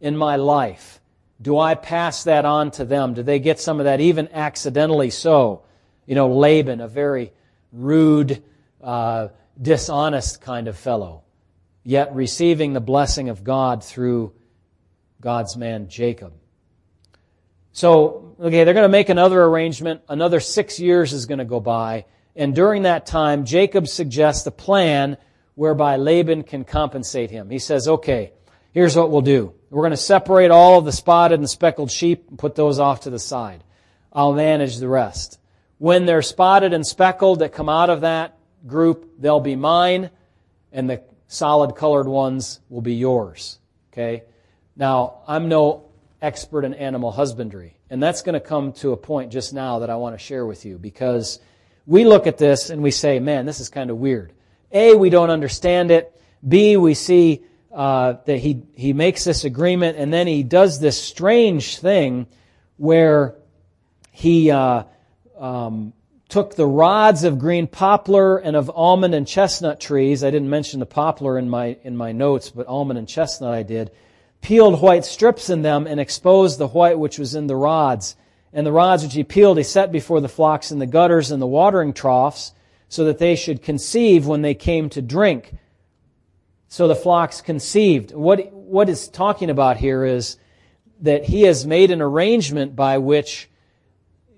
in 0.00 0.16
my 0.16 0.36
life? 0.36 1.00
Do 1.40 1.58
I 1.58 1.74
pass 1.74 2.24
that 2.24 2.44
on 2.44 2.70
to 2.72 2.84
them? 2.84 3.14
Do 3.14 3.22
they 3.22 3.38
get 3.38 3.58
some 3.58 3.80
of 3.80 3.84
that, 3.84 4.00
even 4.00 4.28
accidentally 4.32 5.10
so? 5.10 5.62
You 6.06 6.14
know, 6.14 6.28
Laban, 6.34 6.80
a 6.80 6.88
very 6.88 7.32
rude, 7.72 8.42
uh, 8.82 9.28
dishonest 9.60 10.40
kind 10.40 10.68
of 10.68 10.76
fellow, 10.76 11.22
yet 11.82 12.14
receiving 12.14 12.72
the 12.72 12.80
blessing 12.80 13.30
of 13.30 13.42
God 13.42 13.82
through 13.82 14.32
God's 15.20 15.56
man 15.56 15.88
Jacob. 15.88 16.32
So, 17.72 18.29
okay, 18.40 18.64
they're 18.64 18.74
going 18.74 18.84
to 18.84 18.88
make 18.88 19.08
another 19.08 19.42
arrangement. 19.42 20.00
Another 20.08 20.40
six 20.40 20.80
years 20.80 21.12
is 21.12 21.26
going 21.26 21.38
to 21.38 21.44
go 21.44 21.60
by. 21.60 22.06
And 22.34 22.54
during 22.54 22.82
that 22.82 23.06
time, 23.06 23.44
Jacob 23.44 23.86
suggests 23.86 24.46
a 24.46 24.50
plan 24.50 25.18
whereby 25.54 25.96
Laban 25.96 26.44
can 26.44 26.64
compensate 26.64 27.30
him. 27.30 27.50
He 27.50 27.58
says, 27.58 27.86
okay, 27.86 28.32
here's 28.72 28.96
what 28.96 29.10
we'll 29.10 29.20
do. 29.20 29.52
We're 29.68 29.82
going 29.82 29.90
to 29.90 29.96
separate 29.96 30.50
all 30.50 30.78
of 30.78 30.84
the 30.84 30.92
spotted 30.92 31.38
and 31.38 31.50
speckled 31.50 31.90
sheep 31.90 32.28
and 32.30 32.38
put 32.38 32.54
those 32.54 32.78
off 32.78 33.02
to 33.02 33.10
the 33.10 33.18
side. 33.18 33.62
I'll 34.12 34.32
manage 34.32 34.78
the 34.78 34.88
rest. 34.88 35.38
When 35.78 36.06
they're 36.06 36.22
spotted 36.22 36.72
and 36.72 36.86
speckled 36.86 37.40
that 37.40 37.52
come 37.52 37.68
out 37.68 37.90
of 37.90 38.02
that 38.02 38.38
group, 38.66 39.14
they'll 39.18 39.40
be 39.40 39.56
mine, 39.56 40.10
and 40.72 40.88
the 40.88 41.02
solid 41.26 41.76
colored 41.76 42.08
ones 42.08 42.60
will 42.68 42.80
be 42.80 42.94
yours. 42.94 43.58
Okay? 43.92 44.24
Now, 44.76 45.20
I'm 45.26 45.48
no 45.48 45.89
expert 46.22 46.64
in 46.64 46.74
animal 46.74 47.10
husbandry, 47.12 47.76
and 47.88 48.02
that's 48.02 48.22
going 48.22 48.34
to 48.34 48.40
come 48.40 48.72
to 48.74 48.92
a 48.92 48.96
point 48.96 49.32
just 49.32 49.52
now 49.54 49.80
that 49.80 49.90
I 49.90 49.96
want 49.96 50.14
to 50.14 50.18
share 50.18 50.44
with 50.44 50.64
you 50.64 50.78
because 50.78 51.40
we 51.86 52.04
look 52.04 52.26
at 52.26 52.38
this 52.38 52.70
and 52.70 52.82
we 52.82 52.90
say, 52.90 53.18
man, 53.18 53.46
this 53.46 53.60
is 53.60 53.68
kind 53.68 53.90
of 53.90 53.96
weird. 53.96 54.32
A, 54.72 54.94
we 54.94 55.10
don't 55.10 55.30
understand 55.30 55.90
it. 55.90 56.14
B, 56.46 56.76
we 56.76 56.94
see 56.94 57.42
uh, 57.72 58.14
that 58.26 58.38
he, 58.38 58.62
he 58.74 58.92
makes 58.92 59.24
this 59.24 59.44
agreement 59.44 59.98
and 59.98 60.12
then 60.12 60.26
he 60.26 60.42
does 60.42 60.78
this 60.78 61.00
strange 61.00 61.78
thing 61.78 62.26
where 62.76 63.34
he 64.12 64.50
uh, 64.50 64.84
um, 65.38 65.92
took 66.28 66.54
the 66.54 66.66
rods 66.66 67.24
of 67.24 67.38
green 67.38 67.66
poplar 67.66 68.38
and 68.38 68.56
of 68.56 68.70
almond 68.74 69.14
and 69.14 69.26
chestnut 69.26 69.80
trees. 69.80 70.22
I 70.22 70.30
didn't 70.30 70.50
mention 70.50 70.80
the 70.80 70.86
poplar 70.86 71.38
in 71.38 71.48
my, 71.48 71.76
in 71.82 71.96
my 71.96 72.12
notes, 72.12 72.50
but 72.50 72.66
almond 72.66 72.98
and 72.98 73.08
chestnut 73.08 73.52
I 73.52 73.62
did 73.62 73.90
peeled 74.40 74.80
white 74.80 75.04
strips 75.04 75.50
in 75.50 75.62
them 75.62 75.86
and 75.86 76.00
exposed 76.00 76.58
the 76.58 76.68
white 76.68 76.98
which 76.98 77.18
was 77.18 77.34
in 77.34 77.46
the 77.46 77.56
rods. 77.56 78.16
And 78.52 78.66
the 78.66 78.72
rods 78.72 79.02
which 79.02 79.14
he 79.14 79.24
peeled 79.24 79.58
he 79.58 79.62
set 79.62 79.92
before 79.92 80.20
the 80.20 80.28
flocks 80.28 80.72
in 80.72 80.78
the 80.78 80.86
gutters 80.86 81.30
and 81.30 81.40
the 81.40 81.46
watering 81.46 81.92
troughs, 81.92 82.52
so 82.88 83.04
that 83.04 83.18
they 83.18 83.36
should 83.36 83.62
conceive 83.62 84.26
when 84.26 84.42
they 84.42 84.54
came 84.54 84.88
to 84.90 85.00
drink. 85.00 85.54
So 86.66 86.88
the 86.88 86.96
flocks 86.96 87.40
conceived. 87.40 88.12
What, 88.12 88.52
what 88.52 88.88
is 88.88 89.08
talking 89.08 89.50
about 89.50 89.76
here 89.76 90.04
is 90.04 90.36
that 91.00 91.24
he 91.24 91.42
has 91.42 91.66
made 91.66 91.90
an 91.90 92.02
arrangement 92.02 92.74
by 92.74 92.98
which 92.98 93.48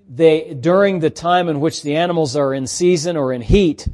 they, 0.09 0.55
during 0.55 1.01
the 1.01 1.11
time 1.11 1.49
in 1.49 1.61
which 1.61 1.83
the 1.83 1.97
animals 1.97 2.37
are 2.37 2.53
in 2.53 2.67
season 2.67 3.17
or 3.17 3.33
in 3.33 3.41
heat, 3.41 3.89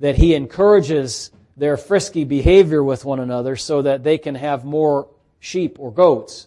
that 0.00 0.16
he 0.16 0.34
encourages 0.34 1.30
their 1.56 1.76
frisky 1.76 2.24
behavior 2.24 2.82
with 2.82 3.04
one 3.04 3.20
another 3.20 3.54
so 3.54 3.82
that 3.82 4.02
they 4.02 4.18
can 4.18 4.34
have 4.34 4.64
more 4.64 5.08
sheep 5.42 5.76
or 5.80 5.90
goats. 5.90 6.46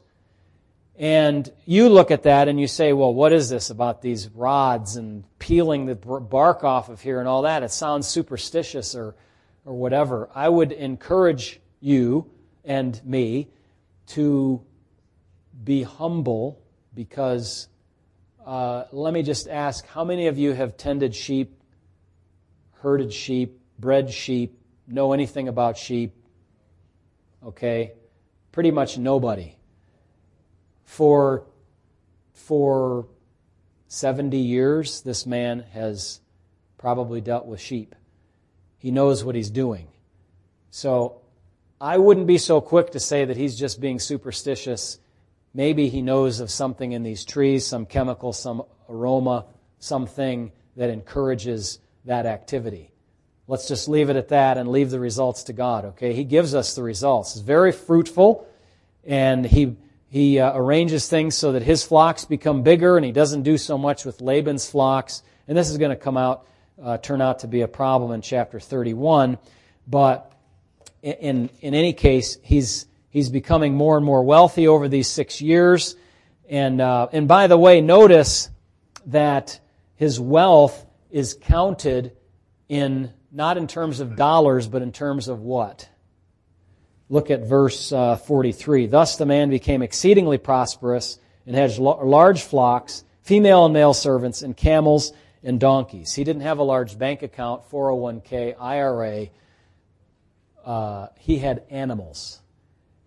And 0.97 1.51
you 1.65 1.89
look 1.89 2.11
at 2.11 2.23
that 2.23 2.47
and 2.47 2.57
you 2.57 2.67
say, 2.67 2.93
well, 2.93 3.13
what 3.13 3.33
is 3.33 3.49
this 3.49 3.69
about 3.69 4.01
these 4.01 4.29
rods 4.29 4.95
and 4.95 5.25
peeling 5.37 5.85
the 5.85 5.95
bark 5.95 6.63
off 6.63 6.87
of 6.87 7.01
here 7.01 7.19
and 7.19 7.27
all 7.27 7.41
that? 7.41 7.61
It 7.61 7.71
sounds 7.71 8.07
superstitious 8.07 8.95
or, 8.95 9.13
or 9.65 9.73
whatever. 9.73 10.29
I 10.33 10.47
would 10.47 10.71
encourage 10.71 11.59
you 11.81 12.31
and 12.63 12.99
me 13.05 13.49
to 14.07 14.61
be 15.61 15.83
humble 15.83 16.61
because 16.93 17.67
uh, 18.45 18.85
let 18.93 19.13
me 19.13 19.23
just 19.23 19.49
ask 19.49 19.85
how 19.87 20.05
many 20.05 20.27
of 20.27 20.37
you 20.37 20.53
have 20.53 20.77
tended 20.77 21.13
sheep, 21.13 21.61
herded 22.75 23.11
sheep, 23.11 23.59
bred 23.77 24.09
sheep, 24.09 24.57
know 24.87 25.11
anything 25.11 25.49
about 25.49 25.77
sheep? 25.77 26.13
Okay 27.45 27.91
pretty 28.55 28.71
much 28.71 28.97
nobody. 28.97 29.53
For, 30.85 31.43
for 32.33 33.05
70 33.89 34.37
years, 34.37 35.01
this 35.01 35.25
man 35.25 35.65
has 35.73 36.21
probably 36.77 37.19
dealt 37.19 37.47
with 37.47 37.59
sheep. 37.59 37.95
He 38.77 38.91
knows 38.91 39.25
what 39.25 39.35
he's 39.35 39.49
doing. 39.49 39.89
So 40.71 41.19
I 41.81 41.97
wouldn't 41.97 42.27
be 42.27 42.37
so 42.37 42.61
quick 42.61 42.91
to 42.91 42.99
say 42.99 43.25
that 43.25 43.35
he's 43.35 43.59
just 43.59 43.81
being 43.81 43.99
superstitious. 43.99 44.99
Maybe 45.53 45.89
he 45.89 46.01
knows 46.01 46.39
of 46.39 46.49
something 46.49 46.93
in 46.93 47.03
these 47.03 47.25
trees, 47.25 47.67
some 47.67 47.85
chemical, 47.85 48.31
some 48.31 48.63
aroma, 48.87 49.47
something 49.79 50.53
that 50.77 50.89
encourages 50.89 51.79
that 52.05 52.25
activity. 52.25 52.93
Let's 53.47 53.67
just 53.67 53.87
leave 53.87 54.09
it 54.09 54.15
at 54.15 54.29
that 54.29 54.57
and 54.57 54.69
leave 54.69 54.89
the 54.89 54.99
results 54.99 55.43
to 55.43 55.53
God, 55.53 55.85
okay? 55.85 56.13
He 56.13 56.23
gives 56.23 56.55
us 56.55 56.73
the 56.73 56.81
results. 56.81 57.35
It's 57.35 57.45
very 57.45 57.71
fruitful, 57.71 58.47
and 59.05 59.45
he, 59.45 59.75
he 60.09 60.39
uh, 60.39 60.57
arranges 60.57 61.07
things 61.07 61.35
so 61.35 61.51
that 61.51 61.61
his 61.61 61.83
flocks 61.83 62.25
become 62.25 62.63
bigger, 62.63 62.97
and 62.97 63.05
he 63.05 63.11
doesn't 63.11 63.43
do 63.43 63.59
so 63.59 63.77
much 63.77 64.03
with 64.03 64.19
Laban's 64.19 64.67
flocks. 64.67 65.21
And 65.47 65.55
this 65.55 65.69
is 65.69 65.77
going 65.77 65.91
to 65.91 65.95
come 65.95 66.17
out, 66.17 66.47
uh, 66.81 66.97
turn 66.97 67.21
out 67.21 67.39
to 67.39 67.47
be 67.47 67.61
a 67.61 67.67
problem 67.67 68.11
in 68.13 68.21
chapter 68.21 68.59
31. 68.59 69.37
But 69.87 70.31
in, 71.03 71.51
in 71.61 71.75
any 71.75 71.93
case, 71.93 72.39
he's, 72.41 72.87
he's 73.11 73.29
becoming 73.29 73.75
more 73.75 73.95
and 73.95 74.05
more 74.05 74.23
wealthy 74.23 74.67
over 74.67 74.87
these 74.87 75.07
six 75.07 75.39
years. 75.39 75.95
And, 76.49 76.81
uh, 76.81 77.09
and 77.11 77.27
by 77.27 77.45
the 77.45 77.57
way, 77.57 77.79
notice 77.81 78.49
that 79.05 79.59
his 79.97 80.19
wealth 80.19 80.83
is 81.11 81.37
counted 81.39 82.17
in 82.67 83.13
not 83.35 83.57
in 83.57 83.67
terms 83.67 83.99
of 83.99 84.15
dollars, 84.15 84.67
but 84.67 84.81
in 84.81 84.93
terms 84.93 85.27
of 85.27 85.41
what? 85.41 85.89
Look 87.09 87.29
at 87.29 87.41
verse 87.41 87.91
uh, 87.91 88.15
43. 88.15 88.87
Thus 88.87 89.17
the 89.17 89.25
man 89.25 89.49
became 89.49 89.81
exceedingly 89.81 90.37
prosperous 90.37 91.19
and 91.45 91.53
had 91.53 91.77
large 91.77 92.41
flocks, 92.41 93.03
female 93.23 93.65
and 93.65 93.73
male 93.73 93.93
servants, 93.93 94.41
and 94.41 94.55
camels 94.55 95.11
and 95.43 95.59
donkeys. 95.59 96.13
He 96.13 96.23
didn't 96.23 96.43
have 96.43 96.59
a 96.59 96.63
large 96.63 96.97
bank 96.97 97.23
account, 97.23 97.69
401k, 97.69 98.55
IRA. 98.57 99.27
Uh, 100.63 101.07
he 101.19 101.37
had 101.37 101.63
animals. 101.69 102.39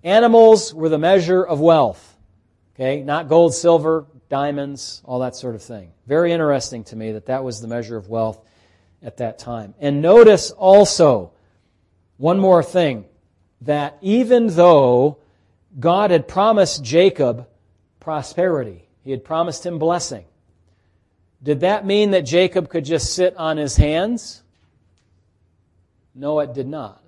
Animals 0.05 0.75
were 0.75 0.91
the 0.91 0.99
measure 0.99 1.43
of 1.43 1.59
wealth. 1.59 2.17
Okay, 2.75 3.03
not 3.03 3.29
gold, 3.29 3.55
silver, 3.55 4.07
diamonds, 4.29 5.03
all 5.07 5.21
that 5.21 5.35
sort 5.35 5.55
of 5.55 5.63
thing. 5.63 5.91
Very 6.07 6.33
interesting 6.33 6.85
to 6.85 6.97
me 6.97 7.13
that 7.13 7.27
that 7.27 7.43
was 7.43 7.61
the 7.61 7.67
measure 7.67 7.97
of 7.97 8.09
wealth 8.09 8.45
at 9.03 9.19
that 9.19 9.39
time. 9.39 9.75
And 9.79 10.03
notice 10.03 10.51
also, 10.51 11.33
one 12.17 12.39
more 12.39 12.63
thing, 12.63 13.05
that 13.63 13.99
even 14.01 14.49
though 14.49 15.19
God 15.79 16.11
had 16.11 16.29
promised 16.29 16.83
Jacob 16.85 17.47
prosperity, 18.01 18.89
he 19.05 19.11
had 19.11 19.25
promised 19.25 19.65
him 19.65 19.79
blessing, 19.79 20.25
did 21.43 21.61
that 21.61 21.87
mean 21.87 22.11
that 22.11 22.23
Jacob 22.23 22.69
could 22.69 22.85
just 22.85 23.15
sit 23.15 23.37
on 23.37 23.57
his 23.57 23.77
hands? 23.77 24.43
No, 26.15 26.41
it 26.41 26.53
did 26.53 26.67
not. 26.67 27.03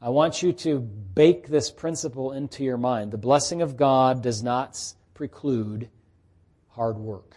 I 0.00 0.10
want 0.10 0.42
you 0.42 0.52
to 0.52 0.78
bake 0.80 1.48
this 1.48 1.70
principle 1.70 2.32
into 2.32 2.62
your 2.62 2.76
mind. 2.76 3.10
The 3.10 3.18
blessing 3.18 3.62
of 3.62 3.76
God 3.76 4.22
does 4.22 4.42
not 4.42 4.78
preclude 5.14 5.88
hard 6.68 6.96
work. 6.98 7.36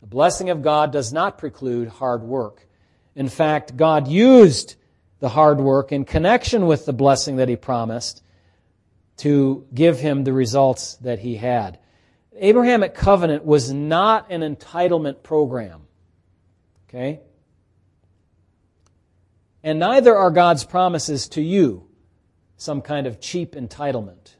The 0.00 0.06
blessing 0.06 0.50
of 0.50 0.62
God 0.62 0.92
does 0.92 1.12
not 1.12 1.38
preclude 1.38 1.88
hard 1.88 2.22
work. 2.22 2.66
In 3.14 3.28
fact, 3.28 3.76
God 3.76 4.08
used 4.08 4.76
the 5.20 5.28
hard 5.30 5.58
work 5.58 5.92
in 5.92 6.04
connection 6.04 6.66
with 6.66 6.86
the 6.86 6.92
blessing 6.92 7.36
that 7.36 7.48
he 7.48 7.56
promised 7.56 8.22
to 9.18 9.66
give 9.72 9.98
him 9.98 10.24
the 10.24 10.32
results 10.32 10.96
that 10.96 11.20
he 11.20 11.36
had. 11.36 11.78
Abrahamic 12.38 12.94
covenant 12.94 13.44
was 13.44 13.72
not 13.72 14.30
an 14.30 14.42
entitlement 14.42 15.22
program. 15.22 15.82
Okay? 16.88 17.20
And 19.62 19.78
neither 19.78 20.14
are 20.14 20.30
God's 20.30 20.64
promises 20.64 21.28
to 21.30 21.42
you 21.42 21.88
some 22.56 22.82
kind 22.82 23.06
of 23.06 23.20
cheap 23.20 23.54
entitlement. 23.54 24.34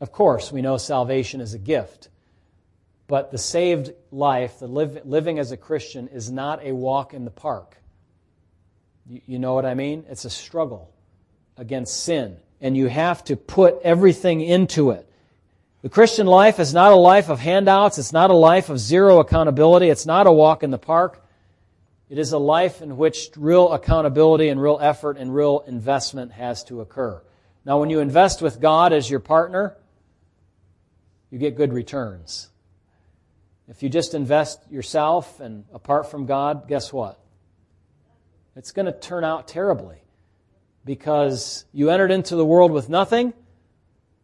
Of 0.00 0.12
course, 0.12 0.50
we 0.50 0.62
know 0.62 0.78
salvation 0.78 1.40
is 1.40 1.52
a 1.52 1.58
gift, 1.58 2.08
but 3.10 3.32
the 3.32 3.38
saved 3.38 3.92
life, 4.12 4.60
the 4.60 4.68
live, 4.68 5.00
living 5.04 5.40
as 5.40 5.50
a 5.50 5.56
Christian, 5.56 6.06
is 6.06 6.30
not 6.30 6.64
a 6.64 6.70
walk 6.70 7.12
in 7.12 7.24
the 7.24 7.30
park. 7.32 7.76
You, 9.04 9.20
you 9.26 9.38
know 9.40 9.52
what 9.52 9.66
I 9.66 9.74
mean? 9.74 10.04
It's 10.08 10.24
a 10.24 10.30
struggle 10.30 10.94
against 11.56 12.04
sin, 12.04 12.36
and 12.60 12.76
you 12.76 12.86
have 12.86 13.24
to 13.24 13.34
put 13.34 13.80
everything 13.82 14.40
into 14.40 14.92
it. 14.92 15.10
The 15.82 15.88
Christian 15.88 16.28
life 16.28 16.60
is 16.60 16.72
not 16.72 16.92
a 16.92 16.94
life 16.94 17.28
of 17.28 17.40
handouts. 17.40 17.98
It's 17.98 18.12
not 18.12 18.30
a 18.30 18.34
life 18.34 18.68
of 18.68 18.78
zero 18.78 19.18
accountability. 19.18 19.88
It's 19.88 20.06
not 20.06 20.28
a 20.28 20.32
walk 20.32 20.62
in 20.62 20.70
the 20.70 20.78
park. 20.78 21.26
It 22.08 22.16
is 22.16 22.30
a 22.30 22.38
life 22.38 22.80
in 22.80 22.96
which 22.96 23.30
real 23.36 23.72
accountability 23.72 24.50
and 24.50 24.62
real 24.62 24.78
effort 24.80 25.16
and 25.16 25.34
real 25.34 25.64
investment 25.66 26.30
has 26.30 26.62
to 26.64 26.80
occur. 26.80 27.20
Now, 27.64 27.80
when 27.80 27.90
you 27.90 27.98
invest 27.98 28.40
with 28.40 28.60
God 28.60 28.92
as 28.92 29.10
your 29.10 29.18
partner, 29.18 29.76
you 31.28 31.40
get 31.40 31.56
good 31.56 31.72
returns. 31.72 32.50
If 33.70 33.82
you 33.82 33.88
just 33.88 34.12
invest 34.12 34.60
yourself 34.70 35.40
and 35.40 35.64
apart 35.72 36.10
from 36.10 36.26
God, 36.26 36.68
guess 36.68 36.92
what? 36.92 37.18
It's 38.56 38.72
going 38.72 38.86
to 38.86 38.92
turn 38.92 39.24
out 39.24 39.48
terribly 39.48 40.02
because 40.84 41.64
you 41.72 41.88
entered 41.88 42.10
into 42.10 42.36
the 42.36 42.44
world 42.44 42.72
with 42.72 42.90
nothing 42.90 43.32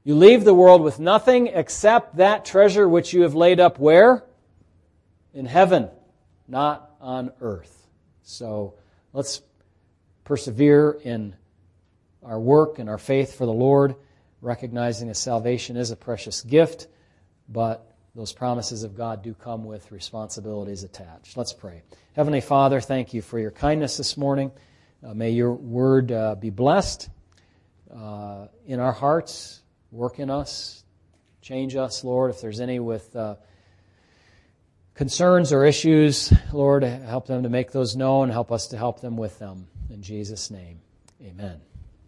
you 0.06 0.14
leave 0.14 0.44
the 0.44 0.54
world 0.54 0.82
with 0.82 1.00
nothing 1.00 1.48
except 1.48 2.18
that 2.18 2.44
treasure 2.44 2.88
which 2.88 3.12
you 3.12 3.22
have 3.22 3.34
laid 3.34 3.58
up 3.58 3.80
where? 3.80 4.22
In 5.34 5.46
heaven, 5.46 5.88
not 6.46 6.92
on 7.00 7.32
earth. 7.40 7.88
So 8.22 8.74
let's 9.12 9.42
persevere 10.22 10.96
in 11.02 11.34
our 12.22 12.38
work 12.38 12.78
and 12.78 12.88
our 12.88 12.98
faith 12.98 13.36
for 13.36 13.46
the 13.46 13.52
Lord, 13.52 13.96
recognizing 14.40 15.08
that 15.08 15.16
salvation 15.16 15.76
is 15.76 15.90
a 15.90 15.96
precious 15.96 16.40
gift, 16.40 16.86
but 17.48 17.92
those 18.16 18.32
promises 18.32 18.82
of 18.82 18.96
God 18.96 19.22
do 19.22 19.34
come 19.34 19.64
with 19.64 19.92
responsibilities 19.92 20.82
attached. 20.82 21.36
Let's 21.36 21.52
pray. 21.52 21.82
Heavenly 22.14 22.40
Father, 22.40 22.80
thank 22.80 23.12
you 23.12 23.20
for 23.20 23.38
your 23.38 23.50
kindness 23.50 23.98
this 23.98 24.16
morning. 24.16 24.50
Uh, 25.06 25.12
may 25.12 25.30
your 25.30 25.52
word 25.52 26.10
uh, 26.10 26.34
be 26.34 26.48
blessed 26.50 27.10
uh, 27.94 28.46
in 28.66 28.80
our 28.80 28.92
hearts 28.92 29.60
work 29.90 30.18
in 30.18 30.30
us, 30.30 30.84
change 31.40 31.76
us, 31.76 32.04
Lord. 32.04 32.30
If 32.30 32.40
there's 32.40 32.60
any 32.60 32.80
with 32.80 33.14
uh, 33.14 33.36
concerns 34.94 35.52
or 35.52 35.64
issues, 35.64 36.32
Lord, 36.52 36.82
help 36.82 37.26
them 37.26 37.42
to 37.42 37.48
make 37.48 37.72
those 37.72 37.96
known. 37.96 38.30
Help 38.30 38.50
us 38.50 38.68
to 38.68 38.76
help 38.76 39.00
them 39.00 39.16
with 39.16 39.38
them. 39.38 39.68
In 39.90 40.02
Jesus' 40.02 40.50
name, 40.50 40.80
amen. 41.22 41.60